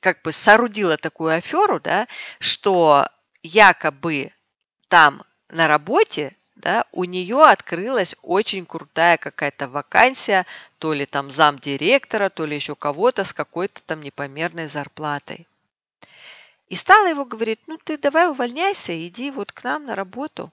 как 0.00 0.22
бы 0.22 0.32
соорудила 0.32 0.96
такую 0.96 1.36
аферу, 1.36 1.80
да, 1.80 2.08
что 2.38 3.08
якобы 3.42 4.32
там 4.88 5.22
на 5.48 5.68
работе 5.68 6.36
да, 6.58 6.84
у 6.90 7.04
нее 7.04 7.42
открылась 7.42 8.16
очень 8.22 8.66
крутая 8.66 9.16
какая-то 9.16 9.68
вакансия, 9.68 10.44
то 10.78 10.92
ли 10.92 11.06
там 11.06 11.30
замдиректора, 11.30 12.30
то 12.30 12.44
ли 12.44 12.56
еще 12.56 12.74
кого-то 12.74 13.24
с 13.24 13.32
какой-то 13.32 13.80
там 13.84 14.02
непомерной 14.02 14.66
зарплатой. 14.66 15.46
И 16.68 16.74
стала 16.74 17.06
его 17.06 17.24
говорить, 17.24 17.60
ну 17.66 17.78
ты 17.82 17.96
давай 17.96 18.28
увольняйся, 18.28 18.92
иди 19.06 19.30
вот 19.30 19.52
к 19.52 19.62
нам 19.64 19.86
на 19.86 19.94
работу. 19.94 20.52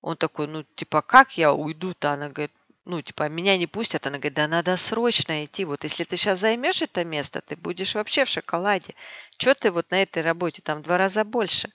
Он 0.00 0.16
такой, 0.16 0.46
ну 0.46 0.62
типа, 0.62 1.02
как 1.02 1.36
я 1.36 1.52
уйду-то? 1.52 2.12
Она 2.12 2.28
говорит, 2.28 2.52
ну, 2.90 3.02
типа, 3.02 3.28
меня 3.28 3.56
не 3.56 3.68
пустят. 3.68 4.06
Она 4.06 4.18
говорит, 4.18 4.34
да 4.34 4.48
надо 4.48 4.76
срочно 4.76 5.44
идти. 5.44 5.64
Вот 5.64 5.84
если 5.84 6.02
ты 6.02 6.16
сейчас 6.16 6.40
займешь 6.40 6.82
это 6.82 7.04
место, 7.04 7.40
ты 7.40 7.56
будешь 7.56 7.94
вообще 7.94 8.24
в 8.24 8.28
шоколаде. 8.28 8.94
Что 9.38 9.54
ты 9.54 9.70
вот 9.70 9.90
на 9.90 10.02
этой 10.02 10.22
работе? 10.22 10.60
Там 10.60 10.80
в 10.80 10.82
два 10.82 10.98
раза 10.98 11.24
больше. 11.24 11.70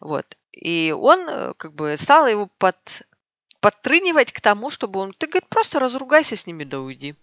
Вот. 0.00 0.36
И 0.52 0.94
он 0.98 1.28
э, 1.28 1.52
как 1.58 1.74
бы 1.74 1.96
стал 1.98 2.26
его 2.26 2.48
под, 2.58 2.76
подтрынивать 3.60 4.32
к 4.32 4.40
тому, 4.40 4.70
чтобы 4.70 5.00
он... 5.00 5.12
Ты, 5.12 5.26
говорит, 5.26 5.48
просто 5.48 5.80
разругайся 5.80 6.34
с 6.34 6.46
ними, 6.46 6.64
да 6.64 6.80
уйди. 6.80 7.14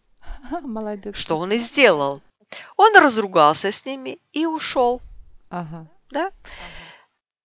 Молодец. 0.61 1.17
Что 1.17 1.37
он 1.37 1.51
и 1.51 1.57
сделал. 1.57 2.21
Он 2.77 2.95
разругался 2.95 3.71
с 3.71 3.85
ними 3.85 4.19
и 4.33 4.45
ушел. 4.45 5.01
Ага. 5.49 5.87
Да? 6.11 6.31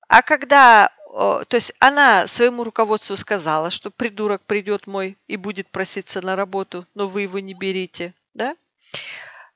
А 0.09 0.22
когда, 0.22 0.92
то 1.16 1.54
есть 1.54 1.72
она 1.78 2.26
своему 2.26 2.62
руководству 2.62 3.16
сказала, 3.16 3.70
что 3.70 3.90
придурок 3.90 4.42
придет 4.42 4.86
мой 4.86 5.16
и 5.28 5.36
будет 5.38 5.66
проситься 5.70 6.20
на 6.20 6.36
работу, 6.36 6.86
но 6.94 7.08
вы 7.08 7.22
его 7.22 7.38
не 7.38 7.54
берите, 7.54 8.12
да? 8.34 8.54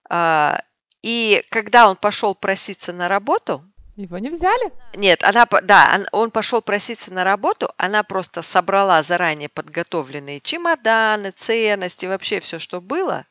А, 0.09 0.63
и 1.03 1.45
когда 1.51 1.89
он 1.91 1.97
пошел 1.97 2.35
проситься 2.35 2.93
на 2.95 3.09
работу, 3.09 3.63
Его 3.97 4.17
не 4.19 4.31
взяли? 4.31 4.73
нет, 4.95 5.23
она, 5.23 5.47
да, 5.63 6.07
он- 6.13 6.31
пошел 6.31 6.63
проситься 6.63 7.13
на 7.13 7.25
работу, 7.25 7.71
она 7.77 8.03
просто 8.05 8.41
собрала 8.41 9.03
заранее 9.03 9.51
подготовленные 9.51 10.41
чемоданы, 10.41 11.31
ценности, 11.33 12.07
вообще 12.07 12.41
все, 12.41 12.59
что 12.59 12.81
было, 12.81 13.27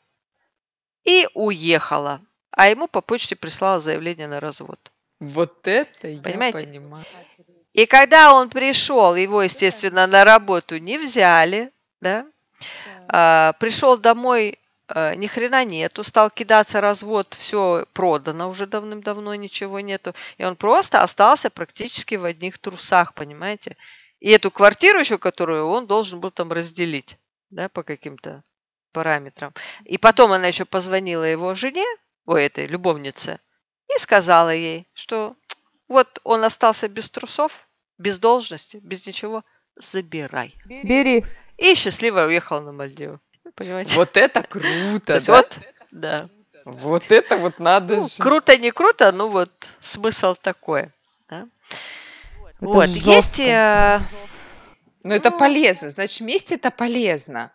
и 1.03 1.27
уехала. 1.33 2.21
А 2.51 2.67
ему 2.67 2.87
по 2.87 3.01
почте 3.01 3.35
прислала 3.35 3.79
заявление 3.79 4.27
на 4.27 4.39
развод. 4.39 4.91
Вот 5.19 5.67
это 5.67 6.07
я 6.07 6.21
Понимаете? 6.21 6.59
понимаю. 6.59 7.05
И 7.73 7.85
когда 7.85 8.33
он 8.33 8.49
пришел, 8.49 9.15
его, 9.15 9.43
естественно, 9.43 10.07
на 10.07 10.23
работу 10.25 10.77
не 10.77 10.97
взяли, 10.97 11.71
да, 12.01 12.25
А, 13.07 13.53
пришел 13.59 13.97
домой, 13.97 14.59
а, 14.87 15.15
ни 15.15 15.27
хрена 15.27 15.65
нету, 15.65 16.03
стал 16.03 16.29
кидаться 16.29 16.81
развод, 16.81 17.33
все 17.33 17.85
продано 17.93 18.49
уже 18.49 18.67
давным-давно, 18.67 19.35
ничего 19.35 19.79
нету. 19.79 20.13
И 20.37 20.43
он 20.43 20.55
просто 20.55 21.01
остался 21.01 21.49
практически 21.49 22.15
в 22.15 22.25
одних 22.25 22.59
трусах, 22.59 23.13
понимаете? 23.13 23.77
И 24.19 24.29
эту 24.31 24.51
квартиру 24.51 24.99
еще, 24.99 25.17
которую 25.17 25.67
он 25.67 25.87
должен 25.87 26.19
был 26.19 26.31
там 26.31 26.51
разделить, 26.51 27.17
да, 27.49 27.69
по 27.69 27.83
каким-то 27.83 28.43
параметрам. 28.91 29.53
И 29.85 29.97
потом 29.97 30.31
она 30.33 30.47
еще 30.47 30.65
позвонила 30.65 31.23
его 31.23 31.55
жене, 31.55 31.85
ой, 32.25 32.45
этой 32.45 32.67
любовнице, 32.67 33.39
и 33.87 33.97
сказала 33.99 34.53
ей, 34.53 34.87
что 34.93 35.35
вот 35.89 36.19
он 36.23 36.43
остался 36.43 36.87
без 36.87 37.09
трусов, 37.09 37.67
без 37.97 38.19
должности, 38.19 38.77
без 38.81 39.05
ничего, 39.05 39.43
забирай. 39.75 40.55
Бери. 40.65 41.25
И 41.57 41.75
счастливо 41.75 42.25
уехала 42.25 42.61
на 42.61 42.71
Мальдивы. 42.71 43.19
Понимаете? 43.55 43.95
Вот 43.95 44.15
это 44.15 44.41
То 44.43 44.47
круто, 44.47 45.13
есть 45.15 45.27
да? 45.27 45.33
вот, 45.35 45.59
да. 45.91 46.29
Вот 46.65 47.11
это 47.11 47.37
вот 47.37 47.59
надо 47.59 47.97
Ну, 47.97 48.07
же. 48.07 48.21
круто, 48.21 48.57
не 48.57 48.71
круто, 48.71 49.11
ну 49.11 49.27
вот 49.29 49.51
смысл 49.81 50.35
такой. 50.35 50.91
да. 51.29 51.47
Это 52.61 52.65
вот, 52.65 52.85
есть... 52.87 53.05
жестко. 53.05 53.41
э, 53.43 53.99
Но 55.03 55.15
это 55.15 55.31
Ну. 55.31 55.39
полезно. 55.39 55.89
Значит, 55.89 56.19
вместе 56.19 56.55
это 56.55 56.71
полезно. 56.71 57.51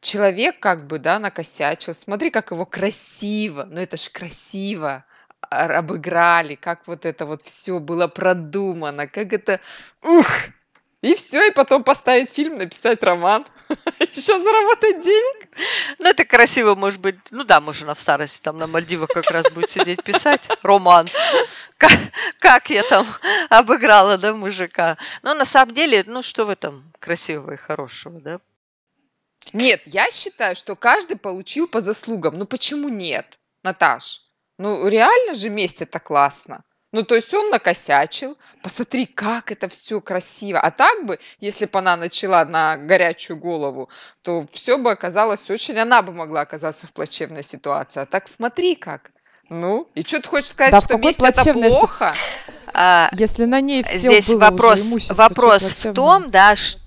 Человек 0.00 0.60
как 0.60 0.86
бы, 0.86 0.98
да, 1.00 1.18
накосячил. 1.18 1.92
Смотри, 1.94 2.30
как 2.30 2.52
его 2.52 2.64
красиво. 2.64 3.64
Ну 3.68 3.80
это 3.80 3.96
ж 3.96 4.08
красиво 4.10 5.04
обыграли, 5.50 6.54
как 6.54 6.86
вот 6.86 7.04
это 7.04 7.26
вот 7.26 7.42
все 7.42 7.78
было 7.78 8.08
продумано, 8.08 9.06
как 9.06 9.32
это... 9.32 9.60
Ух! 10.02 10.26
И 11.00 11.14
все, 11.14 11.46
и 11.46 11.52
потом 11.52 11.84
поставить 11.84 12.30
фильм, 12.30 12.58
написать 12.58 13.04
роман, 13.04 13.46
еще 14.00 14.40
заработать 14.40 15.00
денег. 15.00 15.48
Ну, 16.00 16.08
это 16.08 16.24
красиво, 16.24 16.74
может 16.74 17.00
быть. 17.00 17.18
Ну 17.30 17.44
да, 17.44 17.60
может, 17.60 17.84
она 17.84 17.94
в 17.94 18.00
старости 18.00 18.40
там 18.42 18.56
на 18.56 18.66
Мальдивах 18.66 19.08
как 19.10 19.30
раз 19.30 19.48
будет 19.52 19.70
сидеть 19.70 20.02
писать 20.02 20.48
роман. 20.62 21.06
Как, 21.76 21.92
как 22.40 22.70
я 22.70 22.82
там 22.82 23.06
обыграла, 23.48 24.18
да, 24.18 24.34
мужика. 24.34 24.98
Но 25.22 25.34
на 25.34 25.44
самом 25.44 25.72
деле, 25.72 26.02
ну, 26.04 26.22
что 26.22 26.44
в 26.46 26.50
этом 26.50 26.92
красивого 26.98 27.52
и 27.52 27.56
хорошего, 27.56 28.20
да? 28.20 28.40
Нет, 29.52 29.82
я 29.86 30.10
считаю, 30.10 30.56
что 30.56 30.76
каждый 30.76 31.16
получил 31.16 31.68
по 31.68 31.80
заслугам. 31.80 32.36
Ну 32.38 32.44
почему 32.44 32.88
нет, 32.88 33.38
Наташ? 33.62 34.27
Ну 34.58 34.86
реально 34.88 35.34
же 35.34 35.48
месть 35.50 35.80
это 35.82 35.98
классно. 36.00 36.62
Ну 36.90 37.02
то 37.02 37.14
есть 37.14 37.32
он 37.34 37.50
накосячил, 37.50 38.38
посмотри, 38.62 39.04
как 39.06 39.52
это 39.52 39.68
все 39.68 40.00
красиво. 40.00 40.58
А 40.58 40.70
так 40.70 41.04
бы, 41.04 41.18
если 41.38 41.66
бы 41.66 41.78
она 41.78 41.96
начала 41.96 42.44
на 42.46 42.76
горячую 42.76 43.36
голову, 43.36 43.90
то 44.22 44.46
все 44.52 44.78
бы 44.78 44.90
оказалось 44.90 45.48
очень, 45.50 45.78
она 45.78 46.00
бы 46.02 46.12
могла 46.12 46.40
оказаться 46.40 46.86
в 46.86 46.92
плачевной 46.92 47.42
ситуации. 47.42 48.00
А 48.00 48.06
так 48.06 48.26
смотри 48.26 48.74
как. 48.74 49.10
Ну, 49.50 49.88
и 49.94 50.02
что 50.02 50.20
ты 50.20 50.28
хочешь 50.28 50.48
сказать, 50.50 50.72
Да 50.72 50.78
в 50.78 50.80
что 50.80 50.88
какой 50.94 51.06
месть 51.06 51.18
это 51.20 51.32
плачевной 51.32 51.70
си- 51.70 51.76
плохо? 51.78 52.12
А, 52.74 53.08
Если 53.12 53.44
на 53.44 53.60
ней 53.60 53.82
все 53.82 53.98
Здесь 53.98 54.28
было 54.28 54.40
вопрос, 54.50 54.80
уже 54.80 54.88
имущество, 54.90 55.14
чё 55.14 55.22
вопрос 55.22 55.62
в 55.62 55.74
плачевного? 55.82 55.94
том, 56.20 56.30
да, 56.30 56.56
ш- 56.56 56.78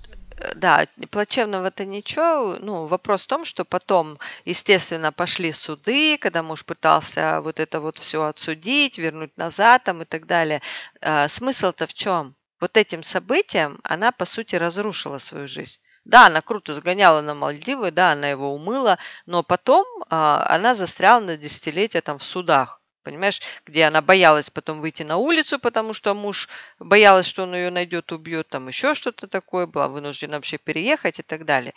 да, 0.54 0.86
плачевного-то 1.10 1.84
ничего, 1.84 2.56
ну, 2.60 2.86
вопрос 2.86 3.24
в 3.24 3.26
том, 3.28 3.44
что 3.44 3.64
потом, 3.64 4.18
естественно, 4.44 5.12
пошли 5.12 5.52
суды, 5.52 6.18
когда 6.18 6.42
муж 6.42 6.64
пытался 6.64 7.40
вот 7.40 7.60
это 7.60 7.80
вот 7.80 7.98
все 7.98 8.24
отсудить, 8.24 8.98
вернуть 8.98 9.36
назад 9.36 9.84
там 9.84 10.02
и 10.02 10.04
так 10.04 10.26
далее. 10.26 10.62
А, 11.00 11.28
Смысл-то 11.28 11.86
в 11.86 11.94
чем? 11.94 12.34
Вот 12.60 12.76
этим 12.76 13.02
событием 13.02 13.80
она, 13.82 14.12
по 14.12 14.24
сути, 14.24 14.56
разрушила 14.56 15.18
свою 15.18 15.48
жизнь. 15.48 15.80
Да, 16.04 16.26
она 16.26 16.42
круто 16.42 16.74
сгоняла 16.74 17.20
на 17.20 17.34
Мальдивы, 17.34 17.90
да, 17.90 18.12
она 18.12 18.28
его 18.28 18.54
умыла, 18.54 18.98
но 19.26 19.42
потом 19.42 19.86
а, 20.10 20.44
она 20.48 20.74
застряла 20.74 21.20
на 21.20 21.36
десятилетия 21.36 22.00
там 22.00 22.18
в 22.18 22.24
судах. 22.24 22.81
Понимаешь, 23.02 23.40
где 23.66 23.84
она 23.84 24.00
боялась 24.00 24.50
потом 24.50 24.80
выйти 24.80 25.02
на 25.02 25.16
улицу, 25.16 25.58
потому 25.58 25.92
что 25.92 26.14
муж 26.14 26.48
боялась, 26.78 27.26
что 27.26 27.42
он 27.42 27.54
ее 27.54 27.70
найдет, 27.70 28.12
убьет, 28.12 28.48
там 28.48 28.68
еще 28.68 28.94
что-то 28.94 29.26
такое, 29.26 29.66
была 29.66 29.88
вынуждена 29.88 30.36
вообще 30.36 30.58
переехать 30.58 31.18
и 31.18 31.22
так 31.22 31.44
далее. 31.44 31.74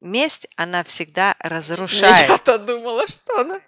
Месть, 0.00 0.46
она 0.56 0.84
всегда 0.84 1.34
разрушает. 1.38 2.28
Я-то 2.28 2.58
думала, 2.58 3.06
что 3.08 3.40
она 3.40 3.60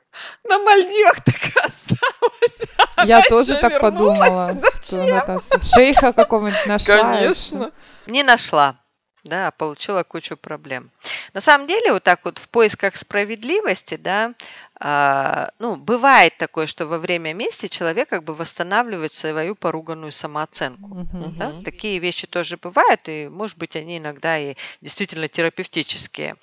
на 0.44 0.59
Мальдивах 0.59 1.22
так 1.24 1.36
осталась. 1.64 2.68
Я 3.05 3.18
Она 3.18 3.22
тоже 3.28 3.57
так 3.57 3.72
вернулась. 3.72 4.18
подумала, 4.18 4.57
что 4.82 5.03
она 5.03 5.20
там 5.24 5.40
шейха 5.62 6.12
какого-нибудь 6.12 6.66
нашла. 6.66 7.14
Конечно. 7.14 7.72
Не 8.07 8.22
нашла, 8.22 8.76
да, 9.24 9.50
получила 9.50 10.02
кучу 10.02 10.36
проблем. 10.36 10.90
На 11.34 11.40
самом 11.40 11.66
деле, 11.66 11.92
вот 11.92 12.04
так 12.04 12.24
вот 12.24 12.38
в 12.38 12.48
поисках 12.48 12.96
справедливости, 12.96 13.96
да, 13.96 14.34
а, 14.80 15.50
ну, 15.58 15.76
бывает 15.76 16.36
такое, 16.38 16.66
что 16.66 16.86
во 16.86 16.98
время 16.98 17.34
мести 17.34 17.66
человек 17.66 18.08
как 18.08 18.22
бы 18.22 18.34
восстанавливает 18.34 19.12
свою 19.12 19.56
поруганную 19.56 20.12
самооценку. 20.12 20.94
Мгм. 20.94 21.36
Да? 21.36 21.62
Такие 21.64 21.98
вещи 21.98 22.26
тоже 22.26 22.56
бывают, 22.56 23.08
и, 23.08 23.28
может 23.28 23.58
быть, 23.58 23.74
они 23.74 23.98
иногда 23.98 24.38
и 24.38 24.54
действительно 24.80 25.28
терапевтические. 25.28 26.36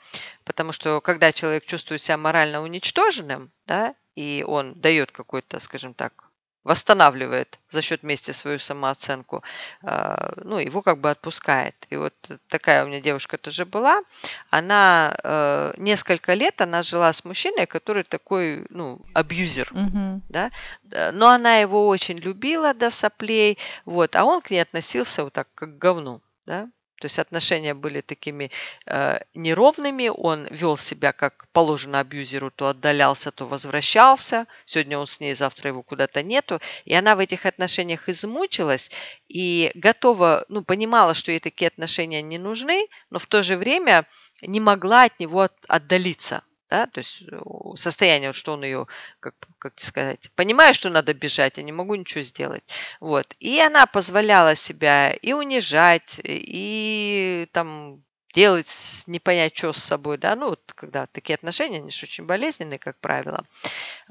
Потому 0.43 0.73
что 0.73 0.99
когда 0.99 1.31
человек 1.31 1.65
чувствует 1.65 2.01
себя 2.01 2.17
морально 2.17 2.61
уничтоженным, 2.61 3.51
да, 3.67 3.95
и 4.15 4.43
он 4.47 4.73
дает 4.73 5.11
какой-то, 5.11 5.59
скажем 5.59 5.93
так, 5.93 6.24
восстанавливает 6.65 7.59
за 7.69 7.81
счет 7.81 8.03
мести 8.03 8.31
свою 8.31 8.59
самооценку, 8.59 9.43
а, 9.83 10.33
ну, 10.43 10.57
его 10.57 10.81
как 10.81 10.99
бы 10.99 11.11
отпускает. 11.11 11.75
И 11.91 11.95
вот 11.95 12.13
такая 12.49 12.83
у 12.83 12.87
меня 12.87 12.99
девушка 12.99 13.37
тоже 13.37 13.65
была. 13.65 14.01
Она 14.49 15.15
э, 15.23 15.73
несколько 15.77 16.33
лет 16.33 16.59
она 16.61 16.81
жила 16.81 17.13
с 17.13 17.23
мужчиной, 17.23 17.67
который 17.67 18.03
такой, 18.03 18.65
ну, 18.69 18.99
абьюзер 19.13 19.69
Мгм. 19.71 20.21
да, 20.29 20.51
э, 20.91 21.11
но 21.11 21.29
она 21.29 21.57
его 21.57 21.87
очень 21.87 22.17
любила 22.17 22.73
до 22.73 22.89
соплей, 22.89 23.57
вот, 23.85 24.15
а 24.15 24.25
он 24.25 24.41
к 24.41 24.49
ней 24.49 24.61
относился 24.61 25.23
вот 25.23 25.33
так, 25.33 25.47
как 25.53 25.75
к 25.75 25.77
говну, 25.77 26.21
да, 26.45 26.67
то 26.99 27.05
есть 27.05 27.19
отношения 27.19 27.73
были 27.73 28.01
такими 28.01 28.51
э, 28.85 29.19
неровными, 29.33 30.07
он 30.07 30.47
вел 30.49 30.77
себя 30.77 31.11
как 31.11 31.47
положено 31.51 31.99
абьюзеру, 31.99 32.51
то 32.51 32.69
отдалялся, 32.69 33.31
то 33.31 33.45
возвращался, 33.45 34.47
сегодня 34.65 34.97
он 34.97 35.07
с 35.07 35.19
ней, 35.19 35.33
завтра 35.33 35.69
его 35.69 35.83
куда-то 35.83 36.23
нету, 36.23 36.59
и 36.85 36.93
она 36.93 37.15
в 37.15 37.19
этих 37.19 37.45
отношениях 37.45 38.07
измучилась 38.09 38.91
и 39.27 39.71
готова, 39.75 40.45
ну, 40.49 40.63
понимала, 40.63 41.13
что 41.13 41.31
ей 41.31 41.39
такие 41.39 41.67
отношения 41.67 42.21
не 42.21 42.37
нужны, 42.37 42.87
но 43.09 43.19
в 43.19 43.25
то 43.25 43.43
же 43.43 43.57
время 43.57 44.05
не 44.41 44.59
могла 44.59 45.03
от 45.03 45.19
него 45.19 45.41
от- 45.41 45.65
отдалиться, 45.67 46.43
да, 46.75 46.87
то 46.87 46.99
есть 46.99 47.23
э, 47.31 47.39
состояние, 47.77 48.33
что 48.33 48.53
он 48.53 48.63
ее, 48.63 48.87
как, 49.21 49.35
как 49.59 49.79
сказать, 49.79 50.29
понимаю, 50.35 50.73
что 50.73 50.89
надо 50.89 51.13
бежать, 51.13 51.57
я 51.57 51.63
не 51.63 51.71
могу 51.71 51.95
ничего 51.95 52.21
сделать, 52.21 52.63
вот, 52.99 53.33
и 53.39 53.59
она 53.61 53.85
позволяла 53.85 54.55
себя 54.55 55.13
и 55.13 55.31
унижать, 55.31 56.19
и 56.23 57.47
там 57.53 58.03
делать 58.33 59.03
не 59.07 59.19
понять, 59.19 59.55
что 59.55 59.71
с 59.71 59.81
собой, 59.81 60.17
да, 60.17 60.35
ну, 60.35 60.49
вот 60.49 60.73
когда 60.75 61.07
такие 61.07 61.35
отношения, 61.35 61.77
они 61.77 61.91
же 61.91 62.05
очень 62.05 62.25
болезненные, 62.25 62.79
как 62.79 62.99
правило, 62.99 63.45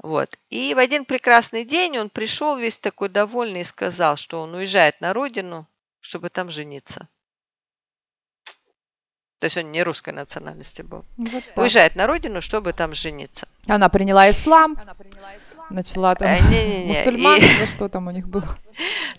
вот, 0.01 0.35
и 0.49 0.73
в 0.73 0.79
один 0.79 1.05
прекрасный 1.05 1.65
день 1.65 1.99
он 1.99 2.09
пришел 2.09 2.57
весь 2.57 2.79
такой 2.79 3.09
довольный 3.09 3.61
и 3.61 3.65
сказал, 3.65 4.17
что 4.17 4.41
он 4.41 4.55
уезжает 4.55 5.01
на 5.01 5.13
родину, 5.13 5.67
чтобы 5.99 6.29
там 6.29 6.49
жениться. 6.49 7.07
То 9.39 9.45
есть 9.45 9.57
он 9.57 9.71
не 9.71 9.83
русской 9.83 10.11
национальности 10.11 10.81
был. 10.81 11.03
Вот 11.17 11.43
так. 11.43 11.57
Уезжает 11.57 11.95
на 11.95 12.07
родину, 12.07 12.41
чтобы 12.41 12.71
там 12.71 12.93
жениться. 12.93 13.47
Она 13.67 13.89
приняла 13.89 14.31
ислам, 14.31 14.77
начала 15.69 16.15
там 16.15 16.29
Э, 16.29 16.39
не-не-не, 16.49 16.83
и- 16.83 16.97
мусульманство, 16.97 17.67
что 17.75 17.89
там 17.89 18.07
у 18.07 18.11
них 18.11 18.27
было. 18.29 18.47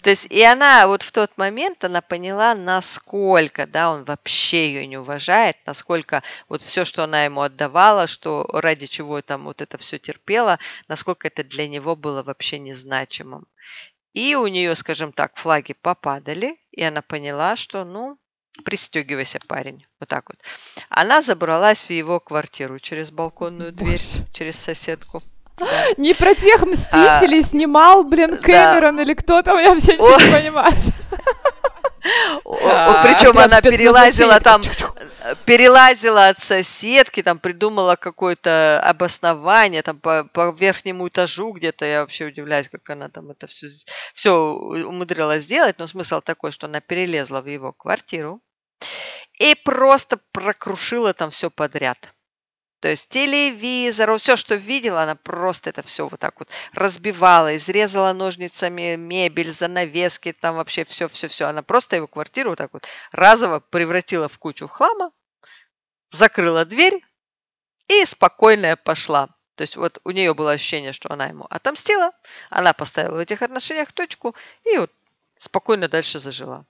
То 0.00 0.10
есть, 0.10 0.26
и 0.26 0.42
она 0.42 0.86
вот 0.86 1.02
в 1.02 1.12
тот 1.12 1.36
момент, 1.36 1.84
она 1.84 2.00
поняла, 2.00 2.54
насколько, 2.54 3.66
да, 3.66 3.90
он 3.90 4.04
вообще 4.04 4.68
ее 4.68 4.86
не 4.86 4.96
уважает, 4.96 5.56
насколько 5.66 6.22
вот 6.48 6.62
все, 6.62 6.84
что 6.84 7.04
она 7.04 7.24
ему 7.24 7.42
отдавала, 7.42 8.06
что 8.06 8.48
ради 8.52 8.86
чего 8.86 9.20
там 9.20 9.44
вот 9.44 9.60
это 9.60 9.76
все 9.78 9.98
терпела, 9.98 10.58
насколько 10.88 11.28
это 11.28 11.44
для 11.44 11.68
него 11.68 11.94
было 11.94 12.22
вообще 12.22 12.58
незначимым. 12.58 13.46
И 14.14 14.34
у 14.34 14.46
нее, 14.46 14.74
скажем 14.76 15.12
так, 15.12 15.36
флаги 15.36 15.74
попадали, 15.74 16.58
и 16.70 16.82
она 16.82 17.02
поняла, 17.02 17.54
что, 17.56 17.84
ну, 17.84 18.16
пристегивайся, 18.64 19.38
парень. 19.46 19.86
Вот 20.00 20.08
так 20.08 20.24
вот. 20.28 20.36
Она 20.88 21.22
забралась 21.22 21.84
в 21.84 21.90
его 21.90 22.20
квартиру 22.20 22.78
через 22.78 23.10
балконную 23.10 23.72
дверь, 23.72 23.98
Боже. 23.98 24.24
через 24.32 24.56
соседку. 24.56 25.22
Не 25.96 26.14
про 26.14 26.34
тех 26.34 26.62
мстителей 26.66 27.40
а, 27.40 27.42
снимал, 27.42 28.04
блин, 28.04 28.38
Кэмерон 28.38 28.96
да. 28.96 29.02
или 29.02 29.14
кто 29.14 29.42
там, 29.42 29.58
я 29.58 29.70
вообще 29.70 29.96
ничего 29.96 30.18
не 30.18 30.32
понимаю. 30.32 30.74
Причем 32.44 33.36
она 33.38 33.60
перелазила 33.60 34.40
там, 34.40 34.62
перелазила 35.44 36.28
от 36.28 36.38
соседки, 36.38 37.22
там 37.22 37.38
придумала 37.38 37.96
какое-то 37.96 38.80
обоснование, 38.84 39.82
там 39.82 39.98
по, 39.98 40.24
по 40.24 40.50
верхнему 40.50 41.08
этажу 41.08 41.52
где-то, 41.52 41.84
я 41.84 42.00
вообще 42.00 42.26
удивляюсь, 42.26 42.68
как 42.68 42.88
она 42.90 43.08
там 43.08 43.30
это 43.30 43.46
все, 43.46 43.66
все 44.12 44.32
умудрилась 44.32 45.44
сделать, 45.44 45.78
но 45.78 45.86
смысл 45.86 46.20
такой, 46.20 46.52
что 46.52 46.66
она 46.66 46.80
перелезла 46.80 47.40
в 47.40 47.46
его 47.46 47.72
квартиру 47.72 48.40
и 49.38 49.54
просто 49.54 50.18
прокрушила 50.32 51.12
там 51.14 51.30
все 51.30 51.50
подряд. 51.50 52.12
То 52.80 52.90
есть 52.90 53.08
телевизор, 53.08 54.16
все, 54.18 54.36
что 54.36 54.54
видела, 54.54 55.02
она 55.02 55.14
просто 55.14 55.70
это 55.70 55.82
все 55.82 56.06
вот 56.06 56.20
так 56.20 56.38
вот 56.38 56.50
разбивала, 56.72 57.56
изрезала 57.56 58.12
ножницами 58.12 58.96
мебель, 58.96 59.50
занавески, 59.50 60.32
там 60.32 60.56
вообще 60.56 60.84
все-все-все. 60.84 61.46
Она 61.46 61.62
просто 61.62 61.96
его 61.96 62.06
квартиру 62.06 62.50
вот 62.50 62.58
так 62.58 62.72
вот 62.72 62.86
разово 63.12 63.60
превратила 63.60 64.28
в 64.28 64.38
кучу 64.38 64.68
хлама, 64.68 65.10
закрыла 66.10 66.64
дверь 66.64 67.02
и 67.88 68.04
спокойная 68.04 68.76
пошла. 68.76 69.28
То 69.56 69.62
есть 69.62 69.76
вот 69.76 69.98
у 70.04 70.10
нее 70.10 70.34
было 70.34 70.52
ощущение, 70.52 70.92
что 70.92 71.10
она 71.10 71.26
ему 71.26 71.46
отомстила, 71.48 72.12
она 72.50 72.74
поставила 72.74 73.16
в 73.16 73.20
этих 73.20 73.40
отношениях 73.40 73.90
точку 73.92 74.36
и 74.64 74.76
вот 74.76 74.92
спокойно 75.36 75.88
дальше 75.88 76.18
зажила. 76.18 76.66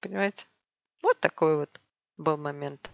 Понимаете? 0.00 0.46
Вот 1.02 1.18
такой 1.20 1.56
вот 1.56 1.80
был 2.16 2.36
момент. 2.36 2.90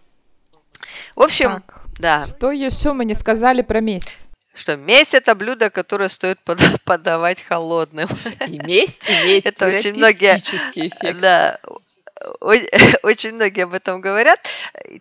В 1.15 1.21
общем, 1.21 1.61
так, 1.61 1.85
да. 1.99 2.23
Что 2.23 2.51
еще 2.51 2.93
мы 2.93 3.05
не 3.05 3.13
сказали 3.13 3.61
про 3.61 3.81
месть? 3.81 4.29
Что 4.53 4.77
месть 4.77 5.13
это 5.13 5.35
блюдо, 5.35 5.69
которое 5.69 6.09
стоит 6.09 6.39
подавать 6.85 7.41
холодным. 7.41 8.07
И 8.47 8.59
месть 8.59 9.03
имеет 9.09 9.45
это 9.45 9.67
очень 9.67 9.93
многие, 9.93 10.35
эффект. 10.35 11.19
Да, 11.19 11.59
очень 12.39 13.33
многие 13.33 13.63
об 13.63 13.73
этом 13.73 14.01
говорят. 14.01 14.39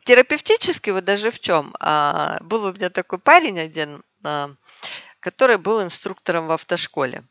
Терапевтически 0.05 0.91
вот 0.91 1.05
даже 1.05 1.31
в 1.31 1.39
чем? 1.39 1.75
А, 1.81 2.39
был 2.41 2.65
у 2.65 2.73
меня 2.73 2.91
такой 2.91 3.19
парень 3.19 3.61
один, 3.61 4.03
а, 4.25 4.51
который 5.21 5.59
был 5.59 5.83
инструктором 5.83 6.49
в 6.49 6.53
автошколе. 6.53 7.25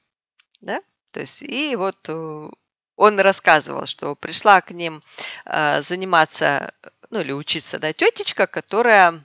Да? 0.62 0.82
То 1.12 1.20
есть, 1.20 1.44
и 1.44 1.76
вот 1.76 1.98
э, 2.08 2.50
он 2.96 3.20
рассказывал, 3.20 3.86
что 3.86 4.16
пришла 4.16 4.62
к 4.62 4.72
ним 4.72 5.02
а, 5.46 5.82
заниматься 5.82 6.74
ну 7.14 7.22
или 7.22 7.32
учиться, 7.32 7.78
да, 7.78 7.94
тетечка, 7.94 8.48
которая, 8.48 9.24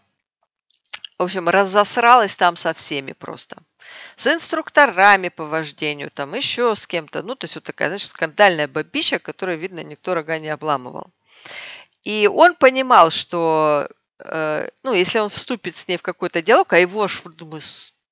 в 1.17 1.23
общем, 1.23 1.49
разосралась 1.49 2.37
там 2.37 2.55
со 2.55 2.75
всеми 2.75 3.13
просто. 3.13 3.57
С 4.17 4.27
инструкторами 4.27 5.31
по 5.31 5.47
вождению, 5.47 6.11
там 6.11 6.35
еще 6.35 6.77
с 6.77 6.87
кем-то. 6.87 7.23
Ну, 7.23 7.35
то 7.35 7.47
есть 7.47 7.55
вот 7.55 7.65
такая, 7.65 7.89
знаешь, 7.89 8.07
скандальная 8.07 8.69
бабища, 8.69 9.19
которая, 9.19 9.57
видно, 9.57 9.83
никто 9.83 10.13
рога 10.13 10.39
не 10.39 10.51
обламывал. 10.51 11.11
И 12.05 12.29
он 12.31 12.55
понимал, 12.55 13.11
что, 13.11 13.89
э, 14.19 14.69
ну, 14.83 14.93
если 14.93 15.21
он 15.21 15.31
вступит 15.31 15.75
с 15.75 15.89
ней 15.89 15.97
в 15.97 16.03
какой-то 16.03 16.43
диалог, 16.43 16.71
а 16.75 16.79
его 16.79 17.05
аж, 17.05 17.23
думаю, 17.23 17.63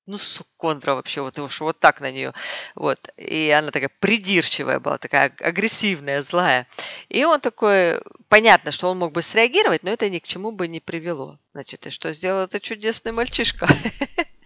ну, 0.07 0.17
сукондра 0.17 0.95
вообще, 0.95 1.21
вот, 1.21 1.37
уж 1.37 1.59
вот 1.61 1.79
так 1.79 1.99
на 2.01 2.11
нее. 2.11 2.33
Вот. 2.75 3.09
И 3.17 3.49
она 3.51 3.71
такая 3.71 3.91
придирчивая 3.99 4.79
была, 4.79 4.97
такая 4.97 5.33
агрессивная, 5.39 6.21
злая. 6.21 6.65
И 7.09 7.25
он 7.25 7.41
такой, 7.41 7.99
понятно, 8.29 8.71
что 8.71 8.89
он 8.89 8.97
мог 8.97 9.11
бы 9.11 9.21
среагировать, 9.21 9.83
но 9.83 9.91
это 9.91 10.09
ни 10.09 10.19
к 10.19 10.23
чему 10.23 10.51
бы 10.51 10.67
не 10.67 10.79
привело. 10.79 11.39
Значит, 11.53 11.87
и 11.87 11.89
что 11.89 12.13
сделал 12.13 12.45
этот 12.45 12.63
чудесный 12.63 13.11
мальчишка? 13.11 13.67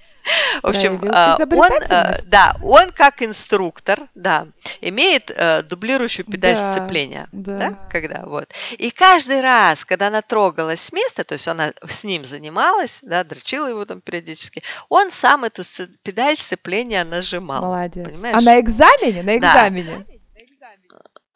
В 0.61 0.67
общем, 0.67 1.01
а, 1.11 1.37
он, 1.39 1.71
а, 1.89 2.15
да, 2.25 2.55
он 2.61 2.91
как 2.91 3.21
инструктор, 3.21 3.99
да, 4.15 4.47
имеет 4.79 5.31
э, 5.31 5.63
дублирующую 5.63 6.25
педаль 6.25 6.55
да, 6.55 6.71
сцепления, 6.71 7.27
да. 7.31 7.57
да, 7.57 7.79
когда 7.89 8.23
вот. 8.25 8.49
И 8.77 8.91
каждый 8.91 9.41
раз, 9.41 9.85
когда 9.85 10.07
она 10.07 10.21
трогалась 10.21 10.81
с 10.81 10.91
места, 10.91 11.23
то 11.23 11.33
есть 11.33 11.47
она 11.47 11.71
с 11.87 12.03
ним 12.03 12.25
занималась, 12.25 12.99
да, 13.01 13.23
дрочила 13.23 13.67
его 13.67 13.85
там 13.85 14.01
периодически, 14.01 14.63
он 14.89 15.11
сам 15.11 15.43
эту 15.43 15.63
педаль 16.03 16.37
сцепления 16.37 17.03
нажимал. 17.03 17.63
Молодец. 17.63 18.07
Понимаешь? 18.07 18.37
А 18.37 18.41
на 18.41 18.59
экзамене, 18.59 19.23
на 19.23 19.37
экзамене? 19.37 20.05
Да. 20.07 20.20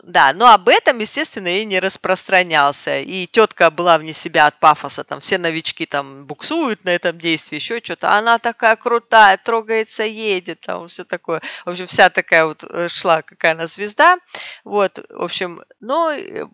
Да, 0.07 0.33
но 0.33 0.53
об 0.53 0.69
этом, 0.69 0.99
естественно, 0.99 1.47
и 1.47 1.65
не 1.65 1.79
распространялся. 1.79 2.99
И 2.99 3.25
тетка 3.25 3.71
была 3.71 3.97
вне 3.97 4.13
себя 4.13 4.45
от 4.45 4.59
пафоса, 4.59 5.03
там 5.03 5.19
все 5.19 5.39
новички 5.39 5.87
там 5.87 6.25
буксуют 6.25 6.85
на 6.85 6.91
этом 6.91 7.17
действии, 7.17 7.55
еще 7.55 7.81
что-то. 7.83 8.11
Она 8.11 8.37
такая 8.37 8.75
крутая, 8.75 9.37
трогается, 9.37 10.03
едет, 10.03 10.59
там 10.61 10.87
все 10.89 11.05
такое. 11.05 11.41
В 11.65 11.71
общем, 11.71 11.87
вся 11.87 12.11
такая 12.11 12.45
вот 12.45 12.63
э, 12.63 12.87
шла, 12.87 13.23
какая 13.23 13.53
она 13.53 13.65
звезда. 13.65 14.19
Вот, 14.63 14.99
в 15.09 15.23
общем, 15.23 15.63
но 15.79 16.11
э, 16.11 16.45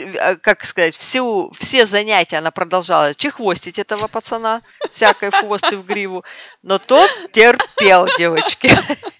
э, 0.00 0.36
как 0.36 0.64
сказать, 0.64 0.96
все, 0.96 1.50
все 1.56 1.86
занятия 1.86 2.38
она 2.38 2.50
продолжала 2.50 3.14
чехвостить 3.14 3.78
этого 3.78 4.08
пацана, 4.08 4.62
всякой 4.90 5.30
хвосты 5.30 5.76
в 5.76 5.86
гриву, 5.86 6.24
но 6.62 6.80
тот 6.80 7.08
терпел, 7.30 8.08
девочки. 8.18 8.68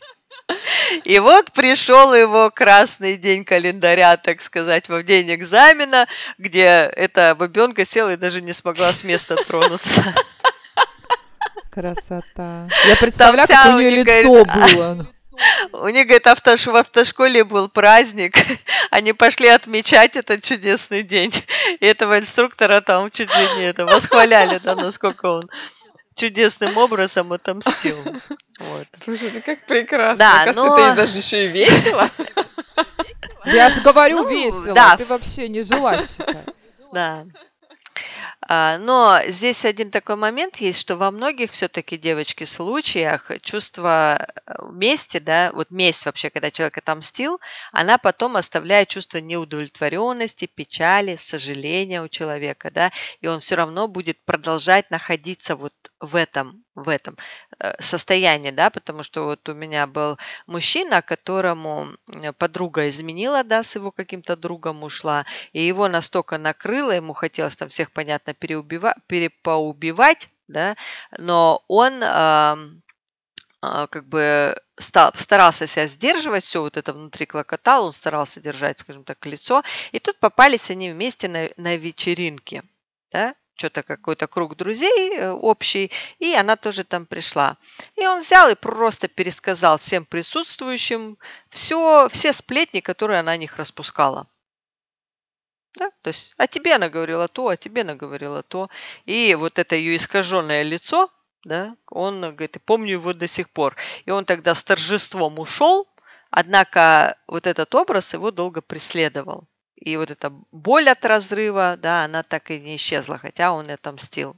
И 1.05 1.19
вот 1.19 1.53
пришел 1.53 2.15
его 2.15 2.51
красный 2.51 3.17
день 3.17 3.45
календаря, 3.45 4.17
так 4.17 4.41
сказать, 4.41 4.89
во 4.89 5.03
день 5.03 5.35
экзамена, 5.35 6.07
где 6.39 6.91
эта 6.97 7.35
бабенка 7.35 7.85
села 7.85 8.13
и 8.13 8.17
даже 8.17 8.43
не 8.43 8.53
смогла 8.53 8.93
с 8.93 9.05
места 9.05 9.37
тронуться. 9.37 10.03
Красота. 11.71 12.69
Я 12.87 12.97
представляю, 13.01 13.49
как 13.49 13.75
у 13.75 13.79
нее 13.79 14.03
лицо 14.03 14.45
было. 14.45 15.07
У 15.73 15.89
них, 15.89 16.07
говорит, 16.07 16.27
автош... 16.29 16.67
в 16.67 16.77
автошколе 16.77 17.43
был 17.43 17.69
праздник. 17.69 18.37
Они 18.91 19.13
пошли 19.13 19.49
отмечать 19.49 20.17
этот 20.17 20.43
чудесный 20.43 21.03
день. 21.03 21.33
И 21.81 21.85
этого 21.85 22.21
инструктора 22.21 22.81
там 22.81 23.11
чуть 23.11 23.35
ли 23.37 23.57
не 23.57 23.65
это 23.65 23.85
восхваляли, 23.85 24.59
да, 24.59 24.77
насколько 24.77 25.27
он 25.27 25.51
чудесным 26.15 26.77
образом 26.77 27.33
отомстил. 27.33 27.97
Вот. 28.61 28.87
Слушай, 29.03 29.31
это 29.31 29.41
как 29.41 29.67
прекрасно. 29.67 30.17
Да, 30.17 30.43
Оказывается, 30.43 30.79
но... 30.79 30.87
это 30.87 30.97
даже 30.97 31.19
еще 31.19 31.47
и 31.47 31.49
весело. 31.49 32.09
Я 33.45 33.69
же 33.69 33.81
говорю 33.81 34.23
ну, 34.23 34.29
весело, 34.29 34.73
да. 34.73 34.97
ты 34.97 35.05
вообще 35.07 35.49
не 35.49 35.63
жила. 35.63 35.99
Да. 36.93 37.27
А, 38.47 38.79
но 38.79 39.21
здесь 39.27 39.65
один 39.65 39.91
такой 39.91 40.17
момент 40.17 40.57
есть, 40.59 40.79
что 40.79 40.97
во 40.97 41.11
многих 41.11 41.53
все-таки 41.53 41.97
девочки 41.97 42.45
случаях 42.45 43.31
чувство 43.41 44.29
э, 44.47 44.55
мести, 44.71 45.19
да, 45.19 45.51
вот 45.53 45.71
месть 45.71 46.05
вообще, 46.05 46.29
когда 46.29 46.51
человек 46.51 46.77
отомстил, 46.77 47.41
она 47.73 47.97
потом 47.97 48.37
оставляет 48.37 48.89
чувство 48.89 49.19
неудовлетворенности, 49.19 50.47
печали, 50.47 51.17
сожаления 51.17 52.03
у 52.03 52.09
человека, 52.09 52.71
да, 52.71 52.93
и 53.21 53.29
он 53.29 53.41
все 53.41 53.55
равно 53.55 53.89
будет 53.89 54.23
продолжать 54.25 54.91
находиться 54.91 55.57
вот 55.57 55.73
в 56.01 56.15
этом, 56.15 56.65
в 56.75 56.89
этом 56.89 57.17
э, 57.59 57.75
состоянии, 57.81 58.51
да, 58.51 58.71
потому 58.71 59.03
что 59.03 59.25
вот 59.25 59.49
у 59.49 59.55
меня 59.55 59.87
был 59.87 60.19
мужчина, 60.47 61.03
которому 61.03 61.89
подруга 62.39 62.89
изменила, 62.89 63.45
да, 63.45 63.63
с 63.63 63.75
его 63.77 63.91
каким-то 63.91 64.37
другом 64.37 64.83
ушла, 64.83 65.25
и 65.53 65.63
его 65.63 65.89
настолько 65.89 66.39
накрыло, 66.39 66.91
ему 66.91 67.13
хотелось 67.13 67.57
там 67.57 67.69
всех, 67.69 67.93
понятно, 67.93 68.35
переубивать, 68.35 68.97
перепоубивать, 69.07 70.31
да, 70.49 70.77
но 71.17 71.63
он 71.69 72.03
э, 72.03 72.57
как 73.61 74.07
бы 74.07 74.57
стал, 74.77 75.13
старался 75.17 75.67
себя 75.67 75.87
сдерживать, 75.87 76.45
все 76.45 76.61
вот 76.61 76.77
это 76.77 76.93
внутри 76.93 77.27
клокотал, 77.27 77.87
он 77.87 77.93
старался 77.93 78.41
держать, 78.41 78.79
скажем 78.79 79.05
так, 79.05 79.25
лицо, 79.27 79.63
и 79.93 79.99
тут 79.99 80.19
попались 80.19 80.71
они 80.71 80.91
вместе 80.91 81.29
на, 81.29 81.49
на 81.57 81.77
вечеринке, 81.77 82.63
да, 83.13 83.35
что-то 83.55 83.83
какой-то 83.83 84.27
круг 84.27 84.57
друзей 84.57 85.17
э, 85.17 85.31
общий, 85.31 85.91
и 86.19 86.35
она 86.35 86.57
тоже 86.57 86.85
там 86.85 87.07
пришла. 87.07 87.57
И 87.97 88.07
он 88.07 88.21
взял 88.21 88.51
и 88.51 88.55
просто 88.55 89.09
пересказал 89.09 89.79
всем 89.79 90.05
присутствующим 90.05 91.19
все, 91.49 92.09
все 92.11 92.33
сплетни, 92.33 92.81
которые 92.81 93.21
она 93.21 93.33
о 93.33 93.37
них 93.37 93.57
распускала. 93.57 94.27
Да? 95.77 95.91
То 96.03 96.09
есть 96.09 96.33
о 96.37 96.47
тебе 96.47 96.75
она 96.75 96.89
говорила 96.89 97.29
то, 97.29 97.49
о 97.49 97.57
тебе 97.57 97.83
она 97.83 97.95
говорила 97.95 98.43
то. 98.43 98.69
И 99.07 99.35
вот 99.35 99.59
это 99.59 99.77
ее 99.77 99.97
искаженное 99.97 100.63
лицо, 100.63 101.11
да, 101.45 101.77
он 101.91 102.21
говорит, 102.21 102.57
помню 102.65 102.93
его 102.93 103.13
до 103.13 103.27
сих 103.27 103.51
пор. 103.51 103.77
И 104.05 104.11
он 104.11 104.25
тогда 104.25 104.55
с 104.55 104.63
торжеством 104.63 105.39
ушел, 105.39 105.89
Однако 106.37 107.17
вот 107.29 107.47
этот 107.47 107.73
образ 107.77 108.13
его 108.13 108.33
долго 108.33 108.61
преследовал. 108.61 109.47
И 109.77 109.97
вот 109.97 110.11
эта 110.11 110.31
боль 110.53 110.89
от 110.89 111.05
разрыва, 111.05 111.77
да, 111.77 112.05
она 112.05 112.23
так 112.23 112.51
и 112.51 112.61
не 112.61 112.77
исчезла, 112.77 113.19
хотя 113.19 113.53
он 113.53 113.71
отомстил. 113.71 114.37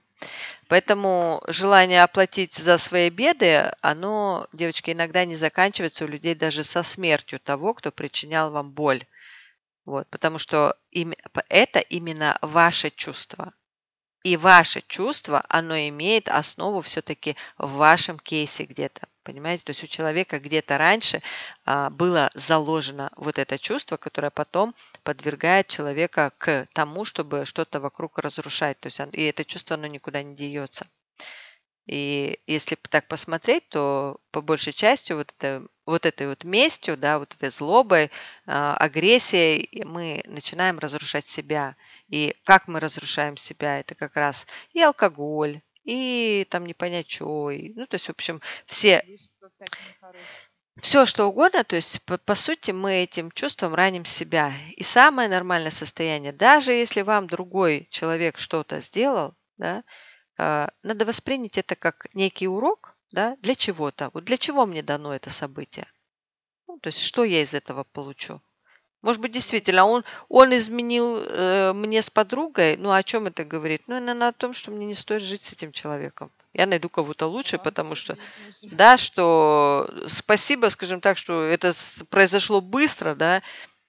Поэтому 0.68 1.42
желание 1.46 2.02
оплатить 2.02 2.54
за 2.54 2.78
свои 2.78 3.10
беды, 3.10 3.72
оно, 3.80 4.48
девочки, 4.52 4.90
иногда 4.90 5.24
не 5.24 5.36
заканчивается 5.36 6.04
у 6.04 6.08
людей 6.08 6.34
даже 6.34 6.64
со 6.64 6.82
смертью 6.82 7.38
того, 7.38 7.74
кто 7.74 7.92
причинял 7.92 8.50
вам 8.50 8.70
боль. 8.70 9.04
Вот, 9.84 10.08
потому 10.08 10.38
что 10.38 10.76
это 11.48 11.78
именно 11.78 12.38
ваше 12.42 12.90
чувство. 12.90 13.52
И 14.24 14.36
ваше 14.36 14.82
чувство, 14.88 15.44
оно 15.48 15.76
имеет 15.76 16.28
основу 16.28 16.80
все-таки 16.80 17.36
в 17.58 17.74
вашем 17.74 18.18
кейсе 18.18 18.64
где-то. 18.64 19.06
Понимаете? 19.26 19.64
То 19.64 19.70
есть 19.70 19.82
у 19.82 19.88
человека 19.88 20.38
где-то 20.38 20.78
раньше 20.78 21.20
а, 21.64 21.90
было 21.90 22.30
заложено 22.34 23.10
вот 23.16 23.40
это 23.40 23.58
чувство, 23.58 23.96
которое 23.96 24.30
потом 24.30 24.72
подвергает 25.02 25.66
человека 25.66 26.32
к 26.38 26.68
тому, 26.72 27.04
чтобы 27.04 27.44
что-то 27.44 27.80
вокруг 27.80 28.20
разрушать. 28.20 28.78
То 28.78 28.86
есть 28.86 29.00
и 29.10 29.24
это 29.24 29.44
чувство, 29.44 29.74
оно 29.74 29.88
никуда 29.88 30.22
не 30.22 30.36
деется. 30.36 30.86
И 31.86 32.38
если 32.46 32.76
так 32.76 33.08
посмотреть, 33.08 33.68
то 33.68 34.20
по 34.30 34.40
большей 34.42 34.72
части 34.72 35.12
вот, 35.12 35.34
это, 35.36 35.66
вот 35.86 36.06
этой 36.06 36.28
вот 36.28 36.44
местью, 36.44 36.96
да, 36.96 37.18
вот 37.18 37.34
этой 37.34 37.48
злобой, 37.50 38.04
э, 38.04 38.08
агрессией 38.46 39.82
мы 39.84 40.22
начинаем 40.26 40.78
разрушать 40.78 41.26
себя. 41.26 41.74
И 42.08 42.36
как 42.44 42.68
мы 42.68 42.78
разрушаем 42.78 43.36
себя, 43.36 43.80
это 43.80 43.96
как 43.96 44.14
раз 44.14 44.46
и 44.72 44.80
алкоголь, 44.80 45.62
и 45.86 46.46
там 46.50 46.66
не 46.66 46.74
понять 46.74 47.10
что, 47.10 47.50
и, 47.50 47.72
ну 47.74 47.86
то 47.86 47.94
есть 47.94 48.06
в 48.06 48.10
общем 48.10 48.42
все 48.66 49.02
все 50.80 51.06
что 51.06 51.26
угодно, 51.26 51.64
то 51.64 51.76
есть 51.76 52.04
по, 52.04 52.18
по 52.18 52.34
сути 52.34 52.70
мы 52.70 53.04
этим 53.04 53.30
чувством 53.30 53.74
раним 53.74 54.04
себя. 54.04 54.52
И 54.76 54.82
самое 54.82 55.28
нормальное 55.28 55.70
состояние, 55.70 56.32
даже 56.32 56.72
если 56.72 57.00
вам 57.00 57.26
другой 57.28 57.88
человек 57.90 58.36
что-то 58.36 58.80
сделал, 58.80 59.34
да, 59.56 59.84
а, 60.36 60.70
надо 60.82 61.06
воспринять 61.06 61.56
это 61.56 61.76
как 61.76 62.12
некий 62.14 62.46
урок 62.46 62.98
да, 63.10 63.36
для 63.40 63.54
чего-то. 63.54 64.10
Вот 64.12 64.24
для 64.24 64.36
чего 64.36 64.66
мне 64.66 64.82
дано 64.82 65.14
это 65.14 65.30
событие? 65.30 65.90
Ну, 66.66 66.78
то 66.78 66.88
есть 66.88 67.00
что 67.00 67.24
я 67.24 67.40
из 67.40 67.54
этого 67.54 67.84
получу? 67.84 68.42
Может 69.02 69.22
быть, 69.22 69.32
действительно, 69.32 69.86
он, 69.86 70.04
он 70.28 70.56
изменил 70.56 71.18
э, 71.18 71.72
мне 71.72 72.02
с 72.02 72.10
подругой. 72.10 72.76
Ну, 72.76 72.90
о 72.90 73.02
чем 73.02 73.26
это 73.26 73.44
говорит? 73.44 73.82
Ну, 73.86 74.00
наверное, 74.00 74.28
о 74.28 74.32
том, 74.32 74.52
что 74.52 74.70
мне 74.70 74.86
не 74.86 74.94
стоит 74.94 75.22
жить 75.22 75.42
с 75.42 75.52
этим 75.52 75.72
человеком. 75.72 76.30
Я 76.52 76.66
найду 76.66 76.88
кого-то 76.88 77.26
лучше, 77.26 77.58
потому 77.58 77.94
что, 77.94 78.16
да, 78.62 78.96
что 78.96 79.90
спасибо, 80.06 80.68
скажем 80.68 81.00
так, 81.00 81.18
что 81.18 81.42
это 81.42 81.72
произошло 82.08 82.60
быстро, 82.60 83.14
да, 83.14 83.42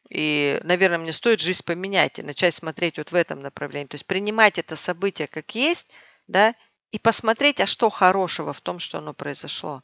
и, 0.10 0.60
наверное, 0.64 0.97
мне 0.97 1.14
стоит 1.14 1.39
жизнь 1.39 1.64
поменять 1.66 2.20
и 2.20 2.24
начать 2.24 2.53
смотреть 2.53 2.97
вот 2.97 3.12
в 3.12 3.16
этом 3.16 3.41
направлении. 3.41 3.88
То 3.88 3.95
есть 3.95 4.05
принимать 4.05 4.58
это 4.58 4.76
событие 4.76 5.28
как 5.28 5.55
есть– 5.55 5.89
да, 6.28 6.55
и 6.91 6.99
посмотреть, 6.99 7.60
а 7.60 7.66
что 7.66 7.89
хорошего 7.89 8.53
в 8.53 8.62
том, 8.62 8.80
что 8.80 8.99
оно 8.99 9.14
произошло. 9.14 9.84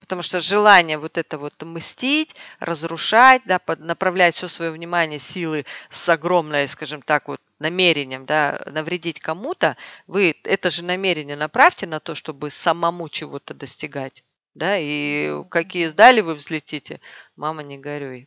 Потому 0.00 0.22
что 0.22 0.40
желание 0.40 0.98
вот 0.98 1.18
это 1.18 1.38
вот 1.38 1.62
мстить, 1.62 2.34
разрушать, 2.58 3.42
да, 3.44 3.58
под, 3.58 3.80
направлять 3.80 4.34
все 4.34 4.48
свое 4.48 4.70
внимание, 4.70 5.18
силы 5.18 5.66
с 5.88 6.08
огромной, 6.08 6.66
скажем 6.68 7.02
так, 7.02 7.28
вот 7.28 7.40
намерением, 7.58 8.26
да, 8.26 8.60
навредить 8.66 9.20
кому-то, 9.20 9.76
вы 10.06 10.34
это 10.44 10.70
же 10.70 10.82
намерение 10.82 11.36
направьте 11.36 11.86
на 11.86 12.00
то, 12.00 12.14
чтобы 12.14 12.50
самому 12.50 13.08
чего-то 13.08 13.54
достигать. 13.54 14.24
Да, 14.54 14.76
и 14.78 15.44
какие 15.48 15.86
сдали 15.86 16.22
вы 16.22 16.34
взлетите, 16.34 17.00
мама, 17.36 17.62
не 17.62 17.78
горюй. 17.78 18.26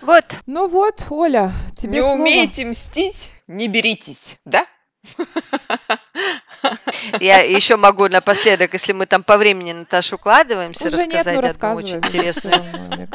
Вот. 0.00 0.24
Ну 0.46 0.66
вот, 0.66 1.06
Оля, 1.10 1.52
тебе 1.76 1.98
Не 1.98 2.02
слово. 2.02 2.16
умеете 2.16 2.64
мстить, 2.64 3.32
не 3.46 3.68
беритесь, 3.68 4.40
да? 4.44 4.66
Я 7.20 7.40
еще 7.40 7.76
могу 7.76 8.08
напоследок, 8.08 8.72
если 8.72 8.92
мы 8.92 9.06
там 9.06 9.22
по 9.22 9.36
времени, 9.36 9.72
Наташа, 9.72 10.16
укладываемся, 10.16 10.88
Уже 10.88 11.06
нет, 11.06 11.26
рассказать 11.26 11.56
одну 11.56 11.74
очень 11.74 11.96
интересную, 11.96 13.08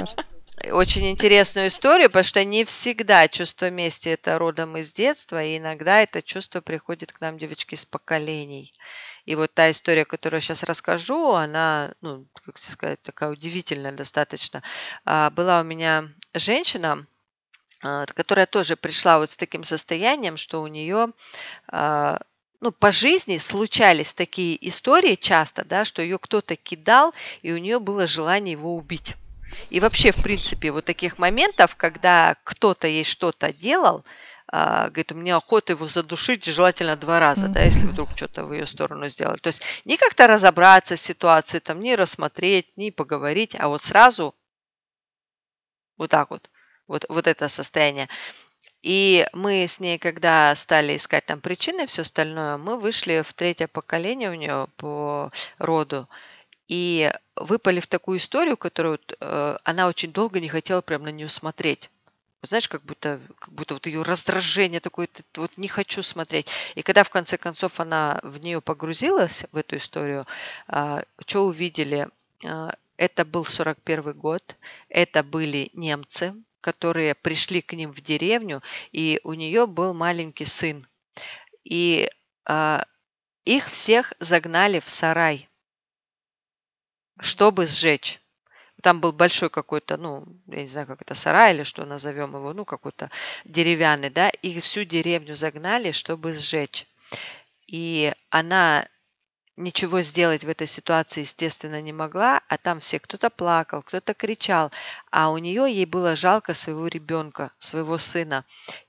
очень 0.72 1.10
интересную 1.10 1.68
историю, 1.68 2.10
потому 2.10 2.24
что 2.24 2.44
не 2.44 2.66
всегда 2.66 3.28
чувство 3.28 3.70
мести 3.70 4.10
это 4.10 4.38
родом 4.38 4.78
из 4.78 4.94
детства, 4.94 5.44
и 5.44 5.58
иногда 5.58 6.02
это 6.02 6.22
чувство 6.22 6.62
приходит 6.62 7.12
к 7.12 7.22
нам, 7.22 7.38
девочки, 7.38 7.76
с 7.76 7.86
поколений. 7.86 8.74
И 9.26 9.36
вот 9.36 9.54
та 9.54 9.70
история, 9.70 10.06
которую 10.06 10.38
я 10.38 10.42
сейчас 10.42 10.64
расскажу, 10.64 11.34
она, 11.34 11.94
ну, 12.02 12.26
как 12.44 12.58
сказать, 12.58 13.02
такая 13.02 13.30
удивительная 13.30 13.92
достаточно. 13.92 14.64
А, 15.06 15.30
была 15.30 15.62
у 15.62 15.64
меня 15.64 16.10
женщина, 16.34 17.06
а, 17.82 18.06
которая 18.08 18.46
тоже 18.46 18.76
пришла 18.76 19.20
вот 19.20 19.30
с 19.30 19.38
таким 19.38 19.64
состоянием, 19.64 20.36
что 20.36 20.62
у 20.62 20.68
нее 20.68 21.10
а, 21.68 22.20
ну, 22.62 22.72
по 22.72 22.92
жизни 22.92 23.38
случались 23.38 24.14
такие 24.14 24.58
истории 24.68 25.16
часто, 25.16 25.64
да, 25.64 25.86
что 25.86 26.02
ее 26.02 26.20
кто-то 26.20 26.56
кидал, 26.56 27.14
и 27.42 27.52
у 27.52 27.58
нее 27.58 27.80
было 27.80 28.06
желание 28.08 28.54
его 28.54 28.76
убить. 28.76 29.16
И 29.70 29.80
вообще, 29.80 30.12
в 30.12 30.22
принципе, 30.22 30.72
вот 30.72 30.86
таких 30.86 31.18
моментов, 31.18 31.76
когда 31.76 32.36
кто-то 32.44 32.88
ей 32.88 33.04
что-то 33.04 33.52
делал, 33.54 34.06
а, 34.52 34.90
говорит, 34.90 35.12
у 35.12 35.16
меня 35.16 35.38
охота 35.38 35.74
его 35.74 35.88
задушить, 35.88 36.46
желательно 36.46 36.96
два 36.96 37.20
раза, 37.20 37.48
да, 37.48 37.62
если 37.62 37.86
вдруг 37.86 38.10
что-то 38.16 38.46
в 38.46 38.54
ее 38.54 38.66
сторону 38.66 39.08
сделали. 39.10 39.38
То 39.38 39.48
есть 39.48 39.62
не 39.86 39.98
как-то 39.98 40.28
разобраться 40.28 40.98
с 40.98 41.02
ситуацией, 41.02 41.62
там, 41.62 41.82
не 41.82 41.96
рассмотреть, 41.96 42.76
не 42.76 42.92
поговорить, 42.92 43.56
а 43.58 43.68
вот 43.70 43.82
сразу 43.82 44.36
вот 45.98 46.10
так 46.10 46.30
вот 46.32 46.50
вот, 46.90 47.06
вот 47.08 47.28
это 47.28 47.48
состояние. 47.48 48.10
И 48.82 49.28
мы 49.34 49.64
с 49.68 49.80
ней, 49.80 49.98
когда 49.98 50.56
стали 50.56 50.96
искать 50.96 51.26
там 51.26 51.42
причины 51.42 51.84
и 51.84 51.86
все 51.86 52.04
остальное, 52.04 52.58
мы 52.58 52.80
вышли 52.80 53.22
в 53.26 53.34
третье 53.34 53.68
поколение 53.68 54.30
у 54.30 54.36
нее 54.36 54.68
по 54.78 55.32
роду. 55.58 56.08
И 56.70 57.12
выпали 57.36 57.80
в 57.80 57.88
такую 57.88 58.20
историю, 58.20 58.56
которую 58.56 59.00
э, 59.20 59.58
она 59.64 59.88
очень 59.88 60.12
долго 60.12 60.40
не 60.40 60.48
хотела 60.48 60.82
прям 60.82 61.04
на 61.04 61.10
нее 61.10 61.28
смотреть. 61.28 61.90
Знаешь, 62.42 62.70
как 62.70 62.84
будто, 62.84 63.20
как 63.40 63.54
будто 63.54 63.74
вот 63.74 63.86
ее 63.86 64.02
раздражение 64.02 64.80
такое, 64.80 65.10
вот 65.36 65.58
не 65.58 65.68
хочу 65.68 66.02
смотреть. 66.04 66.48
И 66.76 66.84
когда 66.84 67.04
в 67.04 67.10
конце 67.10 67.38
концов 67.38 67.80
она 67.82 68.20
в 68.24 68.40
нее 68.40 68.62
погрузилась, 68.62 69.44
в 69.52 69.58
эту 69.58 69.78
историю, 69.78 70.26
э, 70.68 71.02
что 71.26 71.46
увидели? 71.46 72.08
Э, 72.46 72.70
это 72.96 73.26
был 73.26 73.46
41 73.46 74.14
год, 74.14 74.56
это 74.90 75.24
были 75.24 75.70
немцы, 75.74 76.34
которые 76.62 77.16
пришли 77.16 77.62
к 77.62 77.74
ним 77.74 77.92
в 77.92 78.02
деревню, 78.02 78.62
и 78.92 79.20
у 79.24 79.34
нее 79.34 79.68
был 79.68 79.94
маленький 79.94 80.46
сын. 80.46 80.88
И 81.64 82.10
э, 82.48 82.80
их 83.46 83.68
всех 83.68 84.14
загнали 84.20 84.80
в 84.80 84.90
сарай, 84.90 85.50
чтобы 87.20 87.66
сжечь. 87.66 88.20
Там 88.82 89.02
был 89.02 89.12
большой 89.12 89.50
какой-то, 89.50 89.98
ну, 89.98 90.26
я 90.48 90.62
не 90.62 90.68
знаю, 90.68 90.88
как 90.88 91.02
это, 91.02 91.14
сарай 91.14 91.54
или 91.54 91.64
что 91.64 91.86
назовем 91.86 92.36
его, 92.36 92.54
ну, 92.54 92.64
какой-то 92.64 93.12
деревянный, 93.44 94.10
да, 94.10 94.30
и 94.30 94.60
всю 94.60 94.86
деревню 94.86 95.36
загнали, 95.36 95.92
чтобы 95.92 96.34
сжечь. 96.34 96.86
И 97.68 98.14
она 98.30 98.88
ничего 99.60 100.02
сделать 100.02 100.44
в 100.44 100.50
этой 100.50 100.66
ситуации, 100.66 101.22
естественно, 101.22 101.82
не 101.82 101.94
могла, 101.94 102.42
а 102.48 102.58
там 102.58 102.80
все 102.80 103.00
кто-то 103.00 103.30
плакал, 103.30 103.82
кто-то 103.82 104.14
кричал, 104.14 104.72
а 105.12 105.30
у 105.32 105.38
нее 105.38 105.66
ей 105.70 105.86
было 105.86 106.16
жалко 106.16 106.54
своего 106.54 106.88
ребенка, 106.88 107.52
своего 107.60 107.98
сына. 107.98 108.46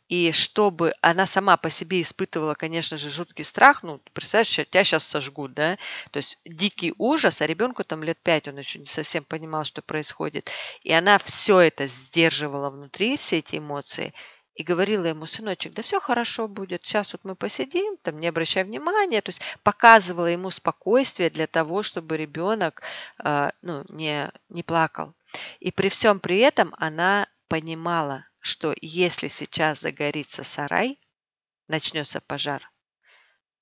И 0.09 0.33
чтобы 0.33 0.95
она 1.03 1.27
сама 1.27 1.57
по 1.57 1.71
себе 1.71 2.03
испытывала, 2.03 2.55
конечно 2.55 2.97
же, 2.97 3.11
жуткий 3.11 3.45
страх, 3.45 3.83
ну, 3.83 4.01
представляешь, 4.13 4.69
тебя 4.69 4.83
сейчас 4.83 5.05
сожгут, 5.05 5.55
да, 5.55 5.79
то 6.11 6.17
есть 6.17 6.39
дикий 6.45 6.95
ужас, 6.99 7.43
а 7.43 7.47
ребенку 7.47 7.85
там 7.85 8.03
лет 8.03 8.19
пять, 8.21 8.49
он 8.49 8.59
еще 8.59 8.79
не 8.79 8.87
совсем 8.87 9.23
понимал, 9.23 9.65
что 9.65 9.83
происходит. 9.83 10.51
И 10.83 10.93
она 10.93 11.19
все 11.19 11.61
это 11.61 11.87
сдерживала 11.87 12.71
внутри, 12.71 13.17
все 13.17 13.39
эти 13.39 13.59
эмоции, 13.59 14.15
и 14.55 14.63
говорила 14.63 15.07
ему, 15.07 15.27
сыночек, 15.27 15.73
да 15.75 15.83
все 15.83 16.01
хорошо 16.01 16.49
будет, 16.49 16.85
сейчас 16.85 17.13
вот 17.13 17.25
мы 17.25 17.35
посидим, 17.35 17.97
там 18.03 18.19
не 18.19 18.29
обращай 18.29 18.65
внимания, 18.65 19.21
то 19.21 19.31
есть 19.31 19.41
показывала 19.63 20.27
ему 20.27 20.51
спокойствие 20.51 21.31
для 21.31 21.47
того, 21.47 21.83
чтобы 21.83 22.17
ребенок 22.17 22.83
э, 23.23 23.51
ну, 23.63 23.85
не, 23.89 24.31
не 24.49 24.63
плакал. 24.63 25.15
И 25.61 25.71
при 25.71 25.89
всем 25.89 26.21
при 26.21 26.39
этом 26.39 26.75
она 26.79 27.29
понимала, 27.49 28.27
что 28.41 28.75
если 28.81 29.29
сейчас 29.29 29.81
загорится 29.81 30.45
сарай, 30.45 30.99
начнется 31.69 32.21
пожар, 32.21 32.71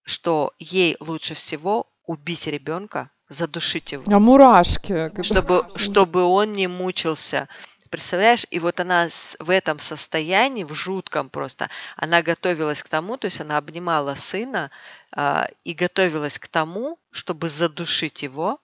что 0.03 0.55
ей 0.59 0.97
лучше 1.01 1.35
всего 1.35 1.91
убить 2.05 2.47
ребенка, 2.47 3.11
задушить 3.29 3.93
его. 3.93 4.05
А 4.07 4.19
мурашки. 4.19 5.11
Чтобы, 5.23 5.67
чтобы 5.77 6.23
он 6.23 6.53
не 6.53 6.67
мучился. 6.67 7.49
Представляешь, 7.91 8.47
и 8.51 8.59
вот 8.59 8.81
она 8.81 9.09
в 9.39 9.51
этом 9.51 9.79
состоянии, 9.79 10.65
в 10.65 10.75
жутком 10.75 11.31
просто, 11.31 11.71
она 11.97 12.23
готовилась 12.23 12.83
к 12.83 12.89
тому, 12.89 13.17
то 13.17 13.27
есть 13.27 13.41
она 13.41 13.57
обнимала 13.57 14.15
сына 14.15 14.71
э, 15.17 15.45
и 15.65 15.73
готовилась 15.75 16.39
к 16.39 16.49
тому, 16.49 16.99
чтобы 17.11 17.49
задушить 17.49 18.23
его, 18.23 18.61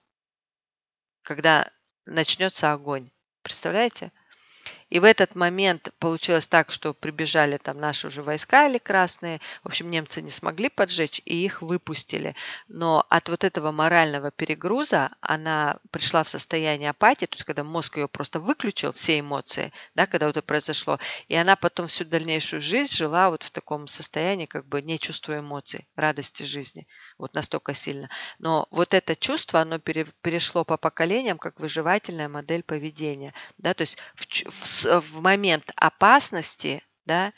когда 1.23 1.71
начнется 2.05 2.71
огонь. 2.71 3.09
Представляете? 3.41 4.11
И 4.89 4.99
в 4.99 5.03
этот 5.03 5.35
момент 5.35 5.89
получилось 5.99 6.47
так, 6.47 6.71
что 6.71 6.93
прибежали 6.93 7.57
там 7.57 7.79
наши 7.79 8.07
уже 8.07 8.21
войска 8.21 8.67
или 8.67 8.77
красные. 8.77 9.41
В 9.63 9.67
общем, 9.67 9.89
немцы 9.89 10.21
не 10.21 10.29
смогли 10.29 10.69
поджечь, 10.69 11.21
и 11.25 11.43
их 11.43 11.61
выпустили. 11.61 12.35
Но 12.67 13.05
от 13.09 13.29
вот 13.29 13.43
этого 13.43 13.71
морального 13.71 14.29
перегруза 14.31 15.11
она 15.21 15.77
пришла 15.91 16.23
в 16.23 16.29
состояние 16.29 16.91
апатии, 16.91 17.25
то 17.25 17.35
есть 17.35 17.45
когда 17.45 17.63
мозг 17.63 17.97
ее 17.97 18.07
просто 18.07 18.39
выключил, 18.39 18.91
все 18.91 19.19
эмоции, 19.19 19.73
да, 19.95 20.05
когда 20.05 20.27
вот 20.27 20.37
это 20.37 20.45
произошло. 20.45 20.99
И 21.27 21.35
она 21.35 21.55
потом 21.55 21.87
всю 21.87 22.05
дальнейшую 22.05 22.61
жизнь 22.61 22.95
жила 22.95 23.29
вот 23.31 23.43
в 23.43 23.51
таком 23.51 23.87
состоянии, 23.87 24.45
как 24.45 24.67
бы 24.67 24.81
не 24.81 24.99
чувствуя 24.99 25.39
эмоций, 25.39 25.87
радости 25.95 26.43
жизни. 26.43 26.87
Вот 27.17 27.33
настолько 27.33 27.73
сильно. 27.73 28.09
Но 28.37 28.67
вот 28.69 28.93
это 28.93 29.15
чувство, 29.15 29.61
оно 29.61 29.79
перешло 29.79 30.63
по 30.63 30.77
поколениям, 30.77 31.37
как 31.37 31.59
выживательная 31.59 32.29
модель 32.29 32.63
поведения. 32.63 33.33
Да, 33.57 33.73
то 33.73 33.81
есть 33.81 33.97
в, 34.15 34.25
в 34.27 34.74
в 34.83 35.21
момент 35.21 35.71
опасности, 35.75 36.83
да, 37.05 37.33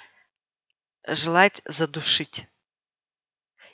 желать 1.06 1.62
задушить. 1.66 2.48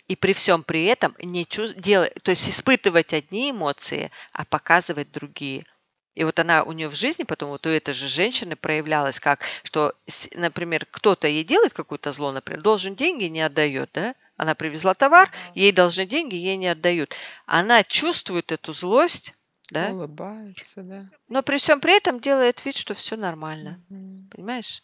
И 0.07 0.15
при 0.15 0.33
всем 0.33 0.63
при 0.63 0.83
этом 0.85 1.15
не 1.19 1.45
чувств... 1.45 1.77
делать, 1.77 2.13
то 2.23 2.31
есть 2.31 2.49
испытывать 2.49 3.13
одни 3.13 3.51
эмоции, 3.51 4.11
а 4.33 4.43
показывать 4.43 5.11
другие. 5.11 5.65
И 6.13 6.23
вот 6.23 6.37
она 6.39 6.63
у 6.63 6.73
нее 6.73 6.89
в 6.89 6.95
жизни 6.95 7.23
потом, 7.23 7.49
вот 7.49 7.65
у 7.65 7.69
этой 7.69 7.93
же 7.93 8.07
женщины 8.07 8.55
проявлялась 8.55 9.19
как, 9.19 9.45
что, 9.63 9.95
например, 10.35 10.85
кто-то 10.91 11.27
ей 11.27 11.43
делает 11.43 11.73
какое-то 11.73 12.11
зло, 12.11 12.31
например, 12.31 12.61
должен 12.61 12.95
деньги, 12.95 13.23
не 13.25 13.41
отдает, 13.41 13.89
да? 13.93 14.13
Она 14.35 14.55
привезла 14.55 14.93
товар, 14.93 15.31
ей 15.55 15.71
должны 15.71 16.05
деньги, 16.05 16.35
ей 16.35 16.57
не 16.57 16.67
отдают. 16.67 17.15
Она 17.45 17.83
чувствует 17.83 18.51
эту 18.51 18.73
злость, 18.73 19.33
да? 19.71 19.89
Улыбается, 19.89 20.83
да. 20.83 21.09
Но 21.27 21.43
при 21.43 21.57
всем 21.57 21.79
при 21.79 21.97
этом 21.97 22.19
делает 22.19 22.63
вид, 22.65 22.75
что 22.75 22.93
все 22.93 23.15
нормально. 23.15 23.83
Угу. 23.89 24.29
Понимаешь? 24.31 24.81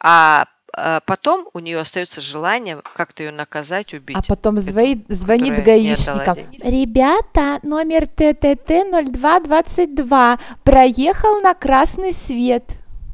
А, 0.00 0.46
а 0.76 1.00
потом 1.00 1.48
у 1.54 1.60
нее 1.60 1.78
остается 1.78 2.20
желание 2.20 2.82
как-то 2.94 3.22
ее 3.22 3.30
наказать, 3.30 3.94
убить. 3.94 4.16
А 4.16 4.22
потом 4.22 4.58
звонит, 4.58 5.06
звонит 5.08 5.62
гаишникам. 5.64 6.36
Ребята, 6.52 7.60
номер 7.62 8.06
ТТТ 8.06 8.68
0222 9.14 10.38
проехал 10.64 11.40
на 11.40 11.54
красный 11.54 12.12
свет. 12.12 12.64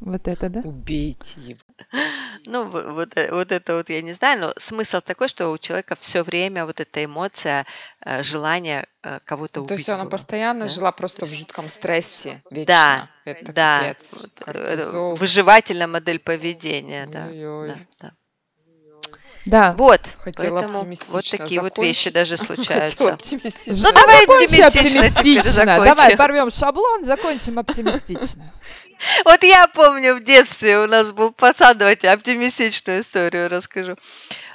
Вот 0.01 0.27
это, 0.27 0.49
да? 0.49 0.61
Убейте 0.65 1.41
его. 1.41 1.61
Ну, 2.47 2.65
вот, 2.69 3.17
э, 3.17 3.33
вот 3.33 3.53
это 3.53 3.77
вот 3.77 3.91
я 3.91 4.01
не 4.03 4.13
знаю, 4.13 4.41
но 4.41 4.55
смысл 4.57 5.01
такой, 5.01 5.29
что 5.29 5.51
у 5.51 5.59
человека 5.59 5.97
все 5.99 6.23
время 6.23 6.65
вот 6.65 6.81
эта 6.81 7.05
эмоция, 7.05 7.67
э, 8.05 8.23
желание 8.23 8.87
э, 9.03 9.21
кого-то 9.25 9.61
убить. 9.61 9.69
То 9.69 9.75
есть 9.75 9.89
она 9.89 10.05
было, 10.05 10.11
постоянно 10.11 10.65
да? 10.65 10.69
жила 10.69 10.93
просто 10.93 11.27
в 11.27 11.29
жутком 11.29 11.69
стрессе 11.69 12.43
вечно. 12.51 12.67
Да, 12.67 13.09
это 13.25 13.53
да. 13.53 13.95
Капец, 14.45 15.19
Выживательная 15.19 15.87
модель 15.87 16.19
поведения, 16.19 17.07
да, 17.07 17.29
да, 17.29 17.77
да. 18.01 18.13
Да. 19.47 19.73
Вот. 19.73 20.01
Хотела 20.19 20.61
Поэтому 20.61 20.85
вот 20.85 21.25
такие 21.25 21.61
закончить. 21.61 21.61
вот 21.61 21.79
вещи 21.79 22.11
даже 22.11 22.37
случаются. 22.37 23.15
Оптимистично. 23.15 23.89
Ну 23.89 23.93
давай 23.93 24.25
оптимистично, 24.25 25.07
оптимистично. 25.07 25.85
Давай 25.85 26.17
порвем 26.17 26.51
шаблон, 26.51 27.05
закончим 27.05 27.59
оптимистично. 27.59 28.53
Вот 29.25 29.43
я 29.43 29.67
помню 29.67 30.17
в 30.17 30.25
детстве 30.25 30.79
у 30.79 30.87
нас 30.87 31.13
был 31.13 31.33
пацан, 31.33 31.79
давайте 31.79 32.11
оптимистичную 32.11 33.01
историю 33.01 33.49
расскажу. 33.49 33.97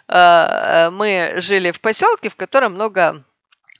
А, 0.07 0.91
мы 0.91 1.33
жили 1.37 1.71
в 1.71 1.81
поселке, 1.81 2.29
в 2.29 2.35
котором 2.35 2.73
много 2.73 3.23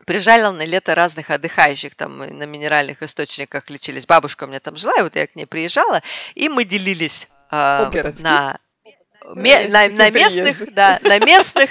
приезжало 0.06 0.52
на 0.52 0.64
лето 0.66 0.96
разных 0.96 1.30
отдыхающих, 1.30 1.96
там 1.96 2.18
на 2.18 2.46
минеральных 2.46 3.04
источниках 3.04 3.70
лечились. 3.70 4.06
Бабушка 4.08 4.46
у 4.46 4.48
меня 4.48 4.60
там 4.60 4.76
жила, 4.76 4.94
и 4.98 5.04
вот 5.04 5.16
я 5.16 5.28
к 5.28 5.36
ней 5.36 5.46
приезжала, 5.46 6.02
и 6.34 6.50
мы 6.50 6.64
делились 6.64 7.28
э, 7.52 8.14
на 8.20 8.58
на, 9.34 9.90
на 9.90 10.10
местных, 10.10 10.74
да, 10.74 11.00
на 11.04 11.20
местных 11.20 11.70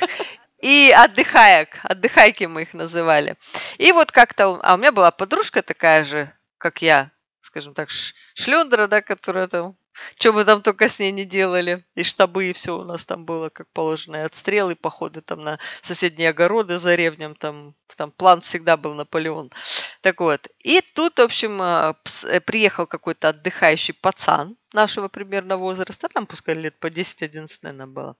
и 0.65 0.91
отдыхаек, 0.97 1.79
отдыхайки 1.83 2.45
мы 2.45 2.63
их 2.63 2.73
называли. 2.73 3.37
И 3.77 3.93
вот 3.93 4.11
как-то, 4.11 4.59
а 4.63 4.75
у 4.75 4.77
меня 4.79 4.93
была 4.93 5.11
подружка 5.11 5.63
такая 5.63 6.05
же, 6.05 6.33
как 6.57 6.81
я, 6.81 7.11
скажем 7.41 7.75
так, 7.75 7.91
шлендра, 8.35 8.87
да, 8.87 9.03
которая 9.03 9.47
там, 9.47 9.77
что 10.19 10.33
мы 10.33 10.47
там 10.47 10.63
только 10.63 10.89
с 10.89 10.99
ней 10.99 11.13
не 11.13 11.27
делали, 11.27 11.85
и 11.95 12.03
штабы, 12.03 12.47
и 12.47 12.53
все 12.55 12.79
у 12.79 12.85
нас 12.85 13.05
там 13.05 13.27
было, 13.27 13.51
как 13.51 13.69
положено, 13.75 14.17
и 14.17 14.21
отстрелы, 14.21 14.75
походы 14.75 15.21
там 15.21 15.45
на 15.45 15.59
соседние 15.83 16.31
огороды 16.31 16.79
за 16.79 16.95
ревнем, 16.95 17.35
там, 17.35 17.75
там 17.95 18.11
план 18.11 18.41
всегда 18.41 18.79
был 18.79 18.95
Наполеон. 18.95 19.53
Так 20.01 20.21
вот, 20.21 20.49
и 20.61 20.81
тут, 20.95 21.19
в 21.19 21.23
общем, 21.23 21.61
а, 21.61 21.95
э, 22.25 22.41
приехал 22.41 22.87
какой-то 22.87 23.29
отдыхающий 23.29 23.93
пацан 23.93 24.57
нашего 24.75 25.09
примерно 25.09 25.57
возраста, 25.57 26.09
там 26.09 26.27
пускай 26.27 26.55
лет 26.55 26.79
по 26.79 26.89
10-11, 26.89 27.59
наверное, 27.63 27.87
было. 27.87 28.17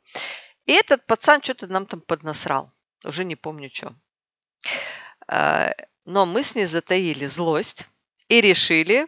И 0.67 0.73
этот 0.73 1.05
пацан 1.07 1.43
что-то 1.43 1.67
нам 1.67 1.87
там 1.87 2.01
поднасрал, 2.01 2.71
уже 3.05 3.25
не 3.25 3.37
помню 3.37 3.71
что. 3.73 3.95
А, 5.27 5.73
но 6.05 6.27
мы 6.27 6.43
с 6.43 6.55
ней 6.55 6.67
затаили 6.67 7.27
злость 7.27 7.87
и 8.29 8.41
решили 8.41 9.07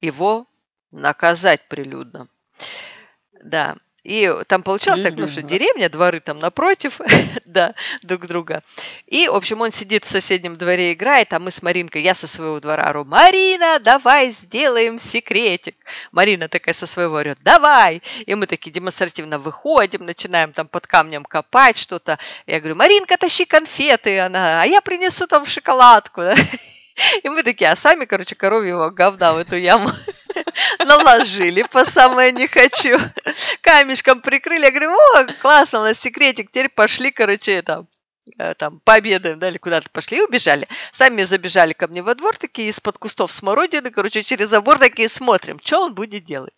его 0.00 0.46
наказать 0.90 1.66
прилюдно. 1.68 2.28
Да. 3.42 3.76
И 4.08 4.34
там 4.46 4.62
получалось 4.62 5.02
так, 5.02 5.16
ну 5.16 5.28
что, 5.28 5.42
деревня, 5.42 5.90
дворы 5.90 6.20
там 6.20 6.38
напротив, 6.38 6.98
да, 7.44 7.74
друг 8.02 8.26
друга. 8.26 8.62
И, 9.06 9.28
в 9.28 9.34
общем, 9.34 9.60
он 9.60 9.70
сидит 9.70 10.06
в 10.06 10.08
соседнем 10.08 10.56
дворе, 10.56 10.94
играет, 10.94 11.34
а 11.34 11.38
мы 11.38 11.50
с 11.50 11.60
Маринкой, 11.60 12.00
я 12.00 12.14
со 12.14 12.26
своего 12.26 12.58
двора 12.58 12.84
ору, 12.84 13.04
Марина, 13.04 13.78
давай 13.80 14.30
сделаем 14.30 14.98
секретик. 14.98 15.76
Марина 16.10 16.48
такая 16.48 16.72
со 16.72 16.86
своего 16.86 17.16
орет, 17.16 17.36
давай. 17.42 18.00
И 18.24 18.34
мы 18.34 18.46
такие 18.46 18.70
демонстративно 18.70 19.38
выходим, 19.38 20.06
начинаем 20.06 20.54
там 20.54 20.68
под 20.68 20.86
камнем 20.86 21.26
копать 21.26 21.76
что-то. 21.76 22.18
Я 22.46 22.60
говорю, 22.60 22.76
Маринка, 22.76 23.18
тащи 23.18 23.44
конфеты. 23.44 24.20
Она, 24.20 24.62
а 24.62 24.64
я 24.64 24.80
принесу 24.80 25.26
там 25.26 25.44
шоколадку. 25.44 26.22
И 27.22 27.28
мы 27.28 27.42
такие, 27.42 27.70
а 27.70 27.76
сами, 27.76 28.06
короче, 28.06 28.34
коровьего 28.34 28.88
говна 28.88 29.34
в 29.34 29.36
эту 29.36 29.56
яму 29.56 29.90
наложили 30.84 31.62
по 31.62 31.84
самое 31.84 32.32
не 32.32 32.46
хочу. 32.48 32.98
Камешком 33.60 34.20
прикрыли. 34.20 34.64
Я 34.64 34.70
говорю, 34.70 34.92
о, 34.92 35.24
классно, 35.40 35.80
у 35.80 35.82
нас 35.82 35.98
секретик. 35.98 36.50
Теперь 36.50 36.68
пошли, 36.68 37.10
короче, 37.10 37.62
там, 37.62 37.86
Э, 37.86 37.97
там 38.58 38.80
пообедаем, 38.80 39.38
да, 39.38 39.48
или 39.48 39.58
куда-то 39.58 39.90
пошли 39.90 40.18
и 40.18 40.22
убежали. 40.22 40.68
Сами 40.92 41.22
забежали 41.22 41.72
ко 41.72 41.86
мне 41.86 42.02
во 42.02 42.14
двор, 42.14 42.36
такие 42.36 42.68
из-под 42.68 42.98
кустов 42.98 43.32
смородины, 43.32 43.90
короче, 43.90 44.22
через 44.22 44.48
забор 44.48 44.78
такие 44.78 45.08
смотрим, 45.08 45.60
что 45.62 45.82
он 45.82 45.94
будет 45.94 46.24
делать. 46.24 46.54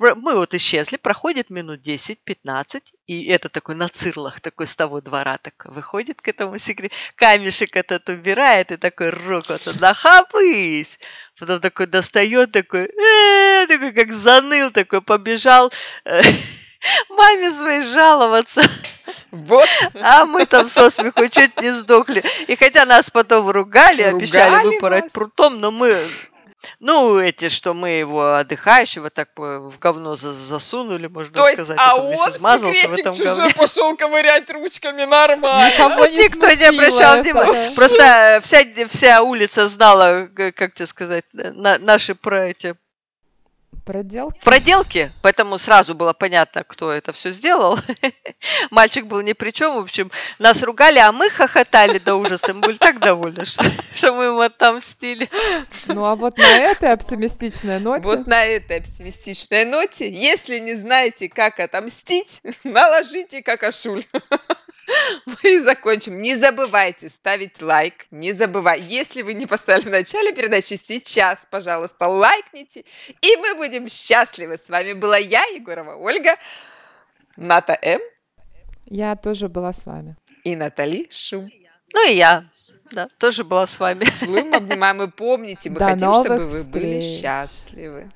Мы 0.00 0.34
вот 0.34 0.54
исчезли, 0.54 0.96
проходит 0.96 1.50
минут 1.50 1.80
10-15, 1.86 2.82
и 3.06 3.26
это 3.26 3.48
такой 3.48 3.76
на 3.76 3.88
цирлах, 3.88 4.40
такой 4.40 4.66
с 4.66 4.74
того 4.74 5.00
двора 5.00 5.38
так 5.38 5.66
выходит 5.66 6.20
к 6.20 6.26
этому 6.26 6.58
секрет, 6.58 6.90
камешек 7.14 7.76
этот 7.76 8.08
убирает, 8.08 8.72
и 8.72 8.76
такой 8.76 9.10
рук 9.10 9.44
вот 9.48 9.80
нахапысь. 9.80 10.98
Потом 11.38 11.60
такой 11.60 11.86
достает, 11.86 12.50
такой, 12.52 12.86
э, 12.86 13.66
такой 13.68 13.92
как 13.92 14.12
заныл, 14.12 14.72
такой 14.72 15.00
побежал 15.00 15.72
э, 16.04 16.22
маме 17.08 17.50
своей 17.52 17.84
жаловаться. 17.84 18.62
Вот. 19.30 19.68
А 20.00 20.24
мы 20.24 20.46
там 20.46 20.68
со 20.68 20.90
смеху 20.90 21.28
чуть 21.28 21.60
не 21.60 21.70
сдохли. 21.70 22.24
И 22.46 22.56
хотя 22.56 22.84
нас 22.84 23.10
потом 23.10 23.50
ругали, 23.50 24.02
ругали 24.02 24.16
обещали 24.16 24.66
выпороть 24.66 25.12
прутом, 25.12 25.58
но 25.58 25.70
мы 25.70 25.94
ну, 26.80 27.18
эти, 27.18 27.48
что 27.48 27.74
мы 27.74 27.90
его 27.90 28.36
отдыхающего 28.36 29.10
так 29.10 29.28
в 29.36 29.78
говно 29.78 30.16
засунули, 30.16 31.06
можно 31.06 31.34
То 31.34 31.52
сказать. 31.52 31.78
а 31.80 31.96
он 31.96 32.16
смазался 32.30 32.88
в 32.88 32.92
этом 32.92 33.14
чужой 33.14 33.36
говне. 33.36 33.54
пошел 33.54 33.96
ковырять 33.96 34.48
ручками 34.50 35.04
нормально. 35.04 35.70
Никого 35.70 36.06
не 36.06 36.24
Никто 36.24 36.50
не 36.50 36.64
обращал 36.64 37.22
внимания. 37.22 37.70
Просто 37.76 38.40
вся, 38.42 38.64
вся 38.88 39.22
улица 39.22 39.68
знала, 39.68 40.28
как 40.34 40.74
тебе 40.74 40.86
сказать, 40.86 41.24
на, 41.32 41.78
наши 41.78 42.14
про 42.14 42.46
эти 42.48 42.76
Проделки? 43.84 44.40
Проделки, 44.42 45.12
поэтому 45.20 45.58
сразу 45.58 45.94
было 45.94 46.14
понятно, 46.14 46.64
кто 46.64 46.90
это 46.90 47.12
все 47.12 47.30
сделал. 47.32 47.78
Мальчик 48.70 49.04
был 49.04 49.20
ни 49.20 49.34
при 49.34 49.50
чем, 49.50 49.74
в 49.74 49.78
общем, 49.78 50.10
нас 50.38 50.62
ругали, 50.62 50.98
а 50.98 51.12
мы 51.12 51.28
хохотали 51.28 51.98
до 51.98 52.14
ужаса. 52.14 52.54
Мы 52.54 52.60
были 52.60 52.76
так 52.78 52.98
довольны, 52.98 53.44
что, 53.44 53.62
что 53.94 54.14
мы 54.14 54.24
ему 54.24 54.40
отомстили. 54.40 55.28
Ну 55.86 56.02
а 56.04 56.16
вот 56.16 56.38
на 56.38 56.56
этой 56.56 56.92
оптимистичной 56.92 57.78
ноте... 57.78 58.06
Вот 58.06 58.26
на 58.26 58.46
этой 58.46 58.78
оптимистичной 58.78 59.66
ноте, 59.66 60.10
если 60.10 60.58
не 60.60 60.76
знаете, 60.76 61.28
как 61.28 61.60
отомстить, 61.60 62.40
наложите 62.64 63.42
какашуль. 63.42 64.04
Мы 65.26 65.62
закончим. 65.62 66.20
Не 66.20 66.36
забывайте 66.36 67.08
ставить 67.08 67.62
лайк. 67.62 68.06
Не 68.10 68.32
забывайте. 68.32 68.86
Если 68.86 69.22
вы 69.22 69.34
не 69.34 69.46
поставили 69.46 69.88
в 69.88 69.90
начале 69.90 70.32
передачи, 70.32 70.74
сейчас, 70.76 71.38
пожалуйста, 71.50 72.08
лайкните. 72.08 72.84
И 73.20 73.36
мы 73.36 73.54
будем 73.54 73.88
счастливы. 73.88 74.58
С 74.58 74.68
вами 74.68 74.92
была 74.92 75.16
я, 75.16 75.44
Егорова 75.46 75.96
Ольга, 75.96 76.36
Ната 77.36 77.78
М. 77.82 78.00
Я 78.86 79.16
тоже 79.16 79.48
была 79.48 79.72
с 79.72 79.86
вами. 79.86 80.16
И 80.44 80.56
Натали 80.56 81.08
Шум. 81.10 81.50
Ну 81.92 82.10
и 82.10 82.16
я. 82.16 82.44
да, 82.90 83.08
тоже 83.18 83.44
была 83.44 83.66
с 83.66 83.78
вами. 83.78 84.04
Целуем, 84.04 84.52
обнимаем 84.54 85.02
и 85.02 85.10
помните, 85.10 85.70
мы 85.70 85.78
До 85.78 85.86
хотим, 85.86 86.12
чтобы 86.12 86.46
вы 86.46 86.64
были 86.64 87.00
счастливы. 87.00 88.10